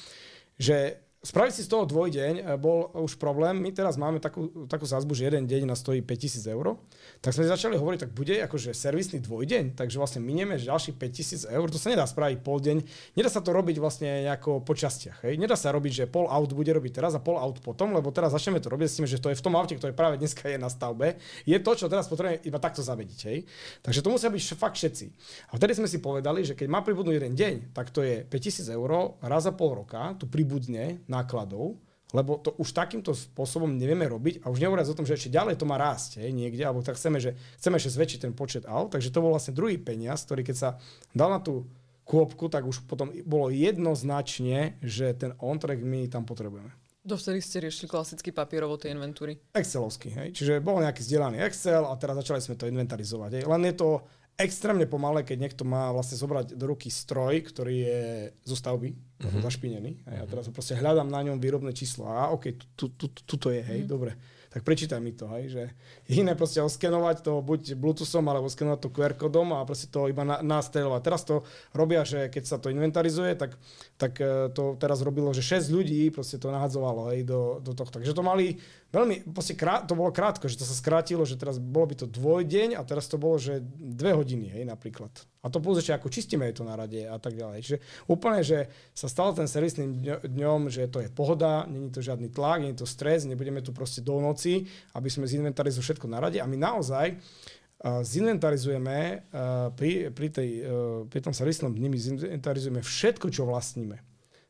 Že 0.56 0.96
Spraviť 1.18 1.50
si 1.50 1.66
z 1.66 1.74
toho 1.74 1.82
dvojdeň 1.82 2.34
e, 2.38 2.42
bol 2.62 2.94
už 2.94 3.18
problém. 3.18 3.58
My 3.58 3.74
teraz 3.74 3.98
máme 3.98 4.22
takú, 4.22 4.70
takú 4.70 4.86
zázbu, 4.86 5.18
že 5.18 5.26
jeden 5.26 5.50
deň 5.50 5.66
nás 5.66 5.82
stojí 5.82 5.98
5000 5.98 6.46
eur. 6.54 6.78
Tak 7.18 7.34
sme 7.34 7.42
začali 7.42 7.74
hovoriť, 7.74 8.06
tak 8.06 8.14
bude 8.14 8.38
akože 8.38 8.70
servisný 8.70 9.18
dvojdeň, 9.26 9.74
takže 9.74 9.98
vlastne 9.98 10.22
minieme 10.22 10.54
ďalších 10.62 10.94
5000 10.94 11.50
eur. 11.50 11.66
To 11.74 11.78
sa 11.82 11.90
nedá 11.90 12.06
spraviť 12.06 12.38
pol 12.38 12.62
deň. 12.62 12.76
Nedá 13.18 13.26
sa 13.34 13.42
to 13.42 13.50
robiť 13.50 13.82
vlastne 13.82 14.30
nejako 14.30 14.62
po 14.62 14.78
častiach. 14.78 15.26
Hej. 15.26 15.42
Nedá 15.42 15.58
sa 15.58 15.74
robiť, 15.74 15.90
že 15.90 16.04
pol 16.06 16.30
aut 16.30 16.54
bude 16.54 16.70
robiť 16.70 17.02
teraz 17.02 17.18
a 17.18 17.20
pol 17.20 17.34
aut 17.34 17.58
potom, 17.66 17.98
lebo 17.98 18.14
teraz 18.14 18.30
začneme 18.30 18.62
to 18.62 18.70
robiť 18.70 18.86
s 18.86 18.96
tým, 19.02 19.06
že 19.10 19.18
to 19.18 19.34
je 19.34 19.38
v 19.38 19.42
tom 19.42 19.58
aute, 19.58 19.74
ktoré 19.74 19.90
práve 19.90 20.22
dneska 20.22 20.46
je 20.46 20.54
na 20.54 20.70
stavbe. 20.70 21.18
Je 21.42 21.58
to, 21.58 21.74
čo 21.74 21.90
teraz 21.90 22.06
potrebujeme 22.06 22.46
iba 22.46 22.62
takto 22.62 22.78
zavediť. 22.86 23.20
Hej. 23.26 23.38
Takže 23.82 24.06
to 24.06 24.14
musia 24.14 24.30
byť 24.30 24.54
fakt 24.54 24.78
všetci. 24.78 25.10
A 25.50 25.58
vtedy 25.58 25.82
sme 25.82 25.90
si 25.90 25.98
povedali, 25.98 26.46
že 26.46 26.54
keď 26.54 26.70
má 26.70 26.78
pribudnúť 26.86 27.18
jeden 27.18 27.34
deň, 27.34 27.54
tak 27.74 27.90
to 27.90 28.06
je 28.06 28.22
5000 28.22 28.70
eur 28.70 29.18
raz 29.18 29.42
za 29.42 29.50
pol 29.50 29.82
roka, 29.82 30.14
tu 30.14 30.30
pribudne 30.30 31.02
nákladov, 31.08 31.80
lebo 32.16 32.40
to 32.40 32.56
už 32.56 32.72
takýmto 32.72 33.12
spôsobom 33.12 33.68
nevieme 33.68 34.08
robiť 34.08 34.40
a 34.40 34.48
už 34.48 34.64
nehovoriac 34.64 34.88
o 34.88 34.96
tom, 34.96 35.04
že 35.04 35.20
ešte 35.20 35.34
ďalej 35.34 35.60
to 35.60 35.68
má 35.68 35.76
rásť 35.76 36.24
hej, 36.24 36.32
niekde, 36.32 36.64
alebo 36.64 36.80
tak 36.80 36.96
chceme, 36.96 37.20
že 37.20 37.36
chceme 37.60 37.76
ešte 37.76 37.92
zväčšiť 38.00 38.20
ten 38.24 38.32
počet 38.32 38.64
aut, 38.64 38.96
takže 38.96 39.12
to 39.12 39.20
bol 39.20 39.36
vlastne 39.36 39.52
druhý 39.52 39.76
peniaz, 39.76 40.24
ktorý 40.24 40.40
keď 40.40 40.56
sa 40.56 40.70
dal 41.12 41.28
na 41.28 41.40
tú 41.44 41.68
kôpku, 42.08 42.48
tak 42.48 42.64
už 42.64 42.88
potom 42.88 43.12
bolo 43.28 43.52
jednoznačne, 43.52 44.80
že 44.80 45.12
ten 45.12 45.36
on-track 45.36 45.84
my 45.84 46.08
tam 46.08 46.24
potrebujeme. 46.24 46.72
Dovtedy 47.04 47.40
ste 47.40 47.64
riešili 47.64 47.88
klasicky 47.88 48.32
papierovo 48.32 48.80
tie 48.80 48.92
inventúry? 48.92 49.36
Excelovsky, 49.52 50.12
hej. 50.12 50.28
Čiže 50.32 50.64
bol 50.64 50.80
nejaký 50.80 51.04
zdieľaný 51.04 51.40
Excel 51.44 51.84
a 51.84 51.96
teraz 51.96 52.20
začali 52.20 52.40
sme 52.40 52.56
to 52.56 52.68
inventarizovať. 52.68 53.40
Hej. 53.40 53.44
Len 53.48 53.62
je 53.64 53.74
to 53.76 53.88
extrémne 54.36 54.84
pomalé, 54.84 55.24
keď 55.24 55.36
niekto 55.40 55.64
má 55.64 55.88
vlastne 55.88 56.20
zobrať 56.20 56.52
do 56.52 56.64
ruky 56.68 56.92
stroj, 56.92 57.40
ktorý 57.48 57.74
je 57.80 58.00
zo 58.44 58.56
stavby, 58.56 58.92
uh-huh. 59.20 59.42
zašpinený. 59.42 60.06
A 60.06 60.10
ja 60.18 60.22
mhm. 60.24 60.30
teraz 60.30 60.44
proste 60.54 60.78
hľadám 60.78 61.08
na 61.10 61.20
ňom 61.26 61.42
výrobné 61.42 61.74
číslo. 61.74 62.06
A 62.06 62.30
OK, 62.30 62.54
tu, 62.54 62.66
tu, 62.74 62.86
tu, 62.94 63.06
tu 63.10 63.34
to 63.36 63.48
je, 63.50 63.62
hej, 63.62 63.80
uh-huh. 63.84 63.90
dobre 63.90 64.12
tak 64.48 64.64
prečítaj 64.64 64.96
mi 65.04 65.12
to, 65.12 65.28
hej, 65.36 65.44
že 65.52 65.62
iné 66.08 66.32
proste 66.32 66.64
oskenovať 66.64 67.20
to 67.20 67.44
buď 67.44 67.76
Bluetoothom 67.76 68.24
alebo 68.32 68.48
skenovať 68.48 68.80
to 68.80 68.88
QR 68.88 69.12
kódom 69.12 69.52
a 69.52 69.68
proste 69.68 69.92
to 69.92 70.08
iba 70.08 70.24
na, 70.24 70.40
nastreľovať. 70.40 71.00
Teraz 71.04 71.22
to 71.28 71.44
robia, 71.76 72.00
že 72.08 72.32
keď 72.32 72.44
sa 72.48 72.56
to 72.56 72.72
inventarizuje, 72.72 73.36
tak, 73.36 73.60
tak 73.98 74.22
e, 74.22 74.48
to 74.54 74.78
teraz 74.78 75.02
robilo, 75.02 75.34
že 75.34 75.42
6 75.42 75.74
ľudí 75.74 76.06
proste 76.14 76.38
to 76.38 76.54
nahadzovalo 76.54 77.10
hej, 77.10 77.26
do, 77.26 77.58
do 77.58 77.74
tohto. 77.74 77.98
Takže 77.98 78.14
to 78.14 78.22
mali 78.22 78.62
veľmi, 78.94 79.26
proste 79.34 79.58
krát, 79.58 79.90
to 79.90 79.98
bolo 79.98 80.14
krátko, 80.14 80.46
že 80.46 80.54
to 80.54 80.62
sa 80.62 80.72
skrátilo, 80.72 81.26
že 81.26 81.34
teraz 81.34 81.58
bolo 81.58 81.90
by 81.90 81.94
to 81.98 82.06
dvojdeň 82.06 82.78
a 82.78 82.82
teraz 82.86 83.10
to 83.10 83.18
bolo, 83.18 83.42
že 83.42 83.58
dve 83.74 84.14
hodiny, 84.14 84.54
hej, 84.54 84.64
napríklad. 84.70 85.10
A 85.42 85.50
to 85.50 85.58
plus 85.58 85.82
ešte 85.82 85.98
ako 85.98 86.14
čistíme 86.14 86.46
to 86.54 86.62
na 86.62 86.78
rade 86.78 87.10
a 87.10 87.18
tak 87.18 87.34
ďalej. 87.34 87.58
Čiže 87.62 87.78
úplne, 88.06 88.46
že 88.46 88.70
sa 88.94 89.10
stal 89.10 89.34
ten 89.34 89.50
servisným 89.50 89.98
dňom, 90.22 90.70
že 90.70 90.86
to 90.86 91.02
je 91.02 91.10
pohoda, 91.10 91.66
není 91.66 91.90
to 91.90 91.98
žiadny 91.98 92.30
tlak, 92.30 92.62
není 92.62 92.78
to 92.78 92.86
stres, 92.86 93.26
nebudeme 93.26 93.66
tu 93.66 93.74
proste 93.74 93.98
do 93.98 94.22
noci, 94.22 94.66
aby 94.94 95.10
sme 95.10 95.26
zinventarizovali 95.26 95.86
všetko 95.90 96.06
na 96.06 96.18
rade. 96.22 96.38
A 96.38 96.46
my 96.46 96.58
naozaj 96.58 97.06
uh, 97.14 97.57
zinventarizujeme 97.84 99.30
pri, 99.78 100.10
pri, 100.10 100.28
tej, 100.34 100.50
uh, 100.66 101.06
pri 101.06 101.20
tom 101.22 101.30
servisnom 101.30 101.70
dni, 101.70 101.86
my 101.86 101.98
zinventarizujeme 101.98 102.82
všetko, 102.82 103.30
čo 103.30 103.46
vlastníme 103.46 104.02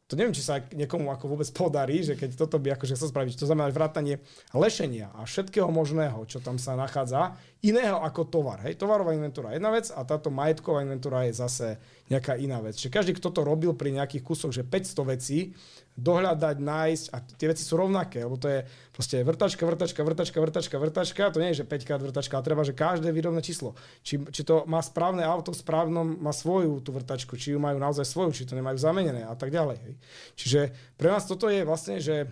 to 0.09 0.17
neviem, 0.17 0.33
či 0.33 0.41
sa 0.41 0.65
niekomu 0.73 1.13
ako 1.13 1.37
vôbec 1.37 1.45
podarí, 1.53 2.01
že 2.01 2.17
keď 2.17 2.41
toto 2.41 2.57
by 2.57 2.73
akože 2.73 2.97
chcel 2.97 3.13
spraviť, 3.13 3.37
to 3.37 3.45
znamená 3.45 3.69
vrátanie 3.69 4.25
lešenia 4.57 5.13
a 5.13 5.29
všetkého 5.29 5.69
možného, 5.69 6.25
čo 6.25 6.41
tam 6.41 6.57
sa 6.57 6.81
nachádza, 6.81 7.37
iného 7.61 8.01
ako 8.01 8.25
tovar. 8.25 8.65
Hej, 8.65 8.81
tovarová 8.81 9.13
inventúra 9.13 9.53
je 9.53 9.61
jedna 9.61 9.69
vec 9.69 9.93
a 9.93 10.01
táto 10.09 10.33
majetková 10.33 10.81
inventúra 10.81 11.29
je 11.29 11.37
zase 11.37 11.77
nejaká 12.09 12.41
iná 12.41 12.57
vec. 12.65 12.81
Čiže 12.81 12.89
každý, 12.89 13.13
kto 13.21 13.29
to 13.29 13.45
robil 13.45 13.77
pri 13.77 14.01
nejakých 14.01 14.25
kusoch, 14.25 14.49
že 14.49 14.65
500 14.65 15.13
vecí, 15.13 15.53
dohľadať, 15.99 16.57
nájsť 16.63 17.05
a 17.11 17.17
tie 17.19 17.51
veci 17.51 17.67
sú 17.67 17.75
rovnaké, 17.75 18.23
lebo 18.23 18.39
to 18.39 18.47
je 18.47 18.63
proste 18.95 19.19
vrtačka, 19.27 19.67
vrtačka, 19.67 20.01
vrtačka, 20.07 20.39
vrtačka, 20.39 20.77
vrtačka, 20.79 21.23
to 21.35 21.43
nie 21.43 21.51
je, 21.51 21.67
že 21.67 21.67
5 21.67 21.89
krát 21.91 21.99
vrtačka, 21.99 22.39
ale 22.39 22.47
treba, 22.47 22.63
že 22.63 22.79
každé 22.79 23.11
výrobné 23.11 23.43
číslo. 23.43 23.75
Či, 24.07 24.23
či 24.31 24.47
to 24.47 24.63
má 24.71 24.79
správne 24.79 25.27
auto, 25.27 25.51
správnom 25.51 26.23
má 26.23 26.31
svoju 26.31 26.79
tú 26.79 26.95
vrtačku, 26.95 27.35
či 27.35 27.53
ju 27.53 27.59
majú 27.59 27.83
naozaj 27.83 28.07
svoju, 28.07 28.31
či 28.31 28.47
to 28.47 28.55
nemajú 28.55 28.79
zamenené 28.79 29.27
a 29.27 29.35
tak 29.35 29.51
ďalej. 29.51 29.77
Hej. 29.83 29.95
Čiže 30.39 30.61
pre 30.95 31.11
nás 31.11 31.27
toto 31.27 31.51
je 31.51 31.67
vlastne, 31.67 31.99
že 31.99 32.31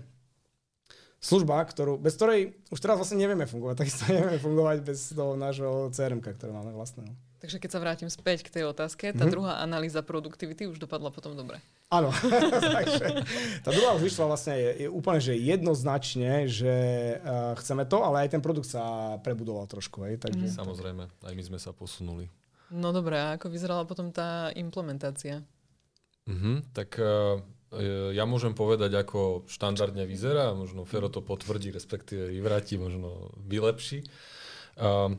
služba, 1.18 1.58
ktorú, 1.66 1.98
bez 1.98 2.14
ktorej 2.14 2.54
už 2.70 2.78
teraz 2.78 3.02
vlastne 3.02 3.18
nevieme 3.18 3.50
fungovať, 3.50 3.74
takisto 3.82 4.06
nevieme 4.06 4.38
fungovať 4.38 4.76
bez 4.86 5.10
toho 5.10 5.34
nášho 5.34 5.90
CRM, 5.90 6.22
ktoré 6.22 6.54
máme 6.54 6.70
vlastného. 6.70 7.25
Takže 7.36 7.60
keď 7.60 7.70
sa 7.70 7.80
vrátim 7.84 8.08
späť 8.08 8.48
k 8.48 8.52
tej 8.52 8.64
otázke, 8.72 9.12
tá 9.12 9.20
mm-hmm. 9.20 9.28
druhá 9.28 9.60
analýza 9.60 10.00
produktivity 10.00 10.64
už 10.64 10.80
dopadla 10.80 11.12
potom 11.12 11.36
dobre. 11.36 11.60
Áno, 11.92 12.08
takže 12.80 13.22
tá 13.60 13.70
druhá 13.70 13.92
už 13.92 14.08
vyšla 14.08 14.24
vlastne 14.26 14.56
je, 14.56 14.70
je 14.84 14.88
úplne, 14.88 15.20
že 15.20 15.36
jednoznačne, 15.36 16.48
že 16.48 16.74
uh, 17.20 17.52
chceme 17.60 17.84
to, 17.84 18.00
ale 18.00 18.24
aj 18.24 18.34
ten 18.34 18.42
produkt 18.42 18.72
sa 18.72 19.16
prebudoval 19.20 19.68
trošku. 19.68 20.08
Hej, 20.08 20.24
takže... 20.24 20.48
Mm. 20.48 20.56
Samozrejme, 20.56 21.02
aj 21.06 21.34
my 21.36 21.42
sme 21.44 21.58
sa 21.60 21.76
posunuli. 21.76 22.26
No 22.72 22.90
dobré, 22.90 23.20
a 23.20 23.38
ako 23.38 23.52
vyzerala 23.52 23.84
potom 23.86 24.10
tá 24.10 24.50
implementácia? 24.56 25.44
Mm-hmm, 26.26 26.56
tak 26.74 26.98
uh, 26.98 27.38
ja 28.16 28.24
môžem 28.24 28.56
povedať, 28.56 28.96
ako 28.96 29.44
štandardne 29.46 30.08
vyzerá, 30.08 30.56
možno 30.56 30.88
Fero 30.88 31.12
to 31.12 31.20
potvrdí, 31.20 31.68
respektíve 31.70 32.32
vyvráti, 32.32 32.80
možno 32.80 33.30
vylepší. 33.44 34.02
Uh, 34.80 35.14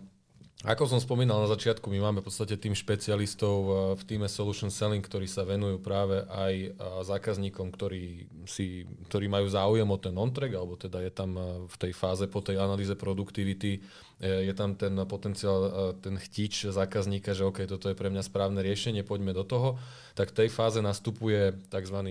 ako 0.65 0.89
som 0.89 0.97
spomínal 0.97 1.45
na 1.45 1.53
začiatku, 1.53 1.85
my 1.85 2.01
máme 2.01 2.25
v 2.25 2.33
podstate 2.33 2.57
tým 2.57 2.73
špecialistov 2.73 3.57
eh, 3.61 3.73
v 3.93 4.03
týme 4.09 4.25
Solution 4.25 4.73
Selling, 4.73 5.05
ktorí 5.05 5.29
sa 5.29 5.45
venujú 5.45 5.77
práve 5.77 6.25
aj 6.25 6.53
eh, 6.57 6.69
zákazníkom, 7.05 7.69
ktorí, 7.69 8.25
si, 8.49 8.89
ktorí 9.05 9.29
majú 9.29 9.45
záujem 9.53 9.85
o 9.85 9.97
ten 10.01 10.17
on-track, 10.17 10.57
alebo 10.57 10.73
teda 10.73 11.05
je 11.05 11.13
tam 11.13 11.37
eh, 11.37 11.45
v 11.69 11.75
tej 11.77 11.93
fáze 11.93 12.25
po 12.25 12.41
tej 12.41 12.57
analýze 12.57 12.97
produktivity, 12.97 13.85
je 14.17 14.49
tam 14.57 14.73
ten 14.73 14.97
potenciál, 15.05 15.93
ten 16.01 16.17
chtič 16.17 16.73
zákazníka, 16.73 17.37
že 17.37 17.45
OK, 17.45 17.69
toto 17.69 17.85
je 17.85 17.93
pre 17.93 18.09
mňa 18.09 18.25
správne 18.25 18.65
riešenie, 18.65 19.05
poďme 19.05 19.29
do 19.29 19.45
toho, 19.45 19.77
tak 20.17 20.33
v 20.33 20.41
tej 20.41 20.49
fáze 20.49 20.81
nastupuje 20.81 21.53
tzv. 21.69 22.01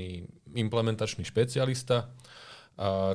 implementačný 0.55 1.26
špecialista, 1.26 2.07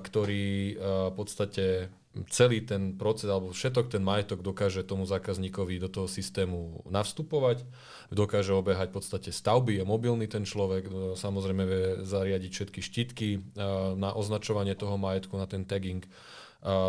ktorý 0.04 0.76
v 1.08 1.14
podstate 1.16 1.88
celý 2.28 2.68
ten 2.68 3.00
proces 3.00 3.32
alebo 3.32 3.56
všetok 3.56 3.88
ten 3.88 4.04
majetok 4.04 4.44
dokáže 4.44 4.84
tomu 4.84 5.08
zákazníkovi 5.08 5.80
do 5.80 5.88
toho 5.88 6.12
systému 6.12 6.84
navstupovať, 6.92 7.64
dokáže 8.12 8.52
obehať 8.52 8.92
v 8.92 8.96
podstate 9.00 9.30
stavby, 9.32 9.80
je 9.80 9.86
mobilný 9.88 10.28
ten 10.28 10.44
človek, 10.44 10.92
no, 10.92 11.16
samozrejme 11.16 11.64
vie 11.64 11.86
zariadiť 12.04 12.52
všetky 12.52 12.80
štítky 12.84 13.30
na 13.96 14.12
označovanie 14.12 14.76
toho 14.76 15.00
majetku, 15.00 15.40
na 15.40 15.48
ten 15.48 15.64
tagging, 15.64 16.04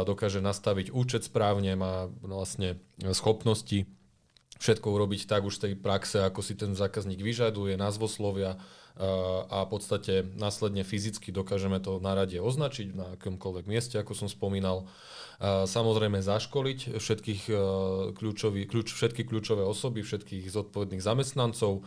dokáže 0.04 0.42
nastaviť 0.42 0.90
účet 0.90 1.22
správne, 1.22 1.78
má 1.78 2.10
vlastne 2.20 2.82
schopnosti 3.14 3.86
všetko 4.58 4.86
urobiť 4.94 5.26
tak 5.26 5.46
už 5.46 5.58
z 5.58 5.62
tej 5.70 5.74
praxe, 5.78 6.18
ako 6.22 6.42
si 6.42 6.54
ten 6.58 6.74
zákazník 6.74 7.22
vyžaduje, 7.22 7.78
názvoslovia 7.78 8.58
a 8.98 9.64
v 9.64 9.68
podstate 9.72 10.28
následne 10.36 10.84
fyzicky 10.84 11.32
dokážeme 11.32 11.80
to 11.80 12.00
na 12.00 12.12
rade 12.12 12.36
označiť 12.36 12.88
na 12.92 13.06
akomkoľvek 13.16 13.64
mieste, 13.64 13.96
ako 13.96 14.12
som 14.12 14.28
spomínal. 14.28 14.84
Samozrejme 15.42 16.22
zaškoliť 16.22 17.00
všetkých 17.00 17.42
kľúčový, 18.14 18.68
kľúč, 18.68 18.92
všetky 18.92 19.26
kľúčové 19.26 19.64
osoby, 19.64 20.04
všetkých 20.04 20.48
zodpovedných 20.52 21.02
zamestnancov, 21.02 21.82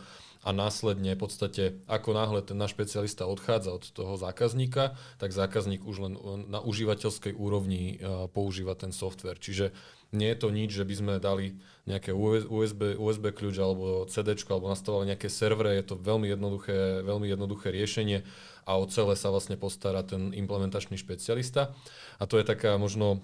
a 0.46 0.54
následne 0.54 1.18
v 1.18 1.26
podstate, 1.26 1.82
ako 1.90 2.14
náhle 2.14 2.38
ten 2.38 2.54
náš 2.54 2.78
špecialista 2.78 3.26
odchádza 3.26 3.74
od 3.74 3.82
toho 3.90 4.14
zákazníka, 4.14 4.94
tak 5.18 5.34
zákazník 5.34 5.82
už 5.82 6.06
len 6.06 6.14
na 6.46 6.62
užívateľskej 6.62 7.34
úrovni 7.34 7.98
používa 8.30 8.78
ten 8.78 8.94
software. 8.94 9.42
Čiže 9.42 9.74
nie 10.14 10.30
je 10.30 10.38
to 10.38 10.54
nič, 10.54 10.70
že 10.70 10.86
by 10.86 10.94
sme 10.94 11.14
dali 11.18 11.58
nejaké 11.86 12.10
USB, 12.10 12.98
USB 12.98 13.30
kľúč 13.30 13.56
alebo 13.62 14.10
CD 14.10 14.34
alebo 14.34 14.66
nastavovali 14.66 15.14
nejaké 15.14 15.30
servere. 15.30 15.78
Je 15.78 15.86
to 15.86 15.94
veľmi 15.94 16.26
jednoduché, 16.26 17.06
veľmi 17.06 17.30
jednoduché 17.30 17.70
riešenie 17.70 18.26
a 18.66 18.74
o 18.74 18.84
celé 18.90 19.14
sa 19.14 19.30
vlastne 19.30 19.54
postará 19.54 20.02
ten 20.02 20.34
implementačný 20.34 20.98
špecialista. 20.98 21.70
A 22.18 22.26
to 22.26 22.42
je 22.42 22.44
taká 22.44 22.74
možno 22.74 23.22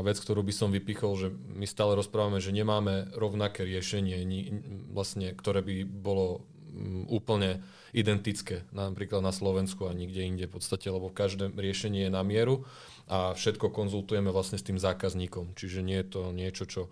vec, 0.00 0.16
ktorú 0.16 0.40
by 0.40 0.54
som 0.56 0.72
vypichol, 0.72 1.12
že 1.20 1.28
my 1.32 1.68
stále 1.68 1.92
rozprávame, 1.92 2.40
že 2.40 2.56
nemáme 2.56 3.12
rovnaké 3.12 3.68
riešenie, 3.68 4.24
vlastne, 4.88 5.36
ktoré 5.36 5.60
by 5.60 5.84
bolo 5.84 6.48
mm, 6.72 7.12
úplne 7.12 7.60
identické, 7.92 8.64
napríklad 8.72 9.20
na 9.20 9.32
Slovensku 9.32 9.84
a 9.84 9.96
nikde 9.96 10.24
inde 10.24 10.44
v 10.48 10.56
podstate, 10.56 10.88
lebo 10.88 11.12
každé 11.12 11.52
riešenie 11.52 12.08
je 12.08 12.12
na 12.12 12.24
mieru 12.24 12.64
a 13.08 13.32
všetko 13.32 13.72
konzultujeme 13.72 14.28
vlastne 14.28 14.60
s 14.60 14.66
tým 14.68 14.76
zákazníkom. 14.76 15.56
Čiže 15.56 15.80
nie 15.80 15.98
je 16.04 16.08
to 16.08 16.20
niečo, 16.30 16.64
čo 16.68 16.82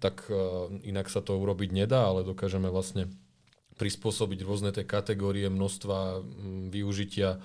tak 0.00 0.24
uh, 0.32 0.72
inak 0.82 1.12
sa 1.12 1.20
to 1.20 1.36
urobiť 1.36 1.70
nedá, 1.70 2.08
ale 2.08 2.24
dokážeme 2.24 2.72
vlastne 2.72 3.12
prispôsobiť 3.78 4.42
rôzne 4.42 4.74
tie 4.74 4.82
kategórie 4.82 5.46
množstva 5.46 6.20
využitia 6.68 7.38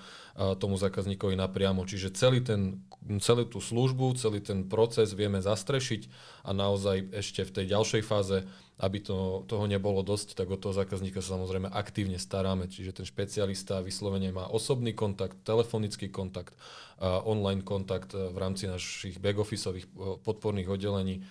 tomu 0.57 0.81
zákazníkovi 0.81 1.37
napriamo. 1.37 1.85
Čiže 1.85 2.17
celý 2.17 2.41
ten, 2.41 2.81
celú 3.21 3.45
tú 3.45 3.61
službu, 3.61 4.17
celý 4.17 4.41
ten 4.41 4.65
proces 4.65 5.13
vieme 5.13 5.37
zastrešiť 5.37 6.09
a 6.49 6.51
naozaj 6.57 7.13
ešte 7.13 7.45
v 7.45 7.53
tej 7.61 7.65
ďalšej 7.77 8.01
fáze, 8.01 8.37
aby 8.83 8.99
to, 8.99 9.47
toho 9.47 9.63
nebolo 9.63 10.03
dosť, 10.03 10.35
tak 10.35 10.51
od 10.51 10.59
toho 10.59 10.75
zákazníka 10.75 11.23
sa 11.23 11.39
samozrejme 11.39 11.71
aktívne 11.71 12.19
staráme. 12.19 12.67
Čiže 12.67 12.99
ten 12.99 13.07
špecialista 13.07 13.79
vyslovene 13.79 14.35
má 14.35 14.51
osobný 14.51 14.91
kontakt, 14.91 15.39
telefonický 15.47 16.11
kontakt, 16.11 16.51
online 16.99 17.63
kontakt 17.63 18.11
v 18.11 18.35
rámci 18.35 18.67
našich 18.67 19.23
back-officeových 19.23 19.87
podporných 20.27 20.67
oddelení 20.67 21.23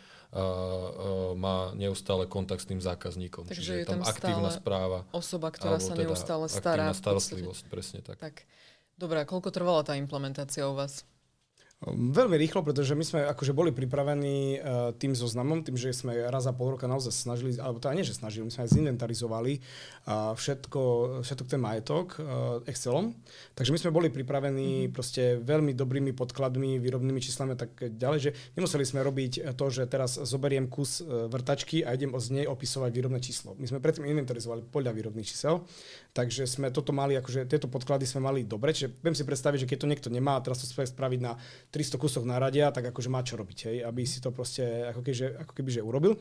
má 1.37 1.77
neustále 1.77 2.25
kontakt 2.25 2.65
s 2.65 2.69
tým 2.73 2.81
zákazníkom. 2.81 3.53
Takže 3.53 3.61
Čiže 3.61 3.75
je 3.77 3.85
tam, 3.85 4.01
tam 4.01 4.09
aktívna 4.09 4.49
správa. 4.49 5.05
Osoba, 5.13 5.53
ktorá 5.53 5.77
sa 5.77 5.93
teda 5.93 6.09
neustále 6.09 6.49
stará. 6.49 6.89
starostlivosť, 6.97 7.65
presne 7.69 8.01
tak. 8.01 8.17
tak. 8.17 8.49
Dobre, 8.97 9.21
a 9.21 9.29
koľko 9.29 9.53
trvala 9.53 9.85
tá 9.85 9.93
implementácia 9.93 10.65
u 10.65 10.73
vás? 10.73 11.05
Veľmi 11.91 12.39
rýchlo, 12.39 12.63
pretože 12.63 12.95
my 12.95 13.03
sme 13.03 13.21
akože 13.27 13.51
boli 13.51 13.75
pripravení 13.75 14.63
uh, 14.63 14.95
tým 14.95 15.19
zoznamom, 15.19 15.67
tým, 15.67 15.75
že 15.75 15.91
sme 15.91 16.15
raz 16.31 16.47
za 16.47 16.55
pol 16.55 16.79
roka 16.79 16.87
naozaj 16.87 17.11
snažili, 17.11 17.59
alebo 17.59 17.83
teda 17.83 17.99
nie, 17.99 18.07
že 18.07 18.15
snažili, 18.15 18.47
my 18.47 18.55
sme 18.55 18.63
aj 18.63 18.71
zinventarizovali 18.71 19.53
uh, 19.59 20.31
všetko, 20.39 20.81
všetok 21.27 21.47
ten 21.51 21.59
majetok 21.59 22.23
uh, 22.23 22.63
Excelom. 22.71 23.19
Takže 23.59 23.75
my 23.75 23.79
sme 23.83 23.91
boli 23.91 24.15
pripravení 24.15 24.87
mm-hmm. 24.87 24.95
proste 24.95 25.43
veľmi 25.43 25.75
dobrými 25.75 26.15
podkladmi, 26.15 26.79
výrobnými 26.79 27.19
číslami 27.19 27.59
a 27.59 27.67
tak 27.67 27.75
ďalej, 27.75 28.19
že 28.23 28.31
nemuseli 28.55 28.85
sme 28.87 29.03
robiť 29.03 29.51
to, 29.59 29.67
že 29.67 29.83
teraz 29.91 30.23
zoberiem 30.23 30.71
kus 30.71 31.03
uh, 31.03 31.27
vrtačky 31.27 31.83
a 31.83 31.99
idem 31.99 32.15
z 32.15 32.31
nej 32.31 32.47
opisovať 32.47 32.95
výrobné 32.95 33.19
číslo. 33.19 33.59
My 33.59 33.67
sme 33.67 33.83
predtým 33.83 34.07
inventarizovali 34.07 34.71
podľa 34.71 34.95
výrobných 34.95 35.27
čísel, 35.27 35.67
takže 36.15 36.47
sme 36.47 36.71
toto 36.71 36.95
mali, 36.95 37.19
akože 37.19 37.51
tieto 37.51 37.67
podklady 37.67 38.07
sme 38.07 38.23
mali 38.23 38.47
dobre, 38.47 38.71
čiže 38.71 39.03
viem 39.03 39.19
si 39.19 39.27
predstaviť, 39.27 39.67
že 39.67 39.69
keď 39.75 39.79
to 39.83 39.91
niekto 39.91 40.09
nemá, 40.15 40.39
teraz 40.39 40.63
to 40.63 40.71
spraviť 40.71 41.19
na 41.19 41.35
300 41.73 41.97
kusov 41.97 42.29
naradia, 42.29 42.69
tak 42.69 42.93
akože 42.93 43.09
má 43.09 43.25
čo 43.25 43.41
robiť, 43.41 43.59
hej, 43.73 43.77
aby 43.89 44.05
si 44.05 44.21
to 44.21 44.29
proste 44.29 44.61
ako, 44.93 45.01
kebyže, 45.01 45.27
ako 45.41 45.53
keby, 45.57 45.71
že 45.73 45.81
urobil. 45.81 46.13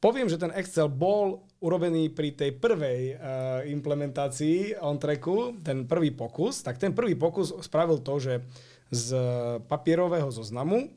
Poviem, 0.00 0.28
že 0.28 0.40
ten 0.40 0.52
Excel 0.56 0.88
bol 0.88 1.44
urobený 1.60 2.12
pri 2.12 2.32
tej 2.32 2.56
prvej 2.56 3.16
uh, 3.16 3.20
implementácii 3.68 4.80
on 4.80 4.96
tracku, 4.96 5.60
ten 5.60 5.84
prvý 5.84 6.12
pokus, 6.12 6.64
tak 6.64 6.80
ten 6.80 6.96
prvý 6.96 7.16
pokus 7.16 7.52
spravil 7.60 8.00
to, 8.00 8.16
že 8.16 8.44
z 8.90 9.14
papierového 9.70 10.34
zoznamu 10.34 10.90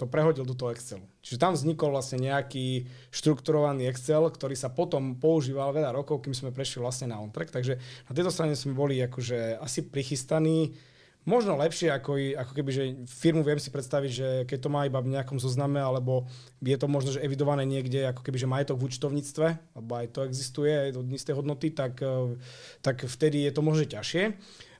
to 0.00 0.04
prehodil 0.04 0.44
do 0.44 0.52
toho 0.52 0.68
Excelu. 0.76 1.00
Čiže 1.24 1.40
tam 1.40 1.56
vznikol 1.56 1.88
vlastne 1.88 2.20
nejaký 2.20 2.84
štrukturovaný 3.08 3.88
Excel, 3.88 4.20
ktorý 4.28 4.52
sa 4.52 4.68
potom 4.68 5.16
používal 5.16 5.72
veľa 5.72 5.96
rokov, 5.96 6.20
kým 6.20 6.36
sme 6.36 6.52
prešli 6.52 6.84
vlastne 6.84 7.08
na 7.08 7.16
on-track. 7.24 7.48
Takže 7.48 7.80
na 8.06 8.12
tejto 8.12 8.28
strane 8.28 8.52
sme 8.52 8.76
boli 8.76 9.00
akože 9.00 9.56
asi 9.56 9.80
prichystaní 9.88 10.76
možno 11.22 11.54
lepšie, 11.54 11.90
ako, 11.94 12.18
ako 12.34 12.52
keby, 12.52 12.70
že 12.70 12.84
firmu 13.06 13.46
viem 13.46 13.58
si 13.62 13.70
predstaviť, 13.70 14.10
že 14.10 14.28
keď 14.46 14.58
to 14.58 14.72
má 14.72 14.86
iba 14.86 14.98
v 14.98 15.14
nejakom 15.14 15.38
zozname, 15.38 15.78
alebo 15.78 16.26
je 16.58 16.74
to 16.74 16.86
možno, 16.90 17.14
že 17.14 17.22
evidované 17.22 17.62
niekde, 17.62 18.10
ako 18.10 18.26
keby, 18.26 18.38
že 18.42 18.50
majetok 18.50 18.78
v 18.78 18.86
účtovníctve, 18.90 19.46
alebo 19.78 19.92
aj 19.94 20.06
to 20.10 20.20
existuje 20.26 20.70
aj 20.70 20.88
isté 21.14 21.30
hodnoty, 21.30 21.70
tak, 21.70 22.02
eh, 22.02 22.34
tak 22.82 23.06
vtedy 23.06 23.46
je 23.46 23.52
to 23.54 23.62
možno 23.62 23.86
ťažšie. 23.86 24.24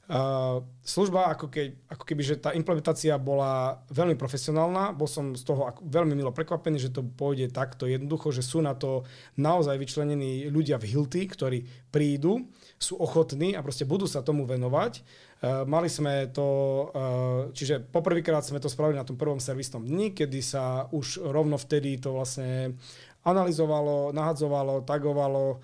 Uh, 0.03 0.67
služba, 0.83 1.31
ako, 1.31 1.47
ke, 1.47 1.79
ako 1.87 2.03
keby, 2.03 2.27
že 2.27 2.35
tá 2.35 2.51
implementácia 2.59 3.15
bola 3.23 3.81
veľmi 3.95 4.19
profesionálna, 4.19 4.91
bol 4.91 5.07
som 5.07 5.33
z 5.39 5.47
toho 5.47 5.71
ako, 5.71 5.79
veľmi 5.87 6.19
milo 6.19 6.35
prekvapený, 6.35 6.77
že 6.83 6.91
to 6.91 7.07
pôjde 7.07 7.55
takto 7.55 7.87
jednoducho, 7.87 8.35
že 8.35 8.43
sú 8.43 8.59
na 8.61 8.75
to 8.75 9.07
naozaj 9.39 9.79
vyčlenení 9.79 10.51
ľudia 10.51 10.83
v 10.83 10.91
Hilty, 10.91 11.31
ktorí 11.31 11.65
prídu, 11.95 12.51
sú 12.83 12.99
ochotní 12.99 13.55
a 13.55 13.63
proste 13.63 13.87
budú 13.87 14.11
sa 14.11 14.27
tomu 14.27 14.43
venovať 14.43 15.07
mali 15.43 15.91
sme 15.91 16.31
to, 16.31 16.47
uh, 16.47 17.51
čiže 17.51 17.83
poprvýkrát 17.91 18.47
sme 18.47 18.63
to 18.63 18.71
spravili 18.71 18.95
na 18.95 19.07
tom 19.07 19.19
prvom 19.19 19.43
servisnom 19.43 19.83
dni, 19.83 20.15
kedy 20.15 20.39
sa 20.39 20.87
už 20.95 21.19
rovno 21.19 21.59
vtedy 21.59 21.99
to 21.99 22.15
vlastne 22.15 22.79
analyzovalo, 23.27 24.15
nahadzovalo, 24.15 24.87
tagovalo. 24.87 25.59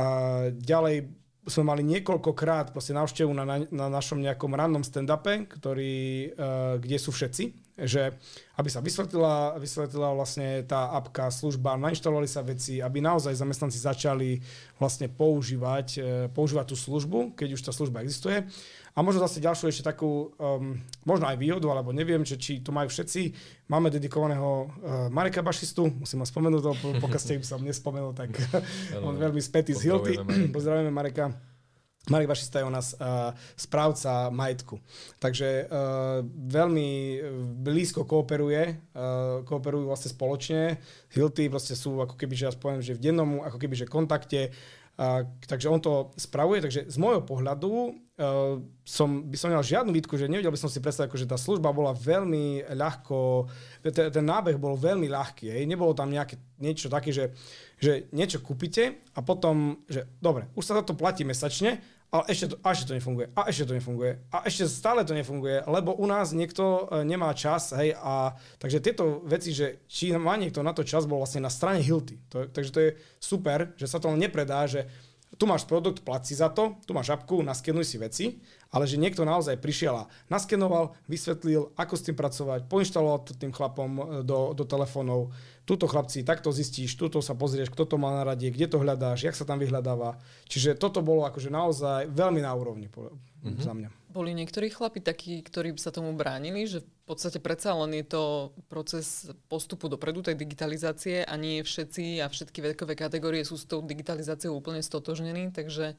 A 0.00 0.04
ďalej 0.48 1.12
sme 1.44 1.64
mali 1.68 1.82
niekoľkokrát 1.84 2.72
proste 2.72 2.96
návštevu 2.96 3.28
na, 3.36 3.44
na, 3.44 3.56
na 3.68 3.86
našom 3.92 4.16
nejakom 4.16 4.56
rannom 4.56 4.80
stand-upe, 4.80 5.44
ktorý, 5.44 6.32
uh, 6.32 6.80
kde 6.80 6.96
sú 6.96 7.12
všetci 7.12 7.62
že 7.82 8.12
aby 8.60 8.68
sa 8.68 8.84
vysvetlila, 8.84 9.56
vysvetlila 9.56 10.12
vlastne 10.12 10.60
tá 10.68 10.92
apka, 10.92 11.32
služba, 11.32 11.80
nainštalovali 11.80 12.28
sa 12.28 12.44
veci, 12.44 12.84
aby 12.84 13.00
naozaj 13.00 13.32
zamestnanci 13.32 13.80
začali 13.80 14.30
vlastne 14.76 15.08
používať, 15.08 15.88
e, 15.96 16.00
používať 16.28 16.66
tú 16.68 16.76
službu, 16.76 17.32
keď 17.32 17.48
už 17.56 17.62
tá 17.64 17.72
služba 17.72 18.04
existuje. 18.04 18.44
A 18.92 19.00
možno 19.00 19.24
zase 19.24 19.40
ďalšiu 19.40 19.72
ešte 19.72 19.88
takú, 19.88 20.36
um, 20.36 20.76
možno 21.08 21.24
aj 21.24 21.40
výhodu, 21.40 21.64
alebo 21.72 21.96
neviem, 21.96 22.20
že 22.28 22.36
či 22.36 22.60
to 22.60 22.76
majú 22.76 22.92
všetci. 22.92 23.32
Máme 23.72 23.88
dedikovaného 23.88 24.68
uh, 24.68 24.68
Mareka 25.08 25.40
Bašistu, 25.40 25.88
musím 25.88 26.20
ho 26.20 26.26
spomenúť, 26.28 27.00
pokiaľ 27.00 27.20
ste 27.20 27.40
som 27.40 27.64
nespomenul, 27.64 28.12
tak 28.12 28.36
on 29.06 29.16
veľmi 29.16 29.40
spätý 29.40 29.72
z 29.72 29.88
Hilty. 29.88 30.20
Pozdravujeme 30.56 30.92
Mareka. 30.92 31.32
Marek 32.10 32.34
Vašista 32.34 32.58
je 32.58 32.66
u 32.66 32.74
nás 32.74 32.98
uh, 32.98 33.30
správca 33.54 34.26
majetku. 34.34 34.82
Takže 35.22 35.70
uh, 35.70 36.26
veľmi 36.26 36.88
blízko 37.62 38.02
kooperuje, 38.02 38.74
uh, 38.74 39.46
kooperujú 39.46 39.86
vlastne 39.86 40.10
spoločne. 40.10 40.82
Hilty 41.14 41.46
vlastne 41.46 41.78
sú 41.78 42.02
ako 42.02 42.18
keby, 42.18 42.34
že 42.34 42.50
ja 42.50 42.52
poviem, 42.58 42.82
že 42.82 42.98
v 42.98 43.06
dennom 43.06 43.46
ako 43.46 43.56
keby, 43.56 43.74
že 43.78 43.86
kontakte. 43.86 44.50
Uh, 44.92 45.24
takže 45.48 45.72
on 45.72 45.80
to 45.80 46.12
spravuje, 46.20 46.60
takže 46.60 46.84
z 46.84 46.96
môjho 47.00 47.24
pohľadu 47.24 47.72
uh, 47.72 48.60
som, 48.84 49.24
by 49.24 49.36
som 49.40 49.48
nemal 49.48 49.64
žiadnu 49.64 49.88
výtku, 49.88 50.20
že 50.20 50.28
nevedel 50.28 50.52
by 50.52 50.60
som 50.60 50.68
si 50.68 50.84
predstaviť, 50.84 51.24
že 51.24 51.32
tá 51.32 51.40
služba 51.40 51.72
bola 51.72 51.96
veľmi 51.96 52.68
ľahko, 52.76 53.48
ten, 53.88 54.12
ten 54.12 54.24
nábeh 54.24 54.60
bol 54.60 54.76
veľmi 54.76 55.08
ľahký, 55.08 55.48
hej. 55.48 55.64
nebolo 55.64 55.96
tam 55.96 56.12
nejaké 56.12 56.36
niečo 56.60 56.92
také, 56.92 57.08
že, 57.08 57.32
že 57.80 58.12
niečo 58.12 58.44
kúpite 58.44 59.00
a 59.16 59.24
potom, 59.24 59.80
že 59.88 60.04
dobre, 60.20 60.52
už 60.52 60.64
sa 60.68 60.76
za 60.76 60.84
to 60.84 60.92
platí 60.92 61.24
mesačne, 61.24 61.80
ale 62.12 62.28
ešte 62.28 62.52
to, 62.52 62.56
a 62.60 62.76
ešte 62.76 62.92
to 62.92 62.96
nefunguje, 63.00 63.26
a 63.32 63.40
ešte 63.48 63.64
to 63.64 63.76
nefunguje, 63.80 64.12
a 64.28 64.44
ešte 64.44 64.68
stále 64.68 65.00
to 65.00 65.16
nefunguje, 65.16 65.64
lebo 65.64 65.96
u 65.96 66.04
nás 66.04 66.36
niekto 66.36 66.84
e, 66.92 67.08
nemá 67.08 67.32
čas, 67.32 67.72
hej, 67.72 67.96
a 67.96 68.36
takže 68.60 68.84
tieto 68.84 69.24
veci, 69.24 69.56
že 69.56 69.80
či 69.88 70.12
má 70.12 70.36
niekto 70.36 70.60
na 70.60 70.76
to 70.76 70.84
čas, 70.84 71.08
bol 71.08 71.24
vlastne 71.24 71.40
na 71.40 71.48
strane 71.48 71.80
Hilty. 71.80 72.20
To, 72.28 72.44
takže 72.52 72.70
to 72.70 72.80
je 72.84 72.90
super, 73.16 73.72
že 73.80 73.88
sa 73.88 73.96
to 73.96 74.12
len 74.12 74.20
nepredá, 74.20 74.68
že 74.68 74.84
tu 75.40 75.48
máš 75.48 75.64
produkt, 75.64 76.04
placi 76.04 76.36
za 76.36 76.52
to, 76.52 76.76
tu 76.84 76.92
máš 76.92 77.16
apku, 77.16 77.40
naskenuj 77.40 77.88
si 77.88 77.96
veci, 77.96 78.24
ale 78.68 78.84
že 78.84 79.00
niekto 79.00 79.24
naozaj 79.24 79.56
prišiel 79.56 80.04
a 80.04 80.08
naskenoval, 80.28 80.92
vysvetlil, 81.08 81.72
ako 81.80 81.94
s 81.96 82.04
tým 82.04 82.16
pracovať, 82.16 82.68
poinštaloval 82.68 83.24
to 83.24 83.32
tým 83.40 83.56
chlapom 83.56 83.90
e, 83.96 84.02
do, 84.20 84.52
do 84.52 84.64
telefónov, 84.68 85.32
túto 85.62 85.86
chlapci, 85.86 86.26
takto 86.26 86.50
zistíš, 86.50 86.98
túto 86.98 87.22
sa 87.22 87.38
pozrieš, 87.38 87.70
kto 87.70 87.86
to 87.86 87.96
má 87.98 88.10
na 88.10 88.22
rade, 88.26 88.50
kde 88.50 88.66
to 88.66 88.82
hľadáš, 88.82 89.22
jak 89.22 89.38
sa 89.38 89.46
tam 89.46 89.62
vyhľadáva. 89.62 90.18
Čiže 90.50 90.74
toto 90.74 91.06
bolo 91.06 91.22
akože 91.22 91.54
naozaj 91.54 92.10
veľmi 92.10 92.42
na 92.42 92.50
úrovni 92.50 92.90
mm-hmm. 92.90 93.62
za 93.62 93.72
mňa. 93.72 93.88
Boli 94.10 94.34
niektorí 94.34 94.68
chlapi 94.68 95.00
takí, 95.00 95.40
ktorí 95.40 95.78
sa 95.78 95.94
tomu 95.94 96.12
bránili, 96.18 96.66
že 96.66 96.82
v 96.82 97.04
podstate 97.06 97.38
predsa 97.38 97.72
len 97.78 97.94
je 98.02 98.06
to 98.10 98.22
proces 98.66 99.30
postupu 99.46 99.86
dopredu 99.86 100.20
tej 100.26 100.36
digitalizácie 100.36 101.22
a 101.22 101.34
nie 101.38 101.62
všetci 101.62 102.20
a 102.20 102.26
všetky 102.26 102.74
vekové 102.74 102.98
kategórie 102.98 103.46
sú 103.46 103.54
s 103.54 103.64
tou 103.64 103.80
digitalizáciou 103.80 104.58
úplne 104.58 104.82
stotožnení, 104.82 105.54
takže... 105.54 105.94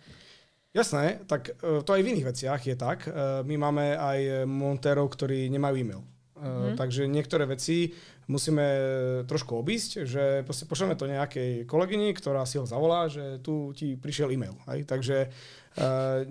Jasné, 0.74 1.22
tak 1.30 1.54
e, 1.62 1.86
to 1.86 1.90
aj 1.94 2.02
v 2.02 2.10
iných 2.18 2.30
veciach 2.34 2.62
je 2.66 2.76
tak. 2.76 3.06
E, 3.06 3.10
my 3.46 3.56
máme 3.62 3.94
aj 3.94 4.50
montérov, 4.50 5.06
ktorí 5.10 5.46
nemajú 5.54 5.76
e-mail. 5.78 6.02
Mm. 6.44 6.76
Takže 6.76 7.08
niektoré 7.08 7.48
veci 7.48 7.96
musíme 8.28 8.68
trošku 9.24 9.56
obísť, 9.56 10.04
že 10.04 10.24
proste 10.44 10.68
pošleme 10.68 11.00
to 11.00 11.08
nejakej 11.08 11.64
kolegyni, 11.64 12.12
ktorá 12.12 12.44
si 12.44 12.60
ho 12.60 12.68
zavolá, 12.68 13.08
že 13.08 13.40
tu 13.40 13.72
ti 13.72 13.96
prišiel 13.96 14.36
e-mail. 14.36 14.56
Hej? 14.68 14.84
Takže 14.84 15.32
uh, 15.32 16.28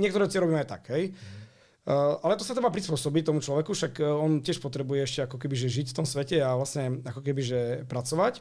niektoré 0.00 0.24
veci 0.28 0.40
robíme 0.40 0.64
aj 0.64 0.68
tak. 0.68 0.82
Hej? 0.96 1.12
Uh, 1.84 2.16
ale 2.24 2.40
to 2.40 2.44
sa 2.48 2.56
treba 2.56 2.72
prispôsobiť 2.72 3.28
tomu 3.28 3.44
človeku, 3.44 3.76
však 3.76 4.00
on 4.00 4.40
tiež 4.40 4.64
potrebuje 4.64 5.00
ešte 5.04 5.20
ako 5.28 5.36
keby 5.36 5.52
že 5.52 5.68
žiť 5.68 5.86
v 5.92 5.96
tom 6.00 6.08
svete 6.08 6.40
a 6.40 6.56
vlastne 6.56 7.04
ako 7.04 7.20
keby 7.20 7.40
že 7.44 7.60
pracovať. 7.84 8.40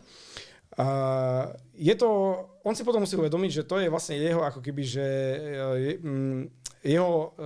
Uh, 0.74 1.54
je 1.78 1.94
to, 1.94 2.10
on 2.66 2.74
si 2.74 2.82
potom 2.82 3.06
musí 3.06 3.14
uvedomiť, 3.14 3.52
že 3.62 3.68
to 3.70 3.78
je 3.78 3.94
vlastne 3.94 4.18
jeho 4.18 4.42
ako 4.42 4.58
keby, 4.58 4.82
že 4.82 5.08
je, 5.78 5.92
jeho, 6.84 7.38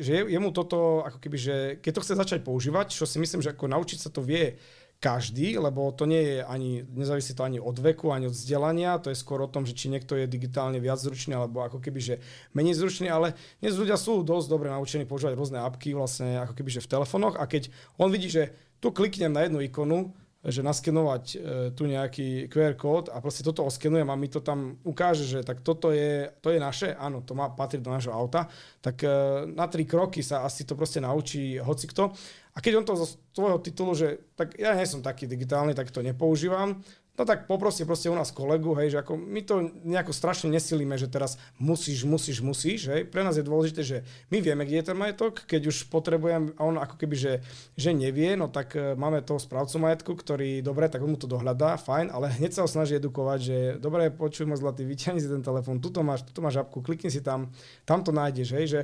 že 0.00 0.22
jemu 0.30 0.54
toto 0.54 1.02
ako 1.02 1.18
keby, 1.18 1.36
že 1.38 1.56
keď 1.82 1.92
to 1.98 2.02
chce 2.06 2.14
začať 2.14 2.40
používať, 2.46 2.94
čo 2.94 3.02
si 3.02 3.18
myslím, 3.18 3.42
že 3.42 3.50
ako 3.50 3.66
naučiť 3.66 3.98
sa 3.98 4.10
to 4.14 4.22
vie 4.22 4.54
každý, 4.96 5.60
lebo 5.60 5.92
to 5.92 6.08
nie 6.08 6.22
je 6.24 6.38
ani, 6.40 6.80
nezávisí 6.88 7.36
to 7.36 7.44
ani 7.44 7.60
od 7.60 7.76
veku, 7.76 8.16
ani 8.16 8.32
od 8.32 8.32
vzdelania, 8.32 8.96
to 8.96 9.12
je 9.12 9.20
skôr 9.20 9.44
o 9.44 9.50
tom, 9.50 9.68
že 9.68 9.76
či 9.76 9.92
niekto 9.92 10.16
je 10.16 10.24
digitálne 10.24 10.80
viac 10.80 10.96
zručný, 10.96 11.36
alebo 11.36 11.60
ako 11.60 11.84
keby, 11.84 12.00
že 12.00 12.14
menej 12.56 12.80
zručný, 12.80 13.12
ale 13.12 13.36
dnes 13.60 13.76
ľudia 13.76 14.00
sú 14.00 14.24
dosť 14.24 14.48
dobre 14.48 14.72
naučení 14.72 15.04
používať 15.04 15.36
rôzne 15.36 15.60
apky 15.60 15.92
vlastne 15.92 16.40
ako 16.40 16.56
keby, 16.56 16.80
že 16.80 16.80
v 16.80 16.90
telefónoch 16.96 17.36
a 17.36 17.44
keď 17.44 17.68
on 18.00 18.08
vidí, 18.08 18.32
že 18.32 18.56
tu 18.80 18.88
kliknem 18.88 19.36
na 19.36 19.44
jednu 19.44 19.60
ikonu, 19.68 20.16
že 20.46 20.62
naskenovať 20.62 21.24
e, 21.34 21.36
tu 21.74 21.90
nejaký 21.90 22.46
QR 22.46 22.78
kód 22.78 23.10
a 23.10 23.18
proste 23.18 23.42
toto 23.42 23.66
oskenujem 23.66 24.06
a 24.06 24.14
mi 24.14 24.30
to 24.30 24.38
tam 24.38 24.78
ukáže, 24.86 25.26
že 25.26 25.42
tak 25.42 25.66
toto 25.66 25.90
je, 25.90 26.30
to 26.38 26.54
je 26.54 26.62
naše, 26.62 26.94
áno, 26.94 27.26
to 27.26 27.34
má 27.34 27.50
patriť 27.50 27.82
do 27.82 27.90
nášho 27.90 28.14
auta, 28.14 28.46
tak 28.78 29.02
e, 29.02 29.10
na 29.50 29.66
tri 29.66 29.82
kroky 29.82 30.22
sa 30.22 30.46
asi 30.46 30.62
to 30.62 30.78
proste 30.78 31.02
naučí 31.02 31.58
hocikto. 31.58 32.14
A 32.56 32.62
keď 32.62 32.72
on 32.78 32.86
to 32.86 32.94
zo 32.94 33.06
tvojho 33.34 33.58
titulu, 33.58 33.92
že 33.92 34.32
tak 34.38 34.54
ja 34.56 34.72
nie 34.72 34.86
som 34.86 35.02
taký 35.02 35.26
digitálny, 35.26 35.74
tak 35.74 35.90
to 35.90 36.00
nepoužívam, 36.00 36.78
No 37.16 37.24
tak 37.24 37.48
poproste 37.48 37.88
proste 37.88 38.12
u 38.12 38.16
nás 38.16 38.28
kolegu, 38.28 38.76
hej, 38.76 38.92
že 38.92 39.00
ako 39.00 39.16
my 39.16 39.40
to 39.40 39.54
nejako 39.88 40.12
strašne 40.12 40.52
nesilíme, 40.52 41.00
že 41.00 41.08
teraz 41.08 41.40
musíš, 41.56 42.04
musíš, 42.04 42.44
musíš, 42.44 42.92
hej. 42.92 43.08
Pre 43.08 43.24
nás 43.24 43.40
je 43.40 43.44
dôležité, 43.44 43.80
že 43.80 44.04
my 44.28 44.44
vieme, 44.44 44.68
kde 44.68 44.84
je 44.84 44.88
ten 44.92 44.98
majetok, 45.00 45.48
keď 45.48 45.72
už 45.72 45.88
potrebujem, 45.88 46.52
a 46.60 46.60
on 46.68 46.76
ako 46.76 47.00
keby, 47.00 47.16
že, 47.16 47.32
že 47.72 47.96
nevie, 47.96 48.36
no 48.36 48.52
tak 48.52 48.76
uh, 48.76 48.92
máme 48.92 49.24
toho 49.24 49.40
správcu 49.40 49.80
majetku, 49.80 50.12
ktorý, 50.12 50.60
dobre, 50.60 50.92
tak 50.92 51.00
on 51.00 51.16
mu 51.16 51.18
to 51.18 51.24
dohľadá, 51.24 51.80
fajn, 51.80 52.12
ale 52.12 52.36
hneď 52.36 52.52
sa 52.52 52.62
ho 52.62 52.68
snaží 52.68 53.00
edukovať, 53.00 53.38
že 53.40 53.56
dobre, 53.80 54.12
počuj 54.12 54.44
ma 54.44 54.60
zlatý, 54.60 54.84
vyťahni 54.84 55.24
si 55.24 55.32
ten 55.32 55.40
telefón, 55.40 55.80
tuto 55.80 56.04
máš, 56.04 56.20
tuto 56.28 56.44
máš 56.44 56.60
apku, 56.60 56.84
klikni 56.84 57.08
si 57.08 57.24
tam, 57.24 57.48
tam 57.88 58.04
to 58.04 58.12
nájdeš, 58.12 58.48
hej, 58.52 58.66
že 58.68 58.80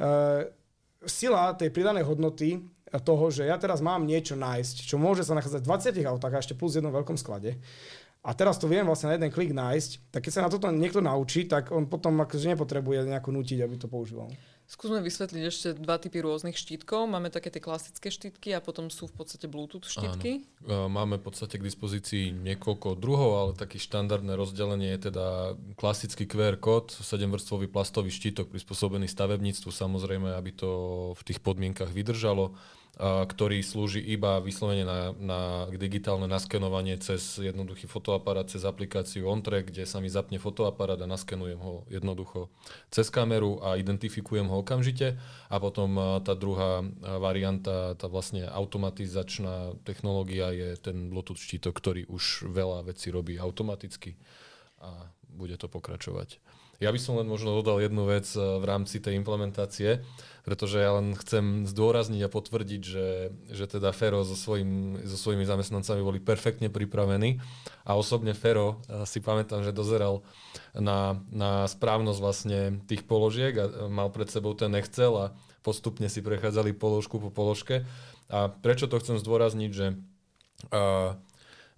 uh, 0.00 0.48
sila 1.04 1.52
tej 1.52 1.68
pridanej 1.68 2.08
hodnoty 2.08 2.64
toho, 3.00 3.30
že 3.30 3.46
ja 3.46 3.56
teraz 3.58 3.82
mám 3.82 4.06
niečo 4.06 4.38
nájsť, 4.38 4.86
čo 4.86 4.98
môže 4.98 5.26
sa 5.26 5.34
nachádzať 5.34 5.62
v 5.62 5.70
20 5.70 6.10
autách 6.10 6.34
a 6.34 6.42
ešte 6.42 6.58
plus 6.58 6.74
v 6.74 6.82
jednom 6.82 6.94
veľkom 6.94 7.18
sklade. 7.18 7.58
A 8.24 8.32
teraz 8.32 8.56
to 8.56 8.64
viem 8.64 8.88
vlastne 8.88 9.12
na 9.12 9.20
jeden 9.20 9.28
klik 9.28 9.52
nájsť, 9.52 10.08
tak 10.08 10.24
keď 10.24 10.32
sa 10.32 10.44
na 10.44 10.48
toto 10.48 10.72
niekto 10.72 11.04
naučí, 11.04 11.44
tak 11.44 11.68
on 11.68 11.84
potom 11.84 12.24
akože 12.24 12.56
nepotrebuje 12.56 13.04
nejako 13.04 13.36
nutiť, 13.36 13.58
aby 13.60 13.76
to 13.76 13.84
používal. 13.84 14.32
Skúsme 14.64 15.04
vysvetliť 15.04 15.42
ešte 15.44 15.68
dva 15.76 16.00
typy 16.00 16.24
rôznych 16.24 16.56
štítkov. 16.56 17.04
Máme 17.04 17.28
také 17.28 17.52
tie 17.52 17.60
klasické 17.60 18.08
štítky 18.08 18.56
a 18.56 18.64
potom 18.64 18.88
sú 18.88 19.12
v 19.12 19.20
podstate 19.20 19.44
Bluetooth 19.44 19.84
štítky. 19.84 20.40
Áno. 20.64 20.88
Máme 20.88 21.20
v 21.20 21.28
podstate 21.28 21.60
k 21.60 21.68
dispozícii 21.68 22.32
niekoľko 22.32 22.96
druhov, 22.96 23.30
ale 23.36 23.50
taký 23.52 23.76
štandardné 23.76 24.32
rozdelenie 24.40 24.96
je 24.96 25.12
teda 25.12 25.60
klasický 25.76 26.24
QR 26.24 26.56
kód, 26.56 26.96
7-vrstvový 26.96 27.68
plastový 27.68 28.08
štítok 28.08 28.48
prispôsobený 28.48 29.04
stavebníctvu, 29.04 29.68
samozrejme, 29.68 30.32
aby 30.32 30.56
to 30.56 30.70
v 31.12 31.22
tých 31.28 31.44
podmienkach 31.44 31.92
vydržalo 31.92 32.56
ktorý 33.00 33.58
slúži 33.66 33.98
iba 33.98 34.38
vyslovene 34.38 34.86
na, 34.86 34.98
na 35.18 35.40
digitálne 35.74 36.30
naskenovanie 36.30 36.94
cez 37.02 37.42
jednoduchý 37.42 37.90
fotoaparát, 37.90 38.46
cez 38.46 38.62
aplikáciu 38.62 39.26
OnTrack, 39.26 39.74
kde 39.74 39.82
sa 39.82 39.98
mi 39.98 40.06
zapne 40.06 40.38
fotoaparát 40.38 41.02
a 41.02 41.10
naskenujem 41.10 41.58
ho 41.58 41.82
jednoducho 41.90 42.54
cez 42.94 43.10
kameru 43.10 43.58
a 43.66 43.74
identifikujem 43.74 44.46
ho 44.46 44.62
okamžite. 44.62 45.18
A 45.50 45.56
potom 45.58 46.22
tá 46.22 46.38
druhá 46.38 46.86
varianta, 47.18 47.98
tá 47.98 48.06
vlastne 48.06 48.46
automatizačná 48.46 49.74
technológia 49.82 50.54
je 50.54 50.78
ten 50.78 51.10
Bluetooth 51.10 51.42
štítok, 51.42 51.74
ktorý 51.74 52.06
už 52.06 52.46
veľa 52.46 52.86
vecí 52.86 53.10
robí 53.10 53.42
automaticky 53.42 54.14
a 54.78 55.10
bude 55.34 55.58
to 55.58 55.66
pokračovať. 55.66 56.38
Ja 56.82 56.90
by 56.90 56.98
som 56.98 57.18
len 57.18 57.30
možno 57.30 57.54
dodal 57.54 57.82
jednu 57.82 58.06
vec 58.06 58.26
v 58.34 58.64
rámci 58.64 58.98
tej 58.98 59.18
implementácie 59.18 60.02
pretože 60.44 60.76
ja 60.76 61.00
len 61.00 61.16
chcem 61.16 61.64
zdôrazniť 61.64 62.28
a 62.28 62.32
potvrdiť, 62.32 62.82
že, 62.84 63.32
že 63.48 63.64
teda 63.64 63.96
Fero 63.96 64.20
so, 64.28 64.36
svojim, 64.36 65.00
so 65.08 65.16
svojimi 65.16 65.48
zamestnancami 65.48 66.04
boli 66.04 66.20
perfektne 66.20 66.68
pripravení 66.68 67.40
a 67.88 67.96
osobne 67.96 68.36
Fero 68.36 68.84
eh, 68.84 69.08
si 69.08 69.24
pamätám, 69.24 69.64
že 69.64 69.72
dozeral 69.72 70.20
na, 70.76 71.16
na 71.32 71.64
správnosť 71.64 72.20
vlastne 72.20 72.60
tých 72.84 73.08
položiek 73.08 73.56
a 73.56 73.88
mal 73.88 74.12
pred 74.12 74.28
sebou 74.28 74.52
ten 74.52 74.76
Excel 74.76 75.16
a 75.16 75.26
postupne 75.64 76.12
si 76.12 76.20
prechádzali 76.20 76.76
položku 76.76 77.16
po 77.16 77.32
položke. 77.32 77.88
A 78.28 78.52
prečo 78.52 78.84
to 78.84 79.00
chcem 79.00 79.16
zdôrazniť, 79.16 79.70
že 79.72 79.96
uh, 79.96 81.16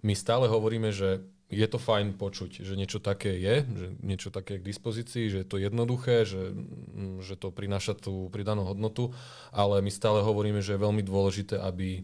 my 0.03 0.13
stále 0.15 0.51
hovoríme, 0.51 0.91
že 0.91 1.23
je 1.47 1.67
to 1.67 1.79
fajn 1.79 2.19
počuť, 2.19 2.59
že 2.59 2.75
niečo 2.75 2.99
také 2.99 3.31
je, 3.39 3.63
že 3.63 3.87
niečo 4.03 4.29
také 4.35 4.59
je 4.59 4.61
k 4.63 4.69
dispozícii, 4.69 5.23
že 5.31 5.37
je 5.43 5.47
to 5.47 5.57
jednoduché, 5.63 6.27
že, 6.27 6.51
mm, 6.51 7.23
že 7.23 7.39
to 7.39 7.55
prináša 7.55 7.95
tú 7.95 8.27
pridanú 8.27 8.67
hodnotu, 8.67 9.15
ale 9.55 9.79
my 9.79 9.87
stále 9.87 10.19
hovoríme, 10.19 10.59
že 10.59 10.75
je 10.75 10.83
veľmi 10.83 11.03
dôležité, 11.07 11.55
aby 11.55 12.03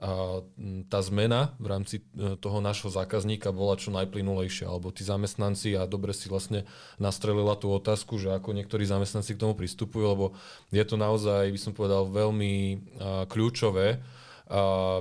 a 0.00 0.40
tá 0.88 1.04
zmena 1.04 1.52
v 1.60 1.66
rámci 1.68 2.00
e, 2.00 2.32
toho 2.40 2.64
nášho 2.64 2.88
zákazníka 2.88 3.52
bola 3.52 3.76
čo 3.76 3.92
najplynulejšia, 3.92 4.64
alebo 4.64 4.88
tí 4.88 5.04
zamestnanci 5.04 5.76
a 5.76 5.84
dobre 5.84 6.16
si 6.16 6.32
vlastne 6.32 6.64
nastrelila 6.96 7.52
tú 7.60 7.68
otázku, 7.68 8.16
že 8.16 8.32
ako 8.32 8.56
niektorí 8.56 8.88
zamestnanci 8.88 9.36
k 9.36 9.42
tomu 9.44 9.52
pristupujú, 9.52 10.04
lebo 10.08 10.26
je 10.72 10.80
to 10.88 10.96
naozaj, 10.96 11.52
by 11.52 11.60
som 11.60 11.76
povedal, 11.76 12.08
veľmi 12.08 12.80
kľúčové, 13.28 14.00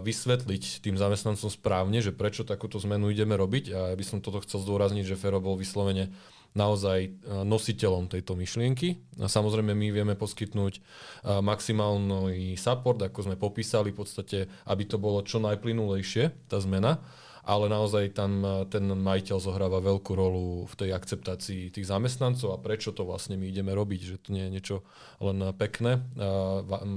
vysvetliť 0.06 0.86
tým 0.86 0.94
zamestnancom 0.94 1.50
správne, 1.50 2.06
že 2.06 2.14
prečo 2.14 2.46
takúto 2.46 2.78
zmenu 2.86 3.10
ideme 3.10 3.34
robiť 3.34 3.74
a 3.74 3.80
ja 3.90 3.96
by 3.98 4.06
som 4.06 4.22
toto 4.22 4.46
chcel 4.46 4.62
zdôrazniť, 4.62 5.10
že 5.10 5.18
Fero 5.18 5.42
bol 5.42 5.58
vyslovene 5.58 6.14
naozaj 6.54 7.26
nositeľom 7.46 8.10
tejto 8.10 8.38
myšlienky. 8.38 9.02
A 9.22 9.30
samozrejme 9.30 9.74
my 9.74 9.90
vieme 9.90 10.14
poskytnúť 10.14 10.82
maximálny 11.26 12.58
support, 12.62 13.02
ako 13.02 13.26
sme 13.26 13.42
popísali, 13.42 13.90
v 13.90 14.02
podstate, 14.02 14.46
aby 14.70 14.86
to 14.86 15.02
bolo 15.02 15.26
čo 15.26 15.42
najplynulejšie, 15.42 16.50
tá 16.50 16.62
zmena, 16.62 17.02
ale 17.46 17.66
naozaj 17.70 18.14
tam 18.14 18.66
ten 18.70 18.86
majiteľ 18.86 19.38
zohráva 19.42 19.82
veľkú 19.82 20.14
rolu 20.14 20.70
v 20.70 20.74
tej 20.78 20.90
akceptácii 20.94 21.74
tých 21.74 21.90
zamestnancov 21.90 22.54
a 22.54 22.62
prečo 22.62 22.94
to 22.94 23.02
vlastne 23.02 23.34
my 23.38 23.50
ideme 23.50 23.74
robiť, 23.74 24.02
že 24.06 24.22
to 24.22 24.30
nie 24.34 24.46
je 24.46 24.54
niečo 24.54 24.78
len 25.18 25.54
pekné. 25.58 26.06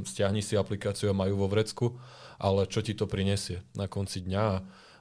Stiahni 0.04 0.44
si 0.44 0.56
aplikáciu 0.56 1.08
a 1.12 1.16
majú 1.16 1.40
vo 1.40 1.48
vrecku, 1.48 1.96
ale 2.42 2.66
čo 2.66 2.82
ti 2.82 2.98
to 2.98 3.06
prinesie 3.06 3.62
na 3.78 3.86
konci 3.86 4.18
dňa. 4.26 4.46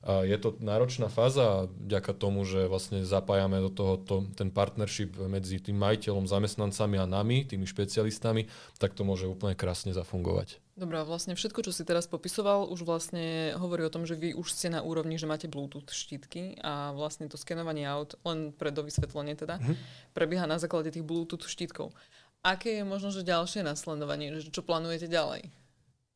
A 0.02 0.26
je 0.26 0.34
to 0.42 0.58
náročná 0.58 1.14
fáza 1.14 1.70
vďaka 1.70 2.18
tomu, 2.18 2.42
že 2.42 2.66
vlastne 2.66 3.06
zapájame 3.06 3.62
do 3.62 3.70
toho 3.70 4.02
to, 4.02 4.26
ten 4.34 4.50
partnership 4.50 5.14
medzi 5.30 5.62
tým 5.62 5.78
majiteľom, 5.78 6.26
zamestnancami 6.26 6.98
a 6.98 7.06
nami, 7.06 7.46
tými 7.46 7.70
špecialistami, 7.70 8.50
tak 8.82 8.98
to 8.98 9.06
môže 9.06 9.30
úplne 9.30 9.54
krásne 9.54 9.94
zafungovať. 9.94 10.58
Dobre, 10.74 11.06
vlastne 11.06 11.38
všetko, 11.38 11.62
čo 11.62 11.70
si 11.70 11.86
teraz 11.86 12.10
popisoval, 12.10 12.66
už 12.74 12.82
vlastne 12.82 13.54
hovorí 13.54 13.86
o 13.86 13.94
tom, 13.94 14.10
že 14.10 14.18
vy 14.18 14.34
už 14.34 14.50
ste 14.50 14.74
na 14.74 14.82
úrovni, 14.82 15.22
že 15.22 15.30
máte 15.30 15.46
Bluetooth 15.46 15.94
štítky 15.94 16.58
a 16.66 16.98
vlastne 16.98 17.30
to 17.30 17.38
skenovanie 17.38 17.86
aut, 17.86 18.18
len 18.26 18.50
pre 18.58 18.74
dovysvetlenie 18.74 19.38
teda, 19.38 19.62
mm-hmm. 19.62 19.78
prebieha 20.18 20.50
na 20.50 20.58
základe 20.58 20.90
tých 20.90 21.06
Bluetooth 21.06 21.46
štítkov. 21.46 21.94
Aké 22.42 22.82
je 22.82 22.90
možno, 22.90 23.14
že 23.14 23.22
ďalšie 23.22 23.62
nasledovanie, 23.62 24.34
že 24.42 24.50
čo 24.50 24.66
plánujete 24.66 25.06
ďalej? 25.06 25.54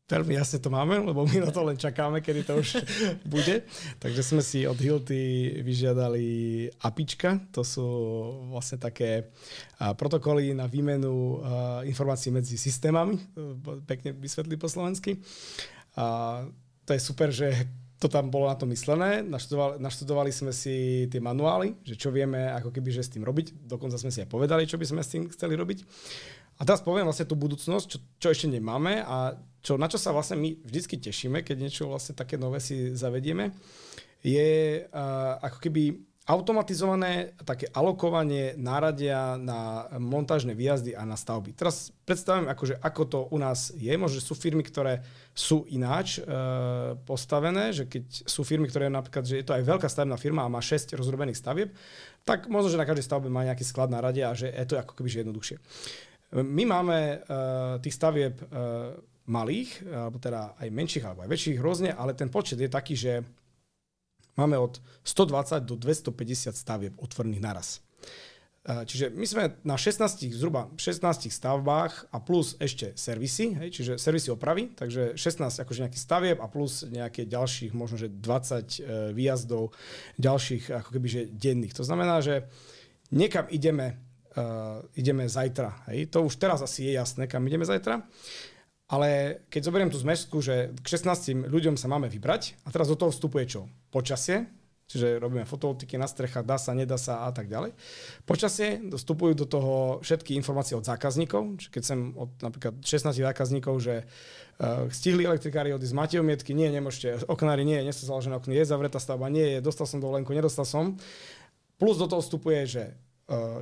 Veľmi 0.05 0.37
jasne 0.37 0.61
to 0.61 0.69
máme, 0.69 1.01
lebo 1.01 1.25
my 1.25 1.41
na 1.41 1.49
to 1.49 1.65
len 1.65 1.81
čakáme, 1.81 2.21
kedy 2.21 2.45
to 2.45 2.61
už 2.61 2.77
bude. 3.33 3.65
Takže 3.97 4.21
sme 4.21 4.41
si 4.45 4.69
od 4.69 4.77
Hilty 4.77 5.49
vyžiadali 5.65 6.25
apička. 6.85 7.41
To 7.57 7.65
sú 7.65 7.87
vlastne 8.53 8.77
také 8.77 9.33
protokoly 9.97 10.53
na 10.53 10.69
výmenu 10.69 11.41
informácií 11.89 12.29
medzi 12.29 12.53
systémami. 12.53 13.17
Pekne 13.89 14.13
vysvetlí 14.13 14.61
po 14.61 14.69
slovensky. 14.69 15.17
A 15.97 16.45
to 16.85 16.93
je 16.93 17.01
super, 17.01 17.33
že 17.33 17.65
to 17.95 18.11
tam 18.11 18.27
bolo 18.27 18.51
na 18.51 18.59
to 18.59 18.67
myslené. 18.67 19.23
Naštudovali, 19.23 19.79
naštudovali 19.79 20.31
sme 20.31 20.51
si 20.51 21.07
tie 21.07 21.23
manuály, 21.23 21.79
že 21.87 21.95
čo 21.95 22.11
vieme 22.11 22.51
ako 22.51 22.75
keby, 22.75 22.91
že 22.91 23.07
s 23.07 23.13
tým 23.15 23.23
robiť. 23.23 23.67
Dokonca 23.67 23.95
sme 23.95 24.11
si 24.11 24.19
aj 24.19 24.29
povedali, 24.29 24.67
čo 24.67 24.75
by 24.75 24.85
sme 24.85 25.01
s 25.01 25.11
tým 25.15 25.31
chceli 25.31 25.55
robiť. 25.55 25.87
A 26.59 26.63
teraz 26.63 26.83
poviem 26.83 27.07
vlastne 27.07 27.27
tú 27.27 27.35
budúcnosť, 27.39 27.85
čo, 27.87 27.97
čo 28.19 28.27
ešte 28.31 28.47
nemáme 28.51 29.03
a 29.03 29.35
čo, 29.59 29.75
na 29.75 29.91
čo 29.91 29.99
sa 29.99 30.15
vlastne 30.15 30.39
my 30.39 30.55
vždycky 30.63 30.99
tešíme, 30.99 31.43
keď 31.43 31.55
niečo 31.59 31.83
vlastne 31.91 32.15
také 32.15 32.39
nové 32.39 32.63
si 32.63 32.95
zavedieme, 32.95 33.51
je 34.23 34.83
uh, 34.87 35.39
ako 35.43 35.57
keby 35.67 35.83
automatizované 36.25 37.37
také 37.45 37.69
alokovanie 37.69 38.57
náradia 38.57 39.37
na 39.37 39.85
montážne 40.01 40.57
výjazdy 40.57 40.97
a 40.97 41.05
na 41.05 41.13
stavby. 41.13 41.53
Teraz 41.53 41.93
predstavím, 42.01 42.49
akože, 42.49 42.81
ako 42.81 43.01
to 43.05 43.19
u 43.29 43.37
nás 43.37 43.69
je. 43.77 43.93
Možno 43.93 44.17
sú 44.17 44.33
firmy, 44.33 44.65
ktoré 44.65 45.05
sú 45.37 45.69
ináč 45.69 46.17
e, 46.17 46.25
postavené, 47.05 47.77
že 47.77 47.85
keď 47.85 48.25
sú 48.25 48.41
firmy, 48.41 48.65
ktoré 48.65 48.89
napríklad, 48.89 49.21
že 49.21 49.37
je 49.37 49.45
to 49.45 49.53
aj 49.53 49.69
veľká 49.69 49.85
stavebná 49.85 50.17
firma 50.17 50.41
a 50.41 50.49
má 50.49 50.65
6 50.65 50.97
rozrobených 50.97 51.37
stavieb, 51.37 51.69
tak 52.25 52.49
možno, 52.49 52.73
že 52.73 52.81
na 52.81 52.89
každej 52.89 53.05
stavbe 53.05 53.29
má 53.29 53.45
nejaký 53.45 53.61
sklad 53.61 53.93
náradia 53.93 54.33
a 54.33 54.37
že 54.37 54.49
je 54.49 54.65
to 54.65 54.81
ako 54.81 54.97
keby 54.97 55.13
že 55.13 55.21
jednoduchšie. 55.21 55.57
My 56.41 56.65
máme 56.65 57.21
uh, 57.21 57.77
tých 57.85 57.93
stavieb 57.93 58.33
uh, 58.41 58.97
malých, 59.29 59.85
alebo 59.85 60.17
teda 60.17 60.57
aj 60.57 60.67
menších, 60.73 61.05
alebo 61.05 61.21
aj 61.21 61.29
väčších 61.29 61.61
rôzne, 61.61 61.93
ale 61.93 62.17
ten 62.17 62.33
počet 62.33 62.57
je 62.57 62.65
taký, 62.65 62.97
že 62.97 63.21
máme 64.35 64.59
od 64.59 64.79
120 65.03 65.63
do 65.63 65.75
250 65.75 66.55
stavieb 66.55 66.93
otvorených 66.99 67.43
naraz. 67.43 67.67
Čiže 68.65 69.13
my 69.13 69.25
sme 69.29 69.43
na 69.61 69.77
16, 69.77 70.25
zhruba 70.33 70.73
16 70.73 71.29
stavbách 71.29 72.09
a 72.09 72.17
plus 72.17 72.57
ešte 72.57 72.97
servisy, 72.97 73.53
hej, 73.61 73.69
čiže 73.69 73.93
servisy 74.01 74.33
opravy, 74.33 74.73
takže 74.73 75.13
16 75.13 75.61
akože 75.61 75.85
nejakých 75.85 76.01
stavieb 76.01 76.37
a 76.41 76.49
plus 76.49 76.81
nejaké 76.89 77.29
ďalších, 77.29 77.77
možno 77.77 78.01
že 78.01 78.09
20 78.09 78.25
e, 78.25 79.13
výjazdov 79.13 79.69
ďalších 80.17 80.73
ako 80.81 80.89
keby 80.97 81.07
že 81.07 81.21
denných. 81.29 81.77
To 81.77 81.85
znamená, 81.85 82.25
že 82.25 82.49
niekam 83.13 83.45
ideme 83.53 84.01
uh, 84.35 84.83
ideme 84.95 85.29
zajtra. 85.29 85.85
Hej? 85.91 86.11
To 86.11 86.27
už 86.27 86.35
teraz 86.35 86.59
asi 86.61 86.89
je 86.89 86.91
jasné, 86.95 87.27
kam 87.27 87.45
ideme 87.47 87.65
zajtra. 87.65 88.03
Ale 88.85 89.41
keď 89.49 89.61
zoberiem 89.65 89.89
tú 89.89 89.97
zmesku, 89.97 90.45
že 90.45 90.69
k 90.77 90.85
16 90.85 91.49
ľuďom 91.49 91.73
sa 91.73 91.89
máme 91.89 92.05
vybrať 92.05 92.53
a 92.65 92.69
teraz 92.69 92.85
do 92.85 92.93
toho 92.93 93.09
vstupuje 93.09 93.49
čo? 93.49 93.65
Počasie, 93.89 94.45
čiže 94.85 95.17
robíme 95.17 95.49
fotovoltiky 95.49 95.97
na 95.97 96.05
strechách, 96.05 96.45
dá 96.45 96.61
sa, 96.61 96.77
nedá 96.77 97.01
sa 97.01 97.25
a 97.25 97.33
tak 97.33 97.49
ďalej. 97.49 97.73
Počasie 98.29 98.85
vstupujú 98.93 99.33
do 99.33 99.49
toho 99.49 99.97
všetky 100.05 100.37
informácie 100.37 100.77
od 100.77 100.85
zákazníkov, 100.85 101.57
čiže 101.57 101.71
keď 101.73 101.83
som 101.83 101.97
od 102.13 102.29
napríklad 102.45 102.77
16 102.85 103.25
zákazníkov, 103.25 103.73
že 103.81 104.05
uh, 104.05 104.85
stihli 104.93 105.25
elektrikári 105.25 105.73
odísť, 105.73 105.97
máte 105.97 106.21
omietky, 106.21 106.53
nie, 106.53 106.69
nemôžete, 106.69 107.25
oknári 107.25 107.65
nie, 107.65 107.81
nie 107.81 107.93
sú 107.93 108.05
založené 108.05 108.37
okny, 108.37 108.61
je 108.61 108.69
zavretá 108.69 109.01
stavba, 109.01 109.33
nie, 109.33 109.57
je, 109.57 109.65
dostal 109.65 109.89
som 109.89 109.97
dovolenku, 109.97 110.29
nedostal 110.29 110.69
som. 110.69 110.93
Plus 111.81 111.97
do 111.97 112.05
toho 112.05 112.21
vstupuje, 112.21 112.69
že 112.69 112.83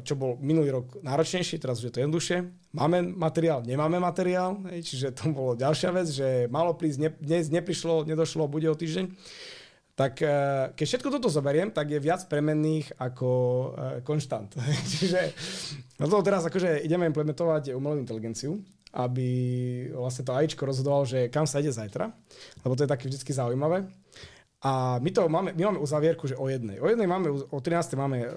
čo 0.04 0.20
bol 0.20 0.36
minulý 0.44 0.76
rok 0.76 1.00
náročnejší, 1.00 1.56
teraz 1.56 1.80
už 1.80 1.88
je 1.88 1.94
to 1.96 2.04
jednoduchšie. 2.04 2.38
Máme 2.76 3.00
materiál, 3.16 3.64
nemáme 3.64 3.96
materiál, 3.96 4.60
čiže 4.68 5.16
to 5.16 5.32
bolo 5.32 5.56
ďalšia 5.56 5.90
vec, 5.96 6.08
že 6.12 6.52
malo 6.52 6.76
prísť, 6.76 7.00
ne, 7.00 7.10
dnes 7.16 7.48
neprišlo, 7.48 8.04
nedošlo, 8.04 8.52
bude 8.52 8.68
o 8.68 8.76
týždeň. 8.76 9.08
Tak 9.94 10.14
eh, 10.26 10.30
keď 10.74 10.86
všetko 10.90 11.10
toto 11.14 11.30
zoberiem, 11.30 11.70
tak 11.70 11.94
je 11.94 12.02
viac 12.02 12.26
premenných 12.26 12.98
ako 12.98 13.30
eh, 13.30 13.72
konštant. 14.02 14.52
čiže 14.92 15.32
na 16.02 16.10
to 16.10 16.26
teraz 16.26 16.44
akože 16.50 16.82
ideme 16.82 17.06
implementovať 17.08 17.78
umelú 17.78 18.02
inteligenciu, 18.02 18.58
aby 18.92 19.30
vlastne 19.94 20.26
to 20.26 20.34
AIčko 20.34 20.66
rozhodoval, 20.66 21.06
že 21.06 21.30
kam 21.30 21.46
sa 21.46 21.62
ide 21.62 21.70
zajtra, 21.70 22.10
lebo 22.66 22.74
to 22.74 22.84
je 22.84 22.92
také 22.92 23.06
vždy 23.06 23.22
zaujímavé. 23.22 23.86
A 24.64 24.96
my 25.04 25.12
to 25.12 25.28
máme, 25.28 25.52
my 25.52 25.64
máme 25.68 25.80
uzavierku, 25.84 26.24
že 26.24 26.40
o 26.40 26.48
jednej. 26.48 26.80
O 26.80 26.88
jednej 26.88 27.04
máme, 27.04 27.28
o 27.36 27.60
13. 27.60 28.00
máme 28.00 28.24
uh, 28.24 28.32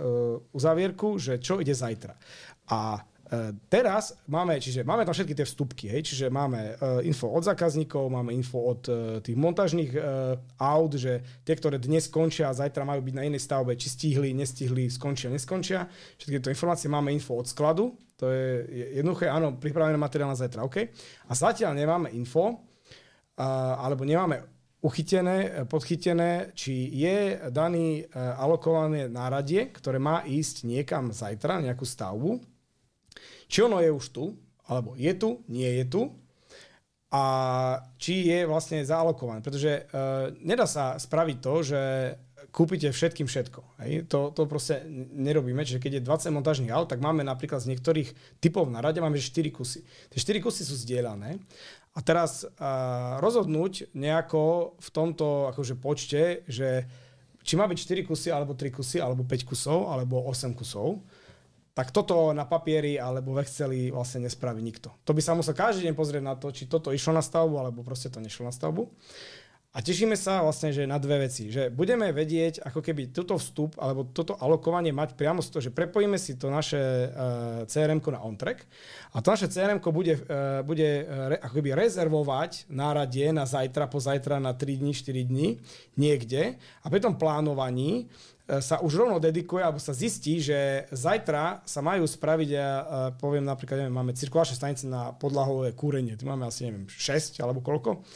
uzavierku, 0.51 1.23
že 1.23 1.39
čo 1.39 1.63
ide 1.63 1.71
zajtra. 1.71 2.19
A 2.67 2.99
uh, 2.99 3.55
teraz 3.71 4.19
máme, 4.27 4.59
čiže 4.59 4.83
máme 4.83 5.07
tam 5.07 5.15
všetky 5.15 5.39
tie 5.39 5.47
vstupky, 5.47 5.87
hej, 5.87 6.03
čiže 6.03 6.27
máme 6.27 6.75
uh, 6.75 6.99
info 7.07 7.31
od 7.31 7.47
zákazníkov, 7.47 8.11
máme 8.11 8.35
info 8.35 8.59
od 8.59 8.83
uh, 8.91 9.23
tých 9.23 9.39
montážnych 9.39 9.95
uh, 9.95 10.35
aut, 10.59 10.99
že 10.99 11.23
tie, 11.47 11.55
ktoré 11.55 11.79
dnes 11.79 12.11
skončia 12.11 12.51
a 12.51 12.59
zajtra 12.59 12.83
majú 12.83 13.07
byť 13.07 13.15
na 13.15 13.23
inej 13.31 13.47
stavbe, 13.47 13.79
či 13.79 13.87
stihli, 13.87 14.35
nestihli, 14.35 14.91
skončia, 14.91 15.31
neskončia. 15.31 15.87
Všetky 16.19 16.43
tieto 16.43 16.51
informácie 16.51 16.91
máme 16.91 17.15
info 17.15 17.39
od 17.39 17.47
skladu, 17.47 17.95
to 18.19 18.27
je 18.35 18.67
jednoduché, 18.99 19.31
áno, 19.31 19.55
pripravené 19.63 19.95
materiál 19.95 20.35
na 20.35 20.41
zajtra, 20.43 20.67
OK. 20.67 20.91
A 21.31 21.33
zatiaľ 21.39 21.79
nemáme 21.79 22.11
info, 22.19 22.51
uh, 22.51 23.79
alebo 23.79 24.03
nemáme 24.03 24.56
uchytené, 24.83 25.67
podchytené, 25.67 26.53
či 26.53 26.91
je 26.93 27.41
daný 27.51 28.03
e, 28.03 28.15
alokované 28.15 29.09
náradie, 29.09 29.73
ktoré 29.73 29.97
má 29.97 30.23
ísť 30.29 30.69
niekam 30.69 31.11
zajtra, 31.11 31.65
nejakú 31.65 31.83
stavbu, 31.89 32.39
či 33.47 33.59
ono 33.63 33.81
je 33.81 33.91
už 33.91 34.07
tu, 34.13 34.25
alebo 34.67 34.99
je 34.99 35.13
tu, 35.15 35.41
nie 35.49 35.71
je 35.83 35.85
tu, 35.87 36.03
a 37.07 37.25
či 37.97 38.27
je 38.29 38.45
vlastne 38.45 38.83
zaalokované. 38.83 39.39
Pretože 39.39 39.87
uh, 39.89 40.35
nedá 40.43 40.67
sa 40.67 40.99
spraviť 40.99 41.37
to, 41.39 41.55
že 41.63 41.81
kúpite 42.51 42.89
všetkým 42.89 43.29
všetko. 43.29 43.61
Hej? 43.85 44.09
To, 44.09 44.33
to 44.33 44.49
proste 44.49 44.81
nerobíme. 45.13 45.61
Čiže 45.61 45.81
keď 45.81 45.93
je 46.01 46.07
20 46.09 46.37
montážnych 46.37 46.73
aut, 46.73 46.89
tak 46.89 47.05
máme 47.05 47.21
napríklad 47.21 47.61
z 47.61 47.77
niektorých 47.77 48.41
typov 48.41 48.67
na 48.73 48.81
rade 48.81 48.99
máme 48.99 49.21
4 49.21 49.29
kusy. 49.53 49.85
Tie 50.09 50.19
4 50.19 50.41
kusy 50.41 50.65
sú 50.65 50.73
zdieľané 50.73 51.37
a 51.97 52.01
teraz 52.05 52.45
uh, 52.45 53.17
rozhodnúť 53.25 53.97
nejako 53.97 54.77
v 54.77 54.89
tomto 54.93 55.49
akože 55.57 55.75
počte, 55.81 56.45
že 56.45 56.85
či 57.41 57.57
má 57.57 57.65
byť 57.65 57.79
4 57.79 58.05
kusy, 58.05 58.29
alebo 58.29 58.53
3 58.53 58.69
kusy, 58.69 59.01
alebo 59.01 59.25
5 59.25 59.49
kusov, 59.49 59.89
alebo 59.89 60.21
8 60.29 60.53
kusov, 60.53 61.01
tak 61.77 61.93
toto 61.93 62.33
na 62.33 62.49
papieri 62.49 62.97
alebo 62.97 63.37
v 63.37 63.45
Exceli 63.45 63.93
vlastne 63.93 64.25
nespraví 64.25 64.65
nikto. 64.65 64.97
To 65.05 65.13
by 65.13 65.21
sa 65.21 65.37
musel 65.37 65.53
každý 65.53 65.85
deň 65.85 65.95
pozrieť 65.95 66.25
na 66.25 66.33
to, 66.33 66.49
či 66.49 66.65
toto 66.65 66.89
išlo 66.89 67.13
na 67.13 67.21
stavbu, 67.21 67.53
alebo 67.61 67.85
proste 67.85 68.09
to 68.09 68.17
nešlo 68.17 68.49
na 68.49 68.53
stavbu. 68.53 68.89
A 69.77 69.85
tešíme 69.85 70.17
sa 70.17 70.41
vlastne, 70.41 70.73
že 70.73 70.89
na 70.89 70.97
dve 70.97 71.29
veci. 71.29 71.53
Že 71.53 71.69
budeme 71.69 72.09
vedieť, 72.09 72.65
ako 72.65 72.81
keby 72.81 73.13
toto 73.13 73.37
vstup 73.37 73.77
alebo 73.77 74.09
toto 74.09 74.33
alokovanie 74.41 74.89
mať 74.89 75.13
priamo 75.21 75.45
z 75.45 75.53
toho, 75.53 75.63
že 75.69 75.77
prepojíme 75.77 76.17
si 76.17 76.41
to 76.41 76.49
naše 76.49 76.81
uh, 76.81 77.61
eh, 77.61 77.69
crm 77.69 78.01
na 78.09 78.25
OnTrack 78.25 78.65
a 79.13 79.21
to 79.21 79.37
naše 79.37 79.53
crm 79.53 79.85
bude, 79.93 80.17
uh, 80.17 80.65
bude 80.65 81.05
uh, 81.05 81.29
re, 81.29 81.37
ako 81.45 81.61
keby 81.61 81.77
rezervovať 81.77 82.73
náradie 82.73 83.37
na 83.37 83.45
zajtra, 83.45 83.85
po 83.93 84.01
zajtra, 84.01 84.41
na 84.41 84.57
3 84.57 84.81
dní, 84.81 84.97
4 84.97 85.29
dní 85.29 85.61
niekde 86.01 86.57
a 86.81 86.87
pri 86.89 87.05
tom 87.05 87.21
plánovaní 87.21 88.09
sa 88.47 88.79
už 88.79 89.03
rovno 89.03 89.19
dedikuje, 89.19 89.59
alebo 89.59 89.83
sa 89.83 89.91
zistí, 89.91 90.39
že 90.39 90.87
zajtra 90.95 91.67
sa 91.67 91.83
majú 91.83 92.07
spraviť, 92.07 92.49
ja 92.55 92.71
poviem 93.19 93.43
napríklad, 93.43 93.83
neviem, 93.83 93.99
máme 93.99 94.15
cirkulačné 94.15 94.55
stanice 94.55 94.87
na 94.87 95.11
podlahové 95.19 95.75
kúrenie, 95.75 96.15
tu 96.15 96.31
máme 96.31 96.47
asi, 96.47 96.71
neviem, 96.71 96.87
6 96.87 97.43
alebo 97.43 97.59
koľko. 97.59 98.07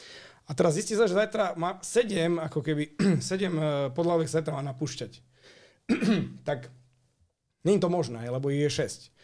A 0.50 0.54
teraz 0.58 0.74
zistí 0.74 0.98
sa, 0.98 1.06
že 1.06 1.14
zajtra 1.14 1.54
má 1.54 1.78
7, 1.78 2.42
ako 2.50 2.58
keby 2.58 2.98
7 3.22 3.22
eh, 3.22 3.50
podlahových 3.94 4.34
setov 4.34 4.58
má 4.58 4.62
napúšťať. 4.66 5.22
tak 6.48 6.66
je 7.62 7.78
to 7.78 7.86
možné, 7.86 8.26
lebo 8.26 8.50
je 8.50 8.66
6. 8.66 9.14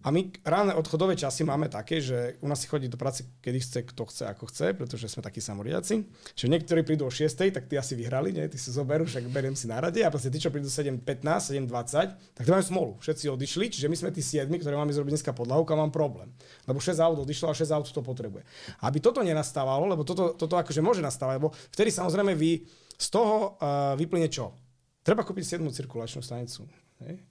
A 0.00 0.08
my 0.08 0.32
ráne 0.48 0.72
odchodové 0.72 1.12
časy 1.12 1.44
máme 1.44 1.68
také, 1.68 2.00
že 2.00 2.40
u 2.40 2.48
nás 2.48 2.56
si 2.56 2.64
chodí 2.64 2.88
do 2.88 2.96
práce, 2.96 3.20
kedy 3.44 3.58
chce, 3.60 3.78
kto 3.92 4.08
chce, 4.08 4.24
ako 4.32 4.48
chce, 4.48 4.72
pretože 4.72 5.12
sme 5.12 5.20
takí 5.20 5.44
samoriaci. 5.44 6.08
Čiže 6.32 6.48
niektorí 6.48 6.80
prídu 6.88 7.04
o 7.04 7.12
6, 7.12 7.52
tak 7.52 7.68
tí 7.68 7.76
asi 7.76 7.92
vyhrali, 8.00 8.32
nie? 8.32 8.48
tí 8.48 8.56
si 8.56 8.72
zoberú, 8.72 9.04
však 9.04 9.28
beriem 9.28 9.52
si 9.52 9.68
na 9.68 9.76
a 9.76 10.08
proste 10.08 10.32
tí, 10.32 10.40
čo 10.40 10.48
prídu 10.48 10.72
7.15, 10.72 11.04
7.20, 11.60 12.16
tak 12.32 12.44
to 12.48 12.50
majú 12.50 12.64
smolu. 12.64 12.92
Všetci 13.04 13.28
odišli, 13.28 13.66
čiže 13.76 13.86
my 13.92 13.96
sme 14.00 14.08
tí 14.08 14.24
7, 14.24 14.48
ktorí 14.48 14.72
máme 14.72 14.92
zrobiť 14.96 15.20
dneska 15.20 15.36
podlahu, 15.36 15.68
a 15.68 15.76
mám 15.76 15.92
problém. 15.92 16.32
Lebo 16.64 16.80
6 16.80 16.96
aut 16.96 17.20
odišlo 17.20 17.52
a 17.52 17.54
6 17.54 17.68
aut 17.68 17.86
to 17.92 18.00
potrebuje. 18.00 18.48
Aby 18.80 19.04
toto 19.04 19.20
nenastávalo, 19.20 19.84
lebo 19.84 20.00
toto, 20.08 20.32
toto 20.32 20.56
akože 20.56 20.80
môže 20.80 21.04
nastávať, 21.04 21.44
lebo 21.44 21.52
vtedy 21.76 21.92
samozrejme 21.92 22.32
vy 22.32 22.64
z 22.96 23.06
toho 23.12 23.60
uh, 23.60 23.92
vyplyne 24.00 24.32
čo? 24.32 24.56
Treba 25.04 25.24
kúpiť 25.24 25.60
7 25.60 25.64
cirkulačnú 25.68 26.24
stanicu 26.24 26.64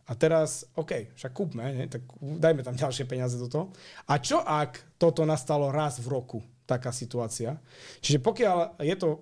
A 0.09 0.11
teraz, 0.17 0.65
OK, 0.73 1.13
však 1.13 1.31
kúpme, 1.31 1.61
hej, 1.61 1.87
tak 1.93 2.01
dajme 2.17 2.65
tam 2.65 2.73
ďalšie 2.73 3.05
peniaze 3.05 3.37
do 3.37 3.45
toho. 3.45 3.65
A 4.09 4.17
čo 4.17 4.41
ak 4.41 4.97
toto 4.97 5.21
nastalo 5.29 5.69
raz 5.69 6.01
v 6.01 6.09
roku, 6.09 6.39
taká 6.65 6.89
situácia? 6.89 7.61
Čiže 8.01 8.17
pokiaľ 8.17 8.81
je 8.81 8.95
to 8.97 9.09
uh, 9.09 9.19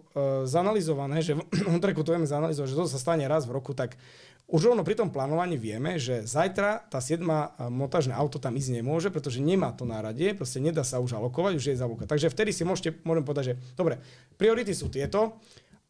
zanalizované, 0.48 1.20
že 1.20 1.36
on 1.72 1.84
to 1.84 2.14
vieme 2.16 2.28
zanalizovať, 2.28 2.68
že 2.72 2.80
to 2.80 2.88
sa 2.88 3.00
stane 3.00 3.28
raz 3.28 3.44
v 3.44 3.60
roku, 3.60 3.76
tak 3.76 4.00
už 4.48 4.72
rovno 4.72 4.88
pri 4.88 4.96
tom 4.96 5.12
plánovaní 5.12 5.60
vieme, 5.60 6.00
že 6.00 6.24
zajtra 6.24 6.88
tá 6.88 7.04
7 7.04 7.20
montážne 7.68 8.16
auto 8.16 8.40
tam 8.40 8.56
ísť 8.56 8.80
nemôže, 8.80 9.12
pretože 9.12 9.44
nemá 9.44 9.76
to 9.76 9.84
náradie, 9.84 10.32
proste 10.32 10.64
nedá 10.64 10.88
sa 10.88 11.04
už 11.04 11.20
alokovať, 11.20 11.60
už 11.60 11.68
je 11.68 11.76
zavúka. 11.76 12.08
Takže 12.08 12.32
vtedy 12.32 12.56
si 12.56 12.64
môžete, 12.64 12.96
môžem 13.04 13.28
povedať, 13.28 13.44
že 13.52 13.54
dobre, 13.76 14.00
priority 14.40 14.72
sú 14.72 14.88
tieto, 14.88 15.36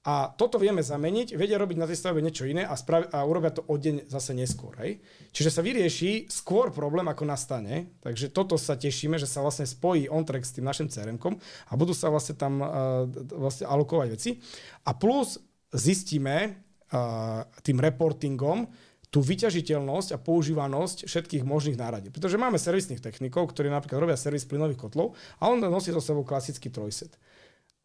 a 0.07 0.31
toto 0.31 0.55
vieme 0.55 0.79
zameniť, 0.79 1.35
vedia 1.35 1.59
robiť 1.59 1.75
na 1.75 1.83
tej 1.83 1.99
stavbe 1.99 2.23
niečo 2.23 2.47
iné 2.47 2.63
a, 2.63 2.79
sprav- 2.79 3.11
a 3.11 3.27
urobia 3.27 3.51
to 3.51 3.67
o 3.67 3.75
deň 3.75 4.07
zase 4.07 4.31
neskôr. 4.31 4.71
Hej? 4.79 5.03
Čiže 5.35 5.51
sa 5.51 5.59
vyrieši 5.59 6.31
skôr 6.31 6.71
problém, 6.71 7.03
ako 7.11 7.27
nastane. 7.27 7.91
Takže 7.99 8.31
toto 8.31 8.55
sa 8.55 8.79
tešíme, 8.79 9.19
že 9.19 9.27
sa 9.27 9.43
vlastne 9.43 9.67
spojí 9.67 10.07
OnTrack 10.07 10.47
s 10.47 10.55
tým 10.55 10.63
našim 10.63 10.87
crm 10.87 11.19
a 11.67 11.73
budú 11.75 11.91
sa 11.91 12.07
vlastne 12.07 12.39
tam 12.39 12.63
uh, 12.63 13.03
vlastne 13.35 13.67
alokovať 13.67 14.07
veci. 14.15 14.39
A 14.87 14.95
plus 14.95 15.43
zistíme 15.75 16.55
uh, 16.55 17.43
tým 17.59 17.75
reportingom, 17.75 18.71
tú 19.11 19.19
vyťažiteľnosť 19.19 20.15
a 20.15 20.23
používanosť 20.23 21.03
všetkých 21.03 21.43
možných 21.43 21.75
náradí. 21.75 22.07
Pretože 22.15 22.39
máme 22.39 22.55
servisných 22.55 23.03
technikov, 23.03 23.51
ktorí 23.51 23.67
napríklad 23.67 24.07
robia 24.07 24.15
servis 24.15 24.47
plynových 24.47 24.87
kotlov 24.87 25.19
a 25.43 25.51
on 25.51 25.59
nosí 25.59 25.91
so 25.91 25.99
sebou 25.99 26.23
klasický 26.23 26.71
trojset. 26.71 27.11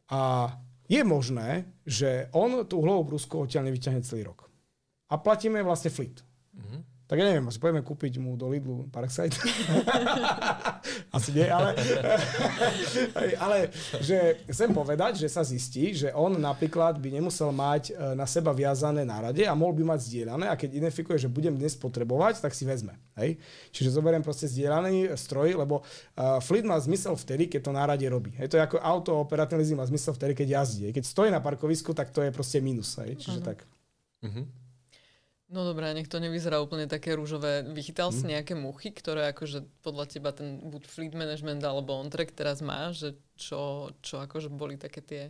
A 0.06 0.54
je 0.92 1.00
možné, 1.08 1.64
že 1.88 2.28
on 2.36 2.68
tú 2.68 2.84
uhlovú 2.84 3.16
brúsku 3.16 3.40
odtiaľ 3.40 3.72
nevyťahne 3.72 4.04
celý 4.04 4.28
rok. 4.28 4.52
A 5.08 5.16
platíme 5.16 5.64
vlastne 5.64 5.88
fleet. 5.88 6.20
Mm-hmm. 6.52 6.80
Tak 7.12 7.20
ja 7.20 7.28
neviem, 7.28 7.44
asi 7.44 7.60
pojeme 7.60 7.84
kúpiť 7.84 8.16
mu 8.16 8.40
do 8.40 8.48
Lidlu 8.48 8.88
Parkside. 8.88 9.36
asi 11.16 11.28
nie, 11.36 11.44
ale, 11.44 11.76
ale 13.44 13.68
že 14.00 14.40
chcem 14.48 14.72
povedať, 14.72 15.20
že 15.20 15.28
sa 15.28 15.44
zistí, 15.44 15.92
že 15.92 16.08
on 16.16 16.40
napríklad 16.40 16.96
by 16.96 17.12
nemusel 17.12 17.52
mať 17.52 17.92
e, 17.92 18.16
na 18.16 18.24
seba 18.24 18.56
viazané 18.56 19.04
nárade 19.04 19.44
a 19.44 19.52
mohol 19.52 19.76
by 19.76 19.92
mať 19.92 20.08
zdieľané 20.08 20.48
a 20.48 20.56
keď 20.56 20.72
identifikuje, 20.72 21.20
že 21.20 21.28
budem 21.28 21.52
dnes 21.52 21.76
potrebovať, 21.76 22.40
tak 22.40 22.56
si 22.56 22.64
vezme. 22.64 22.96
Hej? 23.20 23.36
Čiže 23.76 23.92
zoberiem 23.92 24.24
proste 24.24 24.48
zdieľaný 24.48 25.12
stroj, 25.12 25.52
lebo 25.60 25.84
uh, 25.84 26.40
fleet 26.40 26.64
má 26.64 26.80
zmysel 26.80 27.12
vtedy, 27.12 27.44
keď 27.44 27.60
to 27.60 27.76
náradie 27.76 28.08
robí. 28.08 28.32
Hej? 28.40 28.48
To 28.48 28.56
je 28.56 28.64
ako 28.64 28.80
auto, 28.80 29.20
operatívny 29.20 29.76
má 29.76 29.84
zmysel 29.84 30.16
vtedy, 30.16 30.32
keď 30.32 30.64
jazdí. 30.64 30.88
Keď 30.88 31.04
stojí 31.04 31.28
na 31.28 31.44
parkovisku, 31.44 31.92
tak 31.92 32.08
to 32.08 32.24
je 32.24 32.32
proste 32.32 32.64
minus. 32.64 32.96
Hej? 33.04 33.20
Čiže 33.20 33.44
uh-huh. 33.44 33.48
tak. 33.52 33.68
Uh-huh. 34.24 34.61
No 35.52 35.68
dobré, 35.68 35.92
nech 35.92 36.08
to 36.08 36.16
nevyzerá 36.16 36.64
úplne 36.64 36.88
také 36.88 37.12
rúžové. 37.12 37.60
Vychytal 37.60 38.08
mm. 38.08 38.16
si 38.16 38.24
nejaké 38.24 38.56
muchy, 38.56 38.88
ktoré 38.88 39.28
akože 39.36 39.84
podľa 39.84 40.08
teba 40.08 40.32
ten 40.32 40.64
buď 40.64 40.88
fleet 40.88 41.12
management 41.12 41.60
alebo 41.60 41.92
on 41.92 42.08
track 42.08 42.32
teraz 42.32 42.64
má, 42.64 42.88
že 42.96 43.20
čo, 43.36 43.92
čo 44.00 44.24
akože 44.24 44.48
boli 44.48 44.80
také 44.80 45.04
tie 45.04 45.22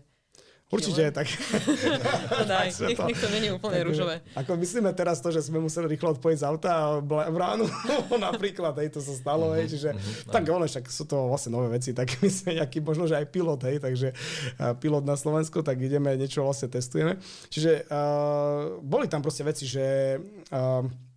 Určite 0.73 1.01
je 1.05 1.13
tak. 1.13 1.29
to 1.29 2.45
daj, 2.49 2.73
nech, 2.73 2.97
nech 2.97 3.21
to 3.21 3.29
není 3.29 3.53
úplne 3.53 3.85
tak, 3.85 3.87
rúžové. 3.93 4.25
Ako 4.33 4.57
myslíme 4.57 4.89
teraz 4.97 5.21
to, 5.21 5.29
že 5.29 5.45
sme 5.45 5.61
museli 5.61 5.85
rýchlo 5.85 6.17
odpojiť 6.17 6.39
z 6.41 6.45
auta 6.49 6.71
a 6.73 6.85
bránu, 7.29 7.69
napríklad, 8.33 8.73
hej, 8.81 8.89
to 8.97 9.05
sa 9.05 9.13
stalo, 9.13 9.53
hej, 9.53 9.69
čiže 9.69 9.93
uh-huh, 9.93 10.33
tak 10.33 10.49
ono, 10.49 10.65
však 10.65 10.89
sú 10.89 11.05
to 11.05 11.29
vlastne 11.29 11.53
nové 11.53 11.77
veci, 11.77 11.93
tak 11.93 12.09
my 12.25 12.29
sme 12.33 12.57
nejaký, 12.57 12.81
možno, 12.81 13.05
že 13.05 13.21
aj 13.21 13.29
pilot, 13.29 13.61
hej, 13.69 13.85
takže 13.85 14.17
pilot 14.81 15.05
na 15.05 15.21
Slovensku, 15.21 15.61
tak 15.61 15.77
ideme, 15.77 16.17
niečo 16.17 16.41
vlastne 16.41 16.73
testujeme. 16.73 17.21
Čiže 17.53 17.93
uh, 17.93 18.81
boli 18.81 19.13
tam 19.13 19.21
proste 19.21 19.45
veci, 19.45 19.69
že 19.69 20.17
uh, 20.57 21.12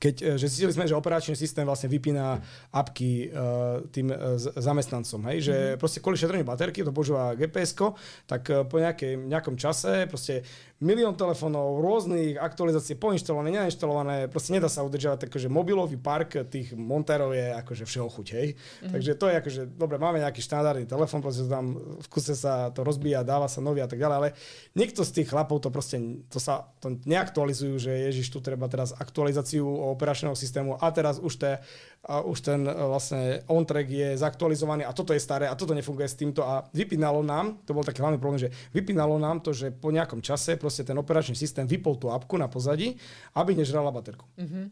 keď, 0.00 0.14
e, 0.24 0.30
že 0.40 0.48
zistili 0.48 0.72
sme, 0.72 0.88
že 0.88 0.96
operačný 0.96 1.36
systém 1.36 1.68
vlastne 1.68 1.92
vypína 1.92 2.40
apky 2.72 3.28
uh, 3.28 3.84
tým 3.92 4.08
uh, 4.08 4.40
zamestnancom, 4.40 5.20
hej, 5.28 5.38
že 5.52 5.54
mm-hmm. 5.54 5.80
proste 5.80 6.00
kvôli 6.00 6.16
šetreniu 6.16 6.48
baterky, 6.48 6.80
to 6.80 6.88
používa 6.88 7.36
gps 7.36 7.76
tak 8.24 8.48
uh, 8.48 8.64
po 8.64 8.80
nejakej, 8.80 9.20
nejakom 9.28 9.60
čase 9.60 10.08
proste 10.08 10.40
milión 10.80 11.12
telefónov, 11.12 11.84
rôznych 11.84 12.40
aktualizácií 12.40 12.96
poinštalované, 12.96 13.52
nenainštalované, 13.52 14.32
proste 14.32 14.56
nedá 14.56 14.64
sa 14.64 14.80
udržiavať, 14.80 15.28
takže 15.28 15.52
mobilový 15.52 16.00
park 16.00 16.48
tých 16.48 16.72
montérov 16.72 17.36
je 17.36 17.52
akože 17.52 17.84
všeho 17.84 18.08
chuť, 18.08 18.26
hej. 18.32 18.48
Mm-hmm. 18.56 18.92
Takže 18.96 19.10
to 19.20 19.26
je 19.28 19.34
akože, 19.44 19.62
dobre, 19.76 20.00
máme 20.00 20.24
nejaký 20.24 20.40
štandardný 20.40 20.88
telefón, 20.88 21.20
proste 21.20 21.44
tam 21.44 21.76
v 21.76 22.06
kuse 22.08 22.32
sa 22.32 22.72
to 22.72 22.80
rozbíja, 22.80 23.20
dáva 23.20 23.44
sa 23.44 23.60
nový 23.60 23.84
a 23.84 23.88
tak 23.92 24.00
ďalej, 24.00 24.16
ale 24.16 24.28
niekto 24.72 25.04
z 25.04 25.20
tých 25.20 25.28
chlapov 25.28 25.60
to 25.60 25.68
proste, 25.68 26.00
to 26.32 26.40
sa 26.40 26.72
to 26.80 26.96
neaktualizujú, 27.04 27.76
že 27.76 28.08
ježiš, 28.08 28.32
tu 28.32 28.40
treba 28.40 28.64
teraz 28.72 28.96
aktualizáciu 28.96 29.68
operačného 29.68 30.32
systému 30.32 30.80
a 30.80 30.88
teraz 30.96 31.20
už, 31.20 31.36
te, 31.36 31.60
a 32.00 32.24
už 32.24 32.38
ten 32.40 32.64
e, 32.64 32.72
vlastne 32.72 33.44
on-track 33.44 33.88
je 33.88 34.08
zaktualizovaný 34.16 34.88
a 34.88 34.96
toto 34.96 35.12
je 35.12 35.20
staré 35.20 35.44
a 35.44 35.58
toto 35.58 35.76
nefunguje 35.76 36.08
s 36.08 36.16
týmto 36.16 36.40
a 36.40 36.64
vypínalo 36.72 37.20
nám, 37.20 37.60
to 37.68 37.76
bol 37.76 37.84
taký 37.84 38.00
hlavný 38.00 38.16
problém, 38.16 38.48
že 38.48 38.52
vypínalo 38.72 39.20
nám 39.20 39.44
to, 39.44 39.52
že 39.52 39.68
po 39.68 39.92
nejakom 39.92 40.24
čase 40.24 40.56
proste 40.56 40.80
ten 40.80 40.96
operačný 40.96 41.36
systém 41.36 41.68
vypol 41.68 42.00
tú 42.00 42.08
apku 42.08 42.40
na 42.40 42.48
pozadí, 42.48 42.96
aby 43.36 43.52
nežrala 43.52 43.92
baterku. 43.92 44.24
Mm-hmm. 44.40 44.64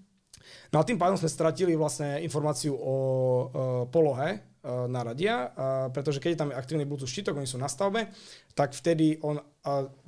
No 0.73 0.81
a 0.81 0.87
tým 0.87 0.97
pádom 0.97 1.21
sme 1.21 1.29
stratili 1.29 1.77
vlastne 1.77 2.25
informáciu 2.25 2.73
o 2.73 2.95
e, 2.97 3.45
polohe 3.93 4.48
naradia, 4.87 5.49
uh, 5.49 5.51
pretože 5.95 6.19
keď 6.19 6.31
je 6.35 6.41
tam 6.41 6.51
aktívny 6.51 6.85
Bluetooth 6.85 7.11
štítok, 7.11 7.39
oni 7.39 7.49
sú 7.49 7.57
na 7.57 7.71
stavbe, 7.71 8.11
tak 8.53 8.75
vtedy 8.75 9.23
on 9.23 9.39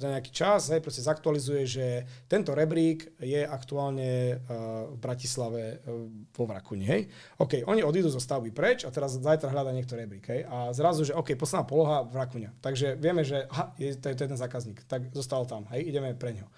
za 0.00 0.08
nejaký 0.08 0.32
čas 0.32 0.72
hej, 0.72 0.80
proste 0.80 1.04
zaktualizuje, 1.04 1.62
že 1.68 1.86
tento 2.24 2.56
rebrík 2.56 3.12
je 3.20 3.44
aktuálne 3.44 4.40
uh, 4.40 4.88
v 4.88 4.96
Bratislave 4.96 5.84
vo 6.32 6.44
Vrakuni. 6.48 6.88
Hej. 6.88 7.02
OK, 7.36 7.68
oni 7.68 7.84
odídu 7.84 8.08
zo 8.08 8.22
stavby 8.22 8.54
preč 8.56 8.88
a 8.88 8.94
teraz 8.94 9.20
zajtra 9.20 9.52
hľada 9.52 9.76
niekto 9.76 9.98
rebrík. 9.98 10.24
Hej, 10.32 10.48
a 10.48 10.72
zrazu, 10.72 11.04
že 11.04 11.12
OK, 11.12 11.36
posledná 11.36 11.68
poloha 11.68 12.08
Vrakuňa. 12.08 12.56
Takže 12.64 12.96
vieme, 12.96 13.20
že 13.20 13.44
aha, 13.52 13.76
je, 13.76 13.92
to, 14.00 14.08
je, 14.08 14.14
to 14.16 14.22
je 14.24 14.30
ten 14.32 14.40
zákazník, 14.40 14.78
tak 14.88 15.12
zostal 15.12 15.44
tam. 15.44 15.68
Hej, 15.76 15.92
ideme 15.92 16.16
pre 16.16 16.32
ňo. 16.40 16.48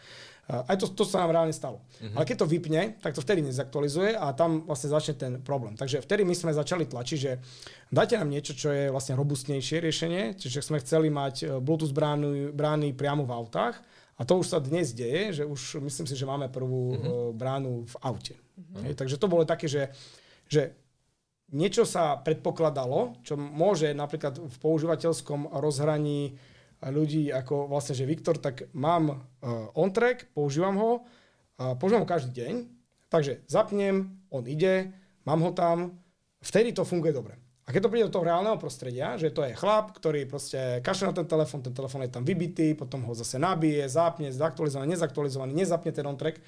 Aj 0.51 0.75
to, 0.75 0.91
to 0.91 1.07
sa 1.07 1.23
nám 1.23 1.39
reálne 1.39 1.55
stalo. 1.55 1.87
Uh-huh. 2.03 2.19
Ale 2.19 2.27
keď 2.27 2.43
to 2.43 2.51
vypne, 2.51 2.99
tak 2.99 3.15
to 3.15 3.23
vtedy 3.23 3.47
nezaktualizuje 3.47 4.19
a 4.19 4.35
tam 4.35 4.67
vlastne 4.67 4.91
začne 4.91 5.15
ten 5.15 5.33
problém. 5.39 5.79
Takže 5.79 6.03
vtedy 6.03 6.27
my 6.27 6.35
sme 6.35 6.51
začali 6.51 6.91
tlačiť, 6.91 7.19
že 7.19 7.39
dajte 7.95 8.19
nám 8.19 8.27
niečo, 8.27 8.53
čo 8.59 8.75
je 8.75 8.91
vlastne 8.91 9.15
robustnejšie 9.15 9.79
riešenie, 9.79 10.35
čiže 10.35 10.67
sme 10.67 10.83
chceli 10.83 11.15
mať 11.15 11.35
e, 11.41 11.63
Bluetooth 11.63 11.95
brány, 11.95 12.51
brány 12.51 12.91
priamo 12.91 13.23
v 13.23 13.33
autách 13.39 13.79
a 14.19 14.27
to 14.27 14.43
už 14.43 14.51
sa 14.51 14.59
dnes 14.59 14.91
deje, 14.91 15.41
že 15.41 15.45
už 15.47 15.79
myslím 15.79 16.11
si, 16.11 16.19
že 16.19 16.27
máme 16.27 16.51
prvú 16.51 16.83
uh-huh. 16.91 17.31
bránu 17.39 17.87
v 17.87 17.95
aute. 18.03 18.35
Uh-huh. 18.35 18.83
Hej, 18.83 18.99
takže 18.99 19.23
to 19.23 19.31
bolo 19.31 19.47
také, 19.47 19.71
že, 19.71 19.95
že 20.51 20.75
niečo 21.55 21.87
sa 21.87 22.19
predpokladalo, 22.19 23.15
čo 23.23 23.39
môže 23.39 23.95
napríklad 23.95 24.43
v 24.43 24.57
používateľskom 24.59 25.55
rozhraní 25.55 26.35
ľudí 26.91 27.31
ako 27.31 27.71
vlastne, 27.71 27.95
že 27.95 28.09
Viktor, 28.09 28.41
tak 28.43 28.67
mám 28.75 29.15
uh, 29.15 29.71
on-track, 29.79 30.35
používam 30.35 30.75
ho, 30.81 30.91
uh, 31.61 31.79
používam 31.79 32.03
ho 32.03 32.09
každý 32.09 32.35
deň, 32.43 32.55
takže 33.07 33.45
zapnem, 33.47 34.19
on 34.35 34.43
ide, 34.51 34.91
mám 35.23 35.39
ho 35.47 35.55
tam, 35.55 35.95
vtedy 36.43 36.75
to 36.75 36.83
funguje 36.83 37.15
dobre. 37.15 37.39
A 37.63 37.71
keď 37.71 37.87
to 37.87 37.91
príde 37.95 38.09
do 38.11 38.15
toho 38.19 38.27
reálneho 38.27 38.59
prostredia, 38.59 39.15
že 39.15 39.31
to 39.31 39.47
je 39.47 39.55
chlap, 39.55 39.95
ktorý 39.95 40.27
proste 40.27 40.83
kašle 40.83 41.15
na 41.15 41.15
ten 41.15 41.31
telefón, 41.31 41.63
ten 41.63 41.71
telefón 41.71 42.03
je 42.03 42.11
tam 42.11 42.27
vybitý, 42.27 42.75
potom 42.75 43.07
ho 43.07 43.15
zase 43.15 43.39
nabije, 43.39 43.87
zapne, 43.87 44.35
zaktualizovaný, 44.35 44.99
nezaktualizovaný, 44.99 45.55
nezapne 45.55 45.95
ten 45.95 46.03
on-track, 46.03 46.43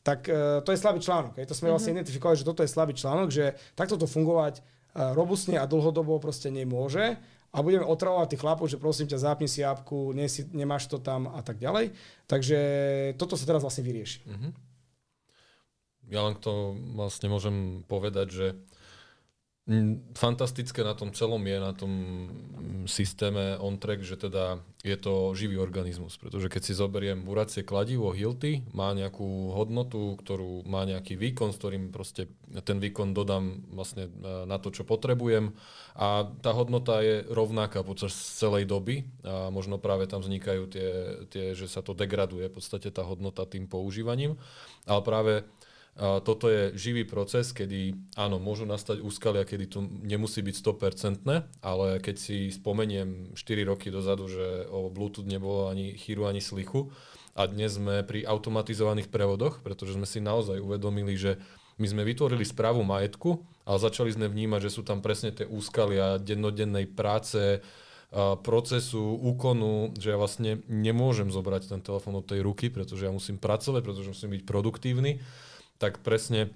tak 0.00 0.24
uh, 0.32 0.64
to 0.64 0.72
je 0.72 0.80
slabý 0.80 1.04
článok. 1.04 1.36
Je 1.36 1.44
to 1.44 1.52
sme 1.52 1.68
mm-hmm. 1.68 1.74
vlastne 1.76 1.92
identifikovali, 2.00 2.40
že 2.40 2.48
toto 2.48 2.64
je 2.64 2.72
slabý 2.72 2.96
článok, 2.96 3.28
že 3.28 3.52
takto 3.76 4.00
to 4.00 4.08
fungovať 4.08 4.64
uh, 4.64 5.12
robustne 5.12 5.60
a 5.60 5.68
dlhodobo 5.68 6.16
proste 6.16 6.48
nemôže 6.48 7.20
a 7.54 7.62
budeme 7.62 7.86
otravovať 7.86 8.34
tých 8.34 8.42
chlapov, 8.42 8.66
že 8.66 8.82
prosím 8.82 9.06
ťa, 9.06 9.22
zapni 9.22 9.46
si 9.46 9.62
apku, 9.62 10.10
nie 10.10 10.26
si, 10.26 10.42
nemáš 10.50 10.90
to 10.90 10.98
tam 10.98 11.30
a 11.30 11.38
tak 11.38 11.62
ďalej. 11.62 11.94
Takže 12.26 12.58
toto 13.14 13.38
sa 13.38 13.46
teraz 13.46 13.62
vlastne 13.62 13.86
vyrieši. 13.86 14.26
Mm-hmm. 14.26 14.52
Ja 16.10 16.26
len 16.26 16.34
to 16.42 16.74
vlastne 16.98 17.30
môžem 17.30 17.86
povedať, 17.86 18.26
že 18.28 18.46
fantastické 20.12 20.84
na 20.84 20.92
tom 20.92 21.08
celom 21.16 21.40
je, 21.40 21.56
na 21.56 21.72
tom 21.72 21.92
systéme 22.84 23.56
on-track, 23.56 24.04
že 24.04 24.20
teda 24.20 24.60
je 24.84 24.92
to 25.00 25.32
živý 25.32 25.56
organizmus, 25.56 26.20
pretože 26.20 26.52
keď 26.52 26.62
si 26.68 26.76
zoberiem 26.76 27.24
buracie 27.24 27.64
kladivo 27.64 28.12
Hilty, 28.12 28.60
má 28.76 28.92
nejakú 28.92 29.56
hodnotu, 29.56 30.20
ktorú 30.20 30.68
má 30.68 30.84
nejaký 30.84 31.16
výkon, 31.16 31.56
s 31.56 31.60
ktorým 31.64 31.88
proste 31.88 32.28
ten 32.68 32.76
výkon 32.76 33.16
dodám 33.16 33.64
vlastne 33.72 34.12
e, 34.12 34.44
na 34.44 34.60
to, 34.60 34.68
čo 34.68 34.84
potrebujem. 34.84 35.56
A 35.96 36.28
tá 36.44 36.52
hodnota 36.52 37.00
je 37.00 37.24
rovnaká 37.24 37.80
počas 37.80 38.12
celej 38.12 38.68
doby 38.68 39.08
a 39.24 39.48
možno 39.48 39.80
práve 39.80 40.04
tam 40.04 40.20
vznikajú 40.20 40.68
tie, 40.68 40.88
tie 41.32 41.44
že 41.56 41.72
sa 41.72 41.80
to 41.80 41.96
degraduje 41.96 42.52
v 42.52 42.54
podstate 42.60 42.92
tá 42.92 43.00
hodnota 43.00 43.48
tým 43.48 43.64
používaním, 43.64 44.36
ale 44.84 45.00
práve 45.00 45.32
toto 45.98 46.50
je 46.50 46.74
živý 46.74 47.06
proces, 47.06 47.54
kedy 47.54 47.94
áno, 48.18 48.42
môžu 48.42 48.66
nastať 48.66 48.98
úskalia, 48.98 49.46
kedy 49.46 49.64
to 49.70 49.78
nemusí 50.02 50.42
byť 50.42 50.54
100%, 50.58 51.22
ale 51.62 52.02
keď 52.02 52.16
si 52.18 52.50
spomeniem 52.50 53.30
4 53.38 53.70
roky 53.70 53.94
dozadu, 53.94 54.26
že 54.26 54.66
o 54.74 54.90
Bluetooth 54.90 55.26
nebolo 55.26 55.70
ani 55.70 55.94
chýru, 55.94 56.26
ani 56.26 56.42
slichu 56.42 56.90
a 57.38 57.46
dnes 57.46 57.78
sme 57.78 58.02
pri 58.02 58.26
automatizovaných 58.26 59.06
prevodoch, 59.06 59.62
pretože 59.62 59.94
sme 59.94 60.06
si 60.06 60.18
naozaj 60.18 60.58
uvedomili, 60.58 61.14
že 61.14 61.38
my 61.78 61.86
sme 61.86 62.02
vytvorili 62.02 62.42
správu 62.42 62.82
majetku, 62.82 63.42
ale 63.62 63.78
začali 63.78 64.10
sme 64.10 64.26
vnímať, 64.26 64.66
že 64.66 64.74
sú 64.74 64.82
tam 64.82 64.98
presne 64.98 65.30
tie 65.30 65.46
úskalia 65.46 66.18
dennodennej 66.18 66.90
práce, 66.90 67.62
procesu, 68.46 69.02
úkonu, 69.02 69.90
že 69.98 70.14
ja 70.14 70.18
vlastne 70.18 70.62
nemôžem 70.70 71.34
zobrať 71.34 71.66
ten 71.66 71.82
telefón 71.82 72.22
od 72.22 72.26
tej 72.26 72.46
ruky, 72.46 72.70
pretože 72.70 73.02
ja 73.02 73.10
musím 73.10 73.42
pracovať, 73.42 73.82
pretože 73.82 74.14
musím 74.14 74.38
byť 74.38 74.42
produktívny, 74.46 75.18
tak 75.78 76.00
presne 76.04 76.52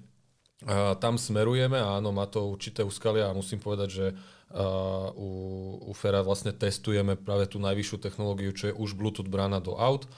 tam 0.99 1.15
smerujeme 1.15 1.79
a 1.79 2.03
áno, 2.03 2.11
má 2.11 2.27
to 2.27 2.51
určité 2.51 2.83
úskalia 2.83 3.31
a 3.31 3.37
musím 3.37 3.63
povedať, 3.63 3.89
že 3.89 4.07
u, 5.15 5.29
u 5.87 5.93
Fera 5.95 6.19
vlastne 6.25 6.51
testujeme 6.51 7.15
práve 7.15 7.47
tú 7.47 7.61
najvyššiu 7.61 7.97
technológiu, 8.01 8.51
čo 8.51 8.73
je 8.73 8.75
už 8.75 8.97
Bluetooth 8.97 9.29
brána 9.29 9.63
do 9.63 9.77
aut, 9.79 10.09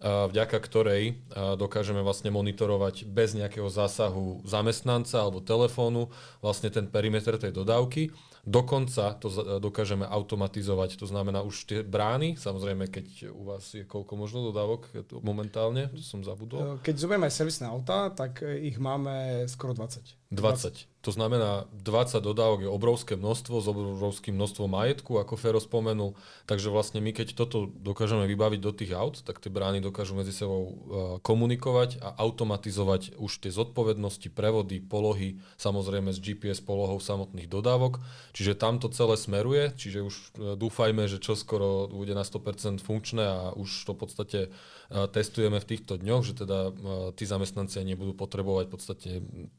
vďaka 0.00 0.58
ktorej 0.64 1.20
dokážeme 1.60 2.00
vlastne 2.00 2.32
monitorovať 2.32 3.04
bez 3.04 3.36
nejakého 3.36 3.68
zásahu 3.68 4.40
zamestnanca 4.48 5.20
alebo 5.20 5.44
telefónu 5.44 6.08
vlastne 6.40 6.72
ten 6.72 6.88
perimeter 6.88 7.36
tej 7.36 7.52
dodávky 7.52 8.14
Dokonca 8.42 9.14
to 9.22 9.30
dokážeme 9.62 10.02
automatizovať, 10.02 10.98
to 10.98 11.06
znamená 11.06 11.46
už 11.46 11.62
tie 11.62 11.80
brány, 11.86 12.34
samozrejme, 12.34 12.90
keď 12.90 13.30
u 13.30 13.54
vás 13.54 13.70
je 13.70 13.86
koľko 13.86 14.18
možno 14.18 14.50
dodávok 14.50 14.90
momentálne, 15.22 15.86
to 15.94 16.02
som 16.02 16.26
zabudol. 16.26 16.82
Keď 16.82 16.94
zoberieme 16.98 17.30
aj 17.30 17.38
servisné 17.38 17.70
autá, 17.70 18.10
tak 18.10 18.42
ich 18.42 18.82
máme 18.82 19.46
skoro 19.46 19.78
20. 19.78 20.21
20. 20.32 20.88
20. 20.88 20.92
To 21.02 21.10
znamená, 21.10 21.66
20 21.74 22.22
dodávok 22.22 22.62
je 22.62 22.70
obrovské 22.70 23.18
množstvo 23.18 23.58
s 23.58 23.66
obrovským 23.66 24.38
množstvom 24.38 24.70
majetku, 24.70 25.18
ako 25.18 25.34
Fero 25.34 25.58
spomenul. 25.58 26.14
Takže 26.46 26.70
vlastne 26.70 27.02
my, 27.02 27.10
keď 27.10 27.34
toto 27.34 27.66
dokážeme 27.66 28.22
vybaviť 28.30 28.60
do 28.62 28.70
tých 28.70 28.94
aut, 28.94 29.18
tak 29.26 29.42
tie 29.42 29.50
brány 29.50 29.82
dokážu 29.82 30.14
medzi 30.14 30.30
sebou 30.30 30.62
uh, 30.62 30.72
komunikovať 31.26 31.98
a 31.98 32.14
automatizovať 32.22 33.18
už 33.18 33.42
tie 33.42 33.50
zodpovednosti, 33.50 34.30
prevody, 34.30 34.78
polohy, 34.78 35.42
samozrejme 35.58 36.14
s 36.14 36.22
GPS 36.22 36.62
polohou 36.62 37.02
samotných 37.02 37.50
dodávok. 37.50 37.98
Čiže 38.30 38.54
tam 38.54 38.78
to 38.78 38.86
celé 38.94 39.18
smeruje, 39.18 39.74
čiže 39.74 40.06
už 40.06 40.14
uh, 40.14 40.54
dúfajme, 40.54 41.10
že 41.10 41.18
čo 41.18 41.34
skoro 41.34 41.90
bude 41.90 42.14
na 42.14 42.22
100% 42.22 42.78
funkčné 42.78 43.26
a 43.26 43.38
už 43.58 43.90
to 43.90 43.98
v 43.98 43.98
podstate 43.98 44.40
testujeme 44.92 45.56
v 45.56 45.68
týchto 45.68 45.96
dňoch, 45.96 46.22
že 46.22 46.34
teda 46.44 46.58
tí 47.16 47.24
zamestnanci 47.24 47.80
nebudú 47.80 48.12
potrebovať 48.12 48.64
v 48.68 48.72
podstate 48.72 49.08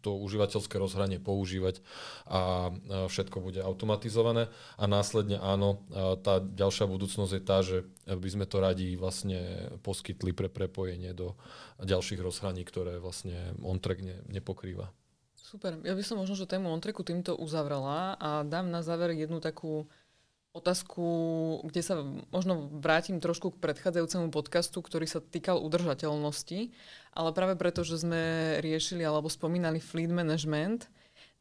to 0.06 0.14
užívateľské 0.22 0.78
rozhranie 0.78 1.18
používať 1.18 1.82
a 2.30 2.70
všetko 3.10 3.42
bude 3.42 3.60
automatizované. 3.66 4.54
A 4.78 4.86
následne 4.86 5.42
áno, 5.42 5.82
tá 6.22 6.38
ďalšia 6.38 6.86
budúcnosť 6.86 7.34
je 7.34 7.42
tá, 7.42 7.66
že 7.66 7.90
by 8.06 8.30
sme 8.30 8.46
to 8.46 8.62
radi 8.62 8.94
vlastne 8.94 9.74
poskytli 9.82 10.38
pre 10.38 10.54
prepojenie 10.54 11.18
do 11.18 11.34
ďalších 11.82 12.22
rozhraní, 12.22 12.62
ktoré 12.62 13.02
vlastne 13.02 13.58
OnTrack 13.60 14.06
ne, 14.06 14.22
nepokrýva. 14.30 14.94
Super. 15.34 15.78
Ja 15.86 15.94
by 15.94 16.02
som 16.02 16.18
možno, 16.18 16.34
že 16.34 16.50
tému 16.50 16.70
OnTracku 16.74 17.06
týmto 17.06 17.38
uzavrela 17.38 18.18
a 18.18 18.42
dám 18.42 18.74
na 18.74 18.82
záver 18.82 19.14
jednu 19.14 19.38
takú 19.38 19.86
otázku, 20.54 21.06
kde 21.66 21.82
sa 21.82 22.06
možno 22.30 22.70
vrátim 22.70 23.18
trošku 23.18 23.58
k 23.58 23.62
predchádzajúcemu 23.62 24.30
podcastu, 24.30 24.86
ktorý 24.86 25.10
sa 25.10 25.20
týkal 25.20 25.58
udržateľnosti, 25.58 26.70
ale 27.18 27.30
práve 27.34 27.58
preto, 27.58 27.82
že 27.82 28.06
sme 28.06 28.22
riešili 28.62 29.02
alebo 29.02 29.34
spomínali 29.34 29.82
fleet 29.82 30.14
management, 30.14 30.88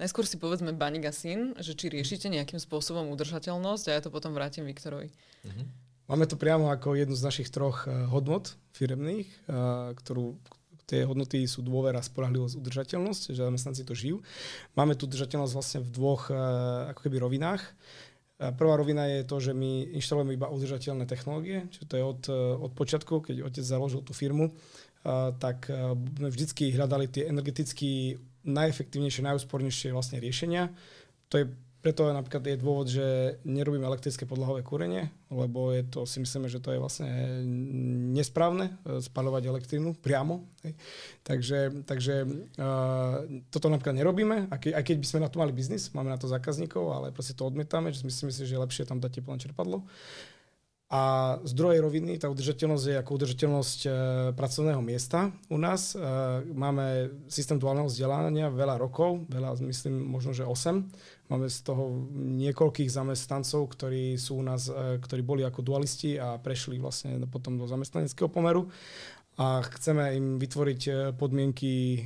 Najskôr 0.01 0.27
si 0.27 0.41
povedzme 0.41 0.75
Banik 0.75 1.07
a 1.07 1.15
syn, 1.15 1.55
že 1.63 1.79
či 1.79 1.87
riešite 1.87 2.27
nejakým 2.27 2.59
spôsobom 2.59 3.13
udržateľnosť 3.15 3.85
a 3.87 3.95
ja 3.95 4.01
to 4.03 4.11
potom 4.11 4.35
vrátim 4.35 4.67
Viktorovi. 4.67 5.13
Uh-huh. 5.47 5.65
Máme 6.11 6.27
to 6.27 6.35
priamo 6.35 6.75
ako 6.75 6.99
jednu 6.99 7.15
z 7.15 7.23
našich 7.23 7.49
troch 7.55 7.87
uh, 7.87 8.11
hodnot 8.11 8.59
firemných, 8.75 9.31
uh, 9.47 9.95
ktorú 9.95 10.41
tie 10.91 11.07
hodnoty 11.07 11.47
sú 11.47 11.63
dôvera, 11.63 12.03
spolahlivosť, 12.03 12.59
udržateľnosť, 12.59 13.23
že 13.31 13.47
zamestnanci 13.47 13.83
to 13.87 13.95
žijú. 13.95 14.17
Máme 14.75 14.99
tu 14.99 15.07
udržateľnosť 15.07 15.55
vlastne 15.55 15.81
v 15.87 15.89
dvoch 15.95 16.27
uh, 16.35 16.91
ako 16.91 17.01
keby 17.07 17.17
rovinách. 17.23 17.63
Prvá 18.59 18.75
rovina 18.75 19.07
je 19.07 19.23
to, 19.23 19.39
že 19.39 19.53
my 19.55 19.95
inštalujeme 19.95 20.35
iba 20.35 20.51
udržateľné 20.51 21.07
technológie, 21.07 21.71
čiže 21.71 21.87
to 21.87 21.95
je 21.95 22.05
od, 22.05 22.23
od 22.59 22.73
počiatku, 22.75 23.23
keď 23.23 23.47
otec 23.47 23.63
založil 23.63 24.03
tú 24.03 24.11
firmu, 24.11 24.51
tak 25.39 25.71
sme 26.19 26.27
vždycky 26.27 26.75
hľadali 26.75 27.07
tie 27.07 27.31
energeticky 27.31 28.19
najefektívnejšie, 28.43 29.23
najúspornejšie 29.23 29.95
vlastne 29.95 30.19
riešenia. 30.19 30.75
To 31.31 31.39
je 31.39 31.47
preto 31.83 32.07
napríklad 32.07 32.47
je 32.47 32.63
dôvod, 32.63 32.87
že 32.87 33.37
nerobíme 33.43 33.83
elektrické 33.83 34.23
podlahové 34.23 34.63
kúrenie, 34.63 35.11
lebo 35.33 35.73
je 35.73 35.83
to, 35.89 36.05
si 36.05 36.21
myslíme, 36.21 36.47
že 36.47 36.61
to 36.61 36.77
je 36.77 36.79
vlastne 36.79 37.09
nesprávne 38.13 38.77
e, 38.85 39.01
spalovať 39.01 39.49
elektrínu 39.49 39.97
priamo. 39.99 40.45
Hej. 40.63 40.77
Takže, 41.27 41.59
takže 41.87 42.15
uh, 42.23 43.27
toto 43.51 43.67
napríklad 43.67 43.99
nerobíme, 43.99 44.47
aj, 44.51 44.59
ke, 44.63 44.69
aj 44.71 44.85
keď 44.87 44.97
by 44.99 45.07
sme 45.07 45.21
na 45.27 45.31
to 45.31 45.43
mali 45.43 45.51
biznis, 45.51 45.91
máme 45.91 46.11
na 46.11 46.19
to 46.19 46.31
zákazníkov, 46.31 46.83
ale 46.91 47.11
proste 47.11 47.35
to 47.35 47.47
odmietame, 47.47 47.91
že 47.91 48.07
myslíme 48.07 48.31
si, 48.31 48.47
že 48.47 48.55
je 48.55 48.63
lepšie 48.63 48.87
tam 48.87 49.03
dať 49.03 49.23
teplné 49.23 49.43
čerpadlo. 49.43 49.83
A 50.93 51.03
z 51.41 51.57
druhej 51.57 51.81
roviny 51.81 52.21
tá 52.21 52.29
udržateľnosť 52.29 52.85
je 52.85 52.97
ako 53.01 53.11
udržateľnosť 53.17 53.79
e, 53.81 53.91
pracovného 54.37 54.85
miesta 54.85 55.33
u 55.49 55.57
nás. 55.57 55.97
E, 55.97 56.05
máme 56.53 57.09
systém 57.33 57.57
duálneho 57.57 57.89
vzdelávania 57.89 58.53
veľa 58.53 58.77
rokov, 58.77 59.25
veľa, 59.33 59.57
myslím, 59.65 60.05
možno, 60.05 60.37
že 60.37 60.45
8. 60.45 61.33
Máme 61.33 61.49
z 61.49 61.59
toho 61.65 62.13
niekoľkých 62.13 62.93
zamestnancov, 62.93 63.73
ktorí 63.73 64.21
sú 64.21 64.37
u 64.37 64.45
nás, 64.45 64.69
e, 64.69 65.01
ktorí 65.01 65.25
boli 65.25 65.49
ako 65.49 65.65
dualisti 65.65 66.21
a 66.21 66.37
prešli 66.37 66.77
vlastne 66.77 67.17
potom 67.25 67.57
do 67.57 67.65
zamestnaneckého 67.65 68.29
pomeru 68.29 68.69
a 69.41 69.65
chceme 69.65 70.13
im 70.13 70.27
vytvoriť 70.37 70.81
e, 70.85 70.93
podmienky 71.17 71.73
e, 71.73 72.01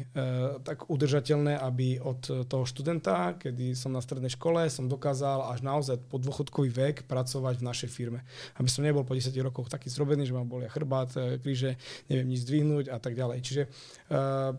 tak 0.62 0.86
udržateľné, 0.86 1.58
aby 1.58 1.98
od 1.98 2.46
toho 2.46 2.62
študenta, 2.62 3.34
kedy 3.34 3.74
som 3.74 3.90
na 3.90 3.98
strednej 3.98 4.30
škole, 4.30 4.62
som 4.70 4.86
dokázal 4.86 5.50
až 5.50 5.66
naozaj 5.66 6.06
po 6.06 6.22
dôchodkový 6.22 6.70
vek 6.70 6.96
pracovať 7.10 7.58
v 7.58 7.66
našej 7.66 7.90
firme. 7.90 8.22
Aby 8.54 8.70
som 8.70 8.86
nebol 8.86 9.02
po 9.02 9.18
10 9.18 9.34
rokoch 9.42 9.66
taký 9.66 9.90
zrobený, 9.90 10.30
že 10.30 10.38
mám 10.38 10.46
bolia 10.46 10.70
chrbát, 10.70 11.10
e, 11.18 11.42
kríže, 11.42 11.74
neviem 12.06 12.30
nič 12.30 12.46
zdvihnúť 12.46 12.94
a 12.94 12.98
tak 13.02 13.18
ďalej. 13.18 13.42
Čiže 13.42 13.62
e, 13.66 13.68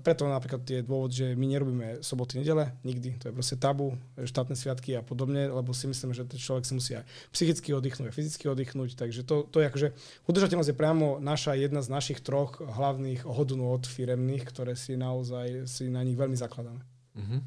preto 0.04 0.28
napríklad 0.28 0.68
je 0.68 0.84
dôvod, 0.84 1.16
že 1.16 1.40
my 1.40 1.48
nerobíme 1.48 1.88
soboty, 2.04 2.44
nedele, 2.44 2.76
nikdy. 2.84 3.16
To 3.24 3.32
je 3.32 3.34
proste 3.34 3.56
tabu, 3.56 3.96
štátne 4.20 4.60
sviatky 4.60 4.92
a 5.00 5.08
podobne, 5.08 5.48
lebo 5.48 5.72
si 5.72 5.88
myslíme, 5.88 6.12
že 6.12 6.28
ten 6.28 6.36
človek 6.36 6.68
si 6.68 6.76
musí 6.76 6.92
aj 7.00 7.08
psychicky 7.32 7.72
oddychnúť, 7.72 8.12
aj 8.12 8.16
fyzicky 8.20 8.52
oddychnúť. 8.52 9.00
Takže 9.00 9.24
to, 9.24 9.48
to 9.48 9.64
je 9.64 9.72
akože, 9.72 9.88
udržateľnosť 10.28 10.70
je 10.76 10.78
priamo 10.78 11.24
naša 11.24 11.56
jedna 11.56 11.80
z 11.80 11.88
našich 11.96 12.20
troch 12.20 12.57
hlavných 12.62 13.26
hodnôt 13.26 13.82
firemných, 13.86 14.44
ktoré 14.50 14.74
si 14.74 14.98
naozaj 14.98 15.70
si 15.70 15.90
na 15.90 16.02
nich 16.02 16.18
veľmi 16.18 16.38
zakladáme. 16.38 16.82
Mm-hmm. 17.18 17.42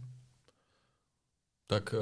Tak 1.71 1.95
e, 1.95 1.99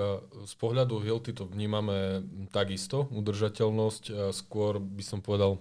z 0.48 0.54
pohľadu 0.56 1.04
Hilty 1.04 1.36
to 1.36 1.44
vnímame 1.44 2.24
takisto, 2.48 3.04
udržateľnosť. 3.12 4.04
E, 4.08 4.12
skôr 4.32 4.80
by 4.80 5.04
som 5.04 5.20
povedal 5.20 5.60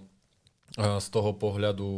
z 0.96 1.08
toho 1.12 1.36
pohľadu 1.36 1.88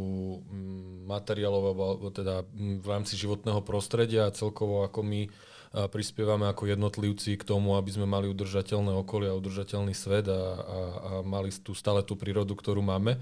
materiálového, 1.07 2.11
teda 2.11 2.43
v 2.83 2.87
rámci 2.87 3.15
životného 3.15 3.63
prostredia 3.63 4.27
a 4.27 4.35
celkovo 4.35 4.83
ako 4.83 5.07
my 5.07 5.21
prispievame 5.71 6.51
ako 6.51 6.67
jednotlivci 6.67 7.39
k 7.39 7.47
tomu, 7.47 7.79
aby 7.79 7.95
sme 7.95 8.03
mali 8.03 8.27
udržateľné 8.27 8.91
okolie 8.91 9.31
a 9.31 9.39
udržateľný 9.39 9.95
svet 9.95 10.27
a, 10.27 10.35
a, 10.35 10.39
a 10.43 11.11
mali 11.23 11.47
tu 11.63 11.71
stále 11.71 12.03
tú 12.03 12.19
prírodu, 12.19 12.51
ktorú 12.59 12.83
máme. 12.83 13.15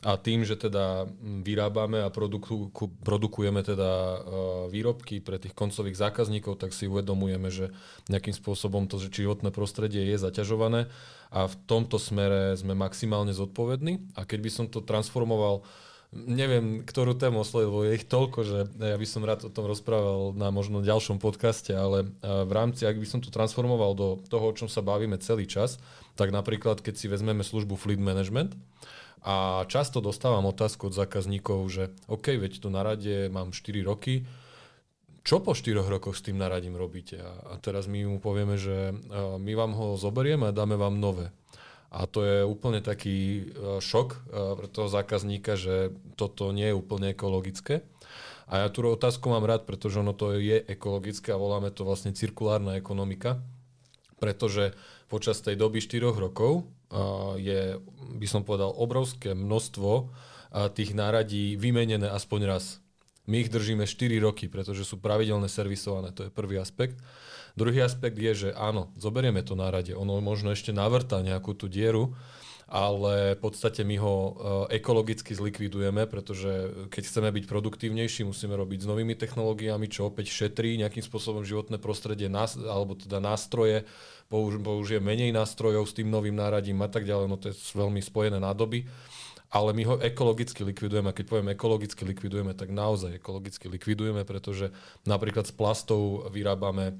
A 0.00 0.16
tým, 0.16 0.48
že 0.48 0.56
teda 0.56 1.04
vyrábame 1.44 2.00
a 2.00 2.08
produku, 2.08 2.72
produkujeme 3.04 3.60
teda 3.60 3.90
e, 3.92 4.18
výrobky 4.72 5.20
pre 5.20 5.36
tých 5.36 5.52
koncových 5.52 6.00
zákazníkov, 6.00 6.56
tak 6.56 6.72
si 6.72 6.88
uvedomujeme, 6.88 7.52
že 7.52 7.68
nejakým 8.08 8.32
spôsobom 8.32 8.88
to 8.88 8.96
životné 8.96 9.52
prostredie 9.52 10.00
je 10.08 10.16
zaťažované 10.16 10.88
a 11.28 11.44
v 11.44 11.54
tomto 11.68 12.00
smere 12.00 12.56
sme 12.56 12.72
maximálne 12.72 13.36
zodpovední. 13.36 14.16
A 14.16 14.24
keď 14.24 14.40
by 14.40 14.50
som 14.50 14.66
to 14.72 14.80
transformoval 14.80 15.68
neviem, 16.10 16.82
ktorú 16.82 17.14
tému 17.14 17.46
osloviť, 17.46 17.66
lebo 17.70 17.86
je 17.86 17.96
ich 18.02 18.06
toľko, 18.10 18.38
že 18.42 18.58
ja 18.82 18.98
by 18.98 19.06
som 19.06 19.22
rád 19.22 19.46
o 19.46 19.50
tom 19.52 19.70
rozprával 19.70 20.34
na 20.34 20.50
možno 20.50 20.82
ďalšom 20.82 21.22
podcaste, 21.22 21.70
ale 21.70 22.02
e, 22.02 22.06
v 22.26 22.50
rámci, 22.50 22.82
ak 22.82 22.98
by 22.98 23.06
som 23.06 23.20
to 23.22 23.30
transformoval 23.30 23.94
do 23.94 24.08
toho, 24.26 24.50
o 24.50 24.56
čom 24.56 24.66
sa 24.66 24.82
bavíme 24.82 25.22
celý 25.22 25.46
čas, 25.46 25.78
tak 26.18 26.34
napríklad, 26.34 26.82
keď 26.82 26.94
si 26.98 27.06
vezmeme 27.06 27.46
službu 27.46 27.78
Fleet 27.78 28.02
Management, 28.02 28.58
a 29.20 29.68
často 29.68 30.00
dostávam 30.00 30.48
otázku 30.48 30.88
od 30.88 30.96
zákazníkov, 30.96 31.60
že 31.68 31.84
OK, 32.08 32.40
veď 32.40 32.64
tu 32.64 32.72
na 32.72 32.80
rade 32.80 33.28
mám 33.28 33.52
4 33.52 33.84
roky, 33.84 34.24
čo 35.20 35.44
po 35.44 35.52
4 35.52 35.84
rokoch 35.84 36.16
s 36.16 36.24
tým 36.24 36.40
naradím 36.40 36.80
robíte? 36.80 37.20
A, 37.20 37.60
teraz 37.60 37.84
my 37.84 38.08
mu 38.08 38.18
povieme, 38.18 38.56
že 38.56 38.92
uh, 38.92 39.36
my 39.36 39.52
vám 39.52 39.72
ho 39.76 40.00
zoberieme 40.00 40.48
a 40.48 40.56
dáme 40.56 40.80
vám 40.80 40.96
nové. 40.96 41.28
A 41.90 42.06
to 42.06 42.24
je 42.24 42.46
úplne 42.46 42.80
taký 42.80 43.50
uh, 43.52 43.82
šok 43.84 44.08
uh, 44.16 44.18
pre 44.56 44.68
toho 44.72 44.88
zákazníka, 44.88 45.60
že 45.60 45.92
toto 46.16 46.56
nie 46.56 46.72
je 46.72 46.78
úplne 46.78 47.12
ekologické. 47.12 47.84
A 48.50 48.66
ja 48.66 48.68
tú 48.72 48.82
otázku 48.82 49.30
mám 49.30 49.46
rád, 49.46 49.68
pretože 49.68 50.00
ono 50.00 50.16
to 50.16 50.34
je 50.34 50.64
ekologické 50.66 51.30
a 51.30 51.38
voláme 51.38 51.70
to 51.70 51.86
vlastne 51.86 52.10
cirkulárna 52.16 52.74
ekonomika, 52.74 53.38
pretože 54.20 54.76
počas 55.08 55.40
tej 55.40 55.56
doby 55.58 55.80
4 55.82 56.12
rokov 56.12 56.68
je, 57.40 57.80
by 58.20 58.26
som 58.28 58.46
povedal, 58.46 58.70
obrovské 58.76 59.34
množstvo 59.34 60.12
tých 60.76 60.92
náradí 60.92 61.56
vymenené 61.56 62.06
aspoň 62.12 62.40
raz. 62.46 62.78
My 63.26 63.46
ich 63.46 63.50
držíme 63.50 63.86
4 63.86 64.20
roky, 64.22 64.46
pretože 64.50 64.82
sú 64.82 64.98
pravidelne 64.98 65.46
servisované, 65.46 66.10
to 66.12 66.26
je 66.26 66.34
prvý 66.34 66.58
aspekt. 66.58 66.98
Druhý 67.54 67.82
aspekt 67.82 68.18
je, 68.18 68.32
že 68.46 68.48
áno, 68.54 68.94
zoberieme 68.94 69.42
to 69.42 69.58
nárade, 69.58 69.94
ono 69.94 70.22
možno 70.22 70.54
ešte 70.54 70.70
navrta 70.70 71.18
nejakú 71.22 71.54
tú 71.54 71.66
dieru, 71.66 72.14
ale 72.70 73.34
v 73.34 73.40
podstate 73.42 73.82
my 73.82 73.98
ho 73.98 74.14
e, 74.14 74.32
ekologicky 74.78 75.34
zlikvidujeme, 75.34 76.06
pretože 76.06 76.86
keď 76.86 77.02
chceme 77.02 77.28
byť 77.34 77.44
produktívnejší, 77.50 78.22
musíme 78.22 78.54
robiť 78.54 78.86
s 78.86 78.90
novými 78.90 79.18
technológiami, 79.18 79.90
čo 79.90 80.06
opäť 80.06 80.30
šetrí 80.30 80.78
nejakým 80.78 81.02
spôsobom 81.02 81.42
životné 81.42 81.82
prostredie, 81.82 82.30
alebo 82.30 82.94
teda 82.94 83.18
nástroje, 83.18 83.82
použije 84.30 85.02
menej 85.02 85.34
nástrojov 85.34 85.90
s 85.90 85.98
tým 85.98 86.14
novým 86.14 86.38
náradím 86.38 86.78
a 86.86 86.88
tak 86.88 87.10
ďalej, 87.10 87.26
no 87.26 87.36
to 87.42 87.50
je 87.50 87.58
veľmi 87.74 87.98
spojené 87.98 88.38
nádoby 88.38 88.86
ale 89.50 89.74
my 89.74 89.82
ho 89.82 89.94
ekologicky 89.98 90.62
likvidujeme. 90.62 91.10
A 91.10 91.16
keď 91.16 91.26
poviem 91.26 91.50
ekologicky 91.50 92.06
likvidujeme, 92.06 92.54
tak 92.54 92.70
naozaj 92.70 93.18
ekologicky 93.18 93.66
likvidujeme, 93.66 94.22
pretože 94.22 94.70
napríklad 95.02 95.50
z 95.50 95.58
plastov 95.58 96.30
vyrábame 96.30 96.94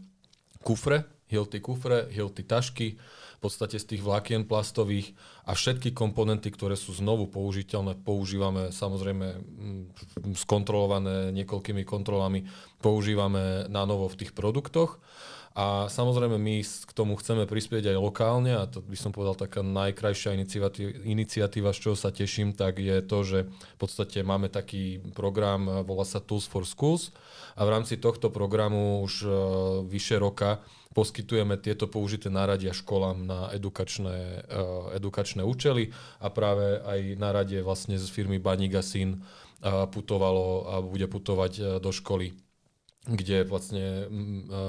kufre, 0.67 1.07
hilty 1.31 1.63
kufre, 1.63 2.11
hilty 2.11 2.43
tašky, 2.43 2.99
podstate 3.41 3.81
z 3.81 3.97
tých 3.97 4.03
vlákien 4.05 4.45
plastových 4.45 5.17
a 5.49 5.57
všetky 5.57 5.97
komponenty, 5.97 6.53
ktoré 6.53 6.77
sú 6.77 6.93
znovu 6.93 7.25
použiteľné, 7.27 7.97
používame 8.05 8.69
samozrejme 8.69 9.27
mm, 9.41 10.37
skontrolované 10.37 11.33
niekoľkými 11.33 11.83
kontrolami, 11.89 12.45
používame 12.85 13.67
na 13.73 13.89
novo 13.89 14.13
v 14.13 14.19
tých 14.21 14.37
produktoch. 14.37 15.01
A 15.51 15.91
samozrejme 15.91 16.39
my 16.39 16.63
k 16.63 16.93
tomu 16.95 17.19
chceme 17.19 17.43
prispieť 17.43 17.91
aj 17.91 17.99
lokálne 17.99 18.55
a 18.55 18.71
to 18.71 18.87
by 18.87 18.95
som 18.95 19.11
povedal 19.11 19.35
taká 19.35 19.67
najkrajšia 19.67 20.39
iniciatíva, 21.03 21.75
z 21.75 21.79
čoho 21.83 21.97
sa 21.99 22.15
teším, 22.15 22.55
tak 22.55 22.79
je 22.79 23.03
to, 23.03 23.19
že 23.27 23.39
v 23.51 23.77
podstate 23.83 24.23
máme 24.23 24.47
taký 24.47 25.03
program, 25.11 25.83
volá 25.83 26.07
sa 26.07 26.23
Tools 26.23 26.47
for 26.47 26.63
Schools 26.63 27.11
a 27.59 27.67
v 27.67 27.73
rámci 27.75 27.99
tohto 27.99 28.31
programu 28.31 29.03
už 29.03 29.27
uh, 29.27 29.33
vyše 29.83 30.23
roka 30.23 30.63
poskytujeme 31.01 31.57
tieto 31.57 31.89
použité 31.89 32.29
náradia 32.29 32.77
školám 32.77 33.25
na 33.25 33.49
edukačné, 33.57 34.45
uh, 34.45 34.93
edukačné 34.93 35.41
účely 35.41 35.97
a 36.21 36.29
práve 36.29 36.77
aj 36.85 37.17
náradie 37.17 37.65
vlastne 37.65 37.97
z 37.97 38.05
firmy 38.13 38.37
Baník 38.37 38.77
Syn 38.85 39.17
uh, 39.17 39.89
putovalo 39.89 40.69
a 40.69 40.75
bude 40.85 41.09
putovať 41.09 41.53
uh, 41.57 41.65
do 41.81 41.89
školy 41.89 42.37
kde 43.09 43.49
vlastne 43.49 44.13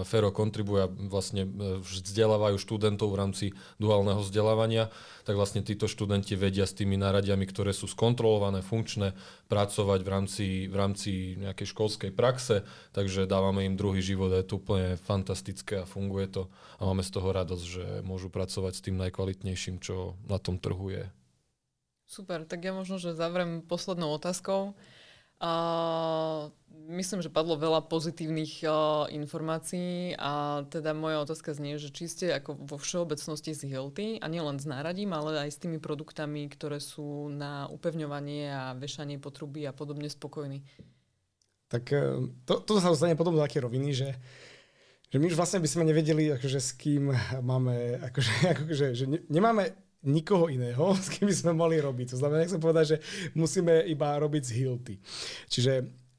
Fero 0.08 0.32
kontribuje 0.32 0.88
a 0.88 0.92
vlastne 0.92 1.44
vzdelávajú 1.84 2.56
študentov 2.56 3.12
v 3.12 3.20
rámci 3.20 3.46
duálneho 3.76 4.24
vzdelávania, 4.24 4.88
tak 5.28 5.36
vlastne 5.36 5.60
títo 5.68 5.92
študenti 5.92 6.40
vedia 6.40 6.64
s 6.64 6.72
tými 6.72 6.96
náradiami, 6.96 7.44
ktoré 7.44 7.76
sú 7.76 7.92
skontrolované, 7.92 8.64
funkčné, 8.64 9.20
pracovať 9.52 10.00
v 10.00 10.10
rámci, 10.10 10.46
v 10.72 10.76
rámci 10.80 11.12
nejakej 11.44 11.76
školskej 11.76 12.12
praxe, 12.16 12.64
takže 12.96 13.28
dávame 13.28 13.68
im 13.68 13.76
druhý 13.76 14.00
život 14.00 14.32
a 14.32 14.40
je 14.40 14.48
to 14.48 14.64
úplne 14.64 14.96
fantastické 14.96 15.84
a 15.84 15.90
funguje 15.90 16.32
to 16.32 16.48
a 16.80 16.88
máme 16.88 17.04
z 17.04 17.12
toho 17.12 17.36
radosť, 17.36 17.66
že 17.68 17.86
môžu 18.08 18.32
pracovať 18.32 18.80
s 18.80 18.84
tým 18.88 18.96
najkvalitnejším, 18.96 19.84
čo 19.84 20.16
na 20.32 20.40
tom 20.40 20.56
trhu 20.56 20.88
je. 20.88 21.04
Super, 22.08 22.48
tak 22.48 22.64
ja 22.64 22.72
možno, 22.72 22.96
že 22.96 23.12
zavrem 23.12 23.60
poslednou 23.60 24.16
otázkou. 24.16 24.72
Uh, 25.42 26.54
myslím, 26.94 27.26
že 27.26 27.34
padlo 27.34 27.58
veľa 27.58 27.90
pozitívnych 27.90 28.62
uh, 28.62 29.10
informácií 29.10 30.14
a 30.14 30.62
teda 30.70 30.94
moja 30.94 31.26
otázka 31.26 31.58
znie, 31.58 31.82
že 31.82 31.90
či 31.90 32.06
ste 32.06 32.26
ako 32.30 32.62
vo 32.62 32.78
všeobecnosti 32.78 33.58
z 33.58 33.66
Hilty 33.66 34.08
a 34.22 34.30
nielen 34.30 34.62
s 34.62 34.70
náradím, 34.70 35.18
ale 35.18 35.42
aj 35.42 35.58
s 35.58 35.62
tými 35.62 35.82
produktami, 35.82 36.46
ktoré 36.46 36.78
sú 36.78 37.26
na 37.34 37.66
upevňovanie 37.74 38.54
a 38.54 38.64
vešanie 38.78 39.18
potruby 39.18 39.66
a 39.66 39.74
podobne 39.74 40.14
spokojní. 40.14 40.62
Tak 41.74 41.84
e, 41.90 42.30
to, 42.46 42.62
to 42.62 42.78
sa 42.78 42.94
dostane 42.94 43.18
potom 43.18 43.34
do 43.34 43.42
také 43.42 43.64
roviny, 43.66 43.98
že 43.98 44.10
že 45.12 45.20
my 45.20 45.28
už 45.28 45.36
vlastne 45.36 45.60
by 45.60 45.68
sme 45.68 45.84
nevedeli, 45.84 46.32
akože 46.40 46.60
s 46.64 46.72
kým 46.80 47.12
máme, 47.44 48.00
akože, 48.00 48.34
akože 48.56 48.86
že 48.96 49.06
ne, 49.12 49.20
nemáme 49.28 49.76
nikoho 50.04 50.50
iného, 50.50 50.94
s 51.04 51.08
kým 51.14 51.30
by 51.30 51.36
sme 51.36 51.52
mali 51.54 51.78
robiť. 51.78 52.16
To 52.16 52.18
znamená, 52.18 52.46
nechcem 52.46 52.62
povedať, 52.62 52.86
že 52.86 52.98
musíme 53.38 53.86
iba 53.86 54.18
robiť 54.18 54.44
z 54.46 54.52
Hilty. 54.62 54.96
Čiže 55.50 55.74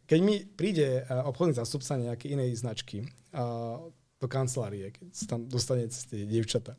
keď 0.06 0.18
mi 0.22 0.42
príde 0.44 1.02
eh, 1.02 1.06
obchodný 1.08 1.54
zástupca 1.56 1.98
nejakej 1.98 2.36
inej 2.36 2.50
značky 2.58 3.06
uh, 3.32 3.80
do 4.20 4.26
kancelárie, 4.28 4.92
keď 4.94 5.06
sa 5.10 5.24
tam 5.34 5.48
dostane 5.48 5.88
tie 5.88 6.28
dievčata, 6.28 6.76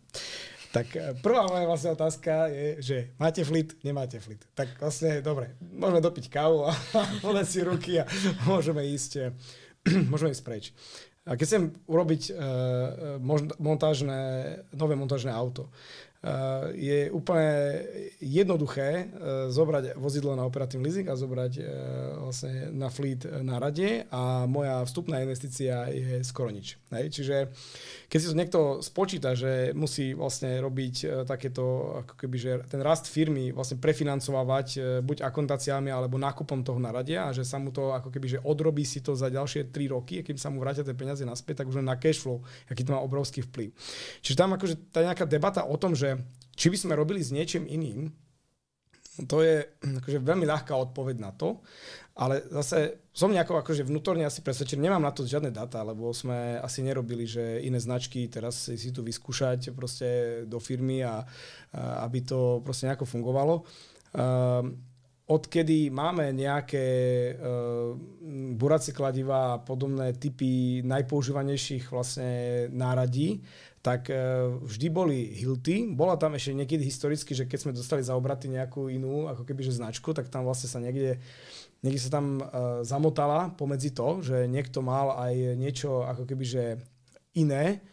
tak 0.71 0.93
eh, 0.95 1.17
prvá 1.19 1.47
moja 1.47 1.65
vlastne 1.65 1.95
otázka 1.95 2.51
je, 2.51 2.67
že 2.83 2.97
máte 3.19 3.41
flit, 3.43 3.75
nemáte 3.81 4.19
flit. 4.19 4.43
Tak 4.53 4.77
vlastne, 4.79 5.19
dobre, 5.25 5.55
môžeme 5.59 6.03
dopiť 6.03 6.25
kávu 6.29 6.69
a 6.69 6.73
podať 7.25 7.47
si 7.47 7.59
ruky 7.65 7.99
a 7.99 8.05
môžeme 8.49 8.85
ísť, 8.85 9.33
môžeme 10.11 10.31
ísť 10.31 10.45
preč. 10.45 10.65
A 11.23 11.39
keď 11.39 11.45
chcem 11.47 11.65
urobiť 11.87 12.35
uh, 12.35 13.15
montážne, 13.55 14.19
nové 14.75 14.99
montážne 14.99 15.31
auto, 15.31 15.71
Eh, 16.12 16.12
je 16.71 17.11
úplne 17.11 17.83
jednoduché 18.23 18.89
eh, 18.95 19.07
zobrať 19.51 19.99
vozidlo 19.99 20.39
na 20.39 20.47
operatívny 20.47 20.87
leasing 20.87 21.07
a 21.11 21.19
zobrať 21.19 21.53
eh, 21.59 21.65
vlastne 22.15 22.71
na 22.71 22.87
fleet 22.87 23.27
na 23.43 23.59
rade 23.59 24.07
a 24.07 24.47
moja 24.47 24.79
vstupná 24.87 25.19
investícia 25.19 25.83
je 25.91 26.23
skoro 26.23 26.47
nič. 26.47 26.79
Čiže 26.87 27.51
keď 28.09 28.17
si 28.17 28.29
to 28.31 28.39
niekto 28.39 28.59
spočíta, 28.81 29.37
že 29.37 29.71
musí 29.77 30.17
vlastne 30.17 30.57
robiť 30.57 31.25
takéto, 31.29 31.97
ako 32.01 32.13
keby, 32.17 32.37
že 32.41 32.51
ten 32.65 32.81
rast 32.81 33.05
firmy 33.05 33.53
vlastne 33.53 33.77
prefinancovať 33.77 35.01
buď 35.05 35.21
akontáciami 35.21 35.93
alebo 35.93 36.17
nákupom 36.17 36.65
toho 36.65 36.81
naradia 36.81 37.29
a 37.29 37.35
že 37.35 37.45
sa 37.45 37.61
mu 37.61 37.69
to 37.69 37.93
ako 37.93 38.09
keby, 38.09 38.37
že 38.37 38.43
odrobí 38.43 38.81
si 38.81 39.05
to 39.05 39.13
za 39.13 39.29
ďalšie 39.29 39.69
3 39.69 39.93
roky 39.93 40.23
kým 40.23 40.39
sa 40.39 40.47
mu 40.47 40.63
vrátia 40.63 40.87
tie 40.87 40.95
peniaze 40.95 41.27
naspäť, 41.27 41.61
tak 41.61 41.69
už 41.69 41.83
len 41.83 41.87
na 41.91 41.99
cash 41.99 42.23
flow, 42.23 42.39
aký 42.71 42.87
to 42.87 42.95
má 42.95 43.03
obrovský 43.03 43.43
vplyv. 43.43 43.75
Čiže 44.23 44.39
tam 44.39 44.55
akože 44.55 44.89
tá 44.89 45.03
nejaká 45.03 45.27
debata 45.27 45.67
o 45.67 45.75
tom, 45.75 45.91
že 45.91 46.15
či 46.55 46.71
by 46.71 46.77
sme 46.79 46.93
robili 46.95 47.19
s 47.19 47.35
niečím 47.35 47.67
iným, 47.67 48.13
to 49.29 49.45
je 49.45 49.61
akože 49.79 50.19
veľmi 50.25 50.45
ľahká 50.49 50.73
odpoveď 50.73 51.21
na 51.21 51.31
to, 51.33 51.61
ale 52.17 52.45
zase 52.49 53.09
som 53.13 53.29
nejako 53.29 53.61
akože 53.61 53.85
vnútorne 53.85 54.25
asi 54.25 54.45
presvedčený, 54.45 54.89
nemám 54.89 55.05
na 55.05 55.13
to 55.13 55.25
žiadne 55.25 55.53
data, 55.53 55.85
lebo 55.85 56.13
sme 56.13 56.57
asi 56.61 56.85
nerobili, 56.85 57.25
že 57.25 57.61
iné 57.61 57.77
značky 57.77 58.25
teraz 58.29 58.69
si 58.69 58.89
tu 58.89 59.05
vyskúšať 59.05 59.73
proste 59.73 60.09
do 60.49 60.57
firmy 60.57 61.05
a, 61.05 61.21
a 61.73 62.05
aby 62.05 62.25
to 62.25 62.61
proste 62.65 62.89
nejako 62.89 63.05
fungovalo. 63.05 63.65
Um, 64.13 64.77
odkedy 65.25 65.89
máme 65.89 66.29
nejaké 66.33 66.85
uh, 67.33 67.97
buracie 68.53 68.93
kladiva 68.93 69.57
a 69.57 69.61
podobné 69.61 70.13
typy 70.13 70.85
najpoužívanejších 70.85 71.89
vlastne 71.89 72.31
náradí, 72.69 73.41
tak 73.83 74.07
e, 74.07 74.15
vždy 74.63 74.87
boli 74.87 75.27
hilty. 75.35 75.91
Bola 75.91 76.15
tam 76.15 76.39
ešte 76.39 76.55
niekedy 76.55 76.87
historicky, 76.87 77.35
že 77.35 77.43
keď 77.43 77.59
sme 77.59 77.75
dostali 77.75 77.99
za 77.99 78.15
obraty 78.15 78.47
nejakú 78.47 78.87
inú, 78.87 79.27
ako 79.27 79.43
keby 79.43 79.67
značku, 79.67 80.15
tak 80.15 80.31
tam 80.31 80.47
vlastne 80.47 80.71
sa 80.71 80.79
niekde, 80.79 81.19
niekde 81.83 81.99
sa 81.99 82.15
tam 82.15 82.39
uh, 82.39 82.79
zamotala 82.87 83.51
pomedzi 83.59 83.91
to, 83.91 84.23
že 84.23 84.47
niekto 84.47 84.79
mal 84.79 85.19
aj 85.19 85.59
niečo 85.59 86.07
ako 86.07 86.23
keby 86.23 86.79
iné. 87.35 87.83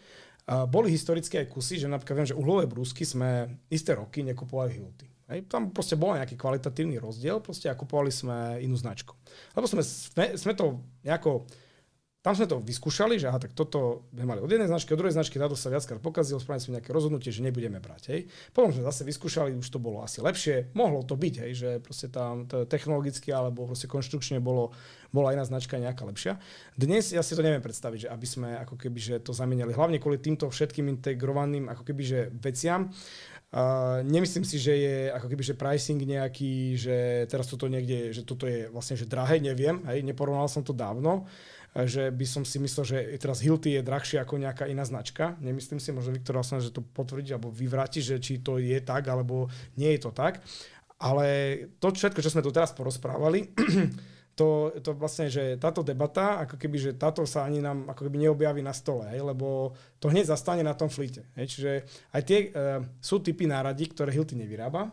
Uh, 0.47 0.63
boli 0.71 0.95
historické 0.95 1.43
aj 1.43 1.51
kusy, 1.51 1.83
že 1.83 1.91
napríklad 1.91 2.23
viem, 2.23 2.31
že 2.31 2.39
uhlové 2.39 2.71
brúsky 2.71 3.03
sme 3.03 3.59
isté 3.67 3.99
roky 3.99 4.23
nekupovali 4.23 4.71
hilty. 4.71 5.11
Hej, 5.31 5.51
tam 5.51 5.75
proste 5.75 5.99
bol 5.99 6.15
nejaký 6.15 6.39
kvalitatívny 6.39 7.03
rozdiel, 7.03 7.43
proste 7.43 7.67
a 7.67 7.79
kupovali 7.79 8.15
sme 8.15 8.63
inú 8.63 8.79
značku. 8.79 9.15
Lebo 9.59 9.67
sme, 9.67 9.83
sme, 9.83 10.39
sme 10.39 10.53
to 10.55 10.87
nejako 11.03 11.51
tam 12.21 12.37
sme 12.37 12.45
to 12.45 12.61
vyskúšali, 12.61 13.17
že 13.17 13.33
aha, 13.33 13.41
tak 13.41 13.57
toto 13.57 14.05
sme 14.13 14.29
mali 14.29 14.45
od 14.45 14.51
jednej 14.53 14.69
značky, 14.69 14.93
od 14.93 15.01
druhej 15.01 15.17
značky, 15.17 15.41
táto 15.41 15.57
sa 15.57 15.73
viackrát 15.73 16.05
pokazilo, 16.05 16.37
spravili 16.37 16.61
sme 16.61 16.77
nejaké 16.77 16.93
rozhodnutie, 16.93 17.33
že 17.33 17.41
nebudeme 17.41 17.81
brať. 17.81 18.13
Hej. 18.13 18.21
Potom 18.53 18.77
sme 18.77 18.85
zase 18.85 19.09
vyskúšali, 19.09 19.57
už 19.57 19.65
to 19.73 19.81
bolo 19.81 20.05
asi 20.05 20.21
lepšie, 20.21 20.69
mohlo 20.77 21.01
to 21.01 21.17
byť, 21.17 21.35
hej, 21.49 21.53
že 21.57 21.71
proste 21.81 22.13
tam 22.13 22.45
technologicky 22.45 23.33
alebo 23.33 23.65
proste 23.65 23.89
konštrukčne 23.89 24.37
bolo, 24.37 24.77
bola 25.17 25.33
iná 25.33 25.49
značka 25.49 25.81
nejaká 25.81 26.05
lepšia. 26.05 26.37
Dnes 26.77 27.09
ja 27.09 27.25
si 27.25 27.33
to 27.33 27.41
neviem 27.41 27.65
predstaviť, 27.65 28.05
že 28.05 28.09
aby 28.13 28.27
sme 28.29 28.49
ako 28.69 28.77
keby 28.77 29.01
že 29.01 29.17
to 29.25 29.33
zamenili, 29.33 29.73
hlavne 29.73 29.97
kvôli 29.97 30.21
týmto 30.21 30.45
všetkým 30.53 30.93
integrovaným 30.93 31.73
ako 31.73 31.89
keby 31.89 32.03
že 32.05 32.21
veciam. 32.37 32.93
Uh, 33.51 34.07
nemyslím 34.07 34.47
si, 34.47 34.63
že 34.63 34.79
je 34.79 34.97
ako 35.11 35.27
keby 35.27 35.43
že 35.43 35.59
pricing 35.59 35.99
nejaký, 35.99 36.79
že 36.79 37.27
teraz 37.27 37.51
toto 37.51 37.67
niekde, 37.67 38.15
že 38.15 38.23
toto 38.23 38.47
je 38.47 38.71
vlastne 38.71 38.95
že 38.95 39.11
drahé, 39.11 39.43
neviem, 39.43 39.83
hej, 39.91 40.07
neporovnal 40.07 40.47
som 40.47 40.63
to 40.63 40.71
dávno 40.71 41.27
že 41.75 42.11
by 42.11 42.27
som 42.27 42.43
si 42.43 42.59
myslel, 42.59 42.85
že 42.85 42.99
teraz 43.23 43.39
Hilty 43.39 43.79
je 43.79 43.87
drahšie 43.87 44.19
ako 44.19 44.43
nejaká 44.43 44.67
iná 44.67 44.83
značka. 44.83 45.39
Nemyslím 45.39 45.79
si, 45.79 45.95
možno 45.95 46.11
Viktor 46.11 46.35
vlastne, 46.35 46.59
že 46.59 46.75
to 46.75 46.83
potvrdí 46.83 47.31
alebo 47.31 47.55
vyvráti, 47.55 48.03
že 48.03 48.19
či 48.19 48.43
to 48.43 48.59
je 48.59 48.79
tak, 48.83 49.07
alebo 49.07 49.47
nie 49.79 49.95
je 49.95 50.01
to 50.03 50.11
tak. 50.11 50.43
Ale 51.01 51.27
to 51.79 51.95
všetko, 51.95 52.21
čo 52.21 52.33
sme 52.33 52.45
tu 52.45 52.51
teraz 52.51 52.75
porozprávali, 52.75 53.55
to, 54.39 54.73
to 54.81 54.97
vlastne, 54.97 55.29
že 55.29 55.57
táto 55.61 55.85
debata, 55.85 56.43
ako 56.45 56.57
keby, 56.57 56.77
že 56.77 56.91
táto 56.97 57.23
sa 57.25 57.45
ani 57.45 57.61
nám 57.61 57.89
ako 57.93 58.09
keby 58.09 58.25
neobjaví 58.25 58.61
na 58.65 58.73
stole, 58.73 59.09
hej, 59.13 59.21
lebo 59.21 59.77
to 60.01 60.09
hneď 60.09 60.33
zastane 60.33 60.65
na 60.65 60.73
tom 60.73 60.89
flite. 60.89 61.29
Hej, 61.37 61.47
čiže 61.57 61.71
aj 62.17 62.23
tie 62.25 62.39
uh, 62.49 62.81
sú 63.05 63.21
typy 63.21 63.45
náradí, 63.45 63.89
ktoré 63.93 64.13
Hilty 64.13 64.37
nevyrába, 64.41 64.93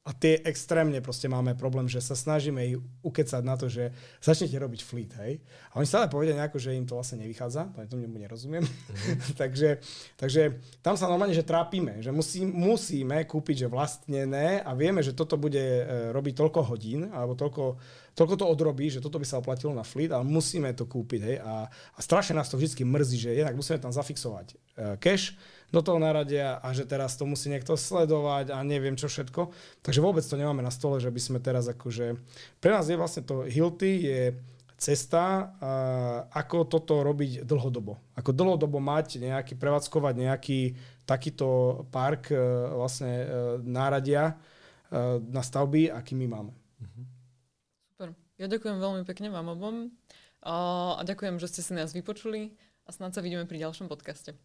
A 0.00 0.16
tie 0.16 0.40
extrémne 0.48 0.96
proste 1.04 1.28
máme 1.28 1.52
problém, 1.52 1.84
že 1.84 2.00
sa 2.00 2.16
snažíme 2.16 2.64
ich 2.64 2.80
ukecať 3.04 3.44
na 3.44 3.52
to, 3.52 3.68
že 3.68 3.92
začnete 4.24 4.56
robiť 4.56 4.80
fleet, 4.80 5.12
hej. 5.20 5.44
A 5.70 5.76
oni 5.76 5.84
stále 5.84 6.08
povedia 6.08 6.32
nejako, 6.32 6.56
že 6.56 6.72
im 6.72 6.88
to 6.88 6.96
vlastne 6.96 7.20
nevychádza, 7.20 7.76
to 7.76 7.84
tomu 7.84 8.08
nerozumiem. 8.08 8.64
Mm-hmm. 8.64 9.36
takže, 9.44 9.76
takže 10.16 10.56
tam 10.80 10.96
sa 10.96 11.04
normálne, 11.04 11.36
že 11.36 11.44
trápime, 11.44 12.00
že 12.00 12.08
musí, 12.16 12.48
musíme 12.48 13.28
kúpiť, 13.28 13.68
že 13.68 13.68
vlastnené 13.68 14.64
a 14.64 14.72
vieme, 14.72 15.04
že 15.04 15.12
toto 15.12 15.36
bude 15.36 15.60
e, 15.60 15.84
robiť 16.16 16.32
toľko 16.32 16.60
hodín, 16.72 17.12
alebo 17.12 17.36
toľko, 17.36 17.76
toľko 18.16 18.34
to 18.40 18.46
odrobí, 18.48 18.88
že 18.88 19.04
toto 19.04 19.20
by 19.20 19.28
sa 19.28 19.36
oplatilo 19.36 19.76
na 19.76 19.84
fleet, 19.84 20.16
ale 20.16 20.24
musíme 20.24 20.72
to 20.72 20.88
kúpiť, 20.88 21.20
hej. 21.28 21.36
A, 21.44 21.68
a 21.68 21.98
strašne 22.00 22.40
nás 22.40 22.48
to 22.48 22.56
vždy 22.56 22.88
mrzí, 22.88 23.20
že 23.20 23.36
jednak 23.36 23.52
musíme 23.52 23.76
tam 23.76 23.92
zafixovať 23.92 24.56
uh, 24.56 24.96
cash, 24.96 25.36
do 25.70 25.80
toho 25.82 25.98
naradia 26.02 26.58
a 26.58 26.74
že 26.74 26.86
teraz 26.86 27.14
to 27.14 27.26
musí 27.26 27.50
niekto 27.50 27.78
sledovať 27.78 28.50
a 28.54 28.62
neviem 28.66 28.98
čo 28.98 29.06
všetko. 29.06 29.50
Takže 29.86 30.02
vôbec 30.02 30.22
to 30.26 30.38
nemáme 30.38 30.62
na 30.62 30.74
stole, 30.74 30.98
že 30.98 31.10
by 31.10 31.20
sme 31.22 31.38
teraz 31.38 31.70
akože... 31.70 32.18
Pre 32.58 32.70
nás 32.70 32.86
je 32.90 32.98
vlastne 32.98 33.22
to 33.22 33.46
Hilty 33.46 33.90
je 34.02 34.20
cesta, 34.80 35.52
ako 36.32 36.64
toto 36.64 37.04
robiť 37.04 37.44
dlhodobo. 37.44 38.00
Ako 38.16 38.32
dlhodobo 38.32 38.80
mať 38.80 39.20
nejaký, 39.20 39.54
prevádzkovať 39.60 40.14
nejaký 40.16 40.60
takýto 41.04 41.82
park 41.90 42.30
e, 42.30 42.38
vlastne 42.70 43.12
e, 43.18 43.26
náradia 43.66 44.30
e, 44.30 44.34
na 45.26 45.42
stavby, 45.42 45.90
aký 45.90 46.14
my 46.14 46.26
máme. 46.30 46.52
Super. 47.90 48.14
Ja 48.38 48.46
ďakujem 48.46 48.78
veľmi 48.78 49.02
pekne 49.02 49.34
vám 49.34 49.50
obom 49.50 49.90
a 50.40 51.02
ďakujem, 51.02 51.42
že 51.42 51.50
ste 51.50 51.60
si 51.66 51.72
nás 51.74 51.90
vypočuli 51.90 52.54
a 52.86 52.94
snad 52.94 53.12
sa 53.12 53.20
vidíme 53.20 53.44
pri 53.44 53.58
ďalšom 53.58 53.90
podcaste. 53.90 54.38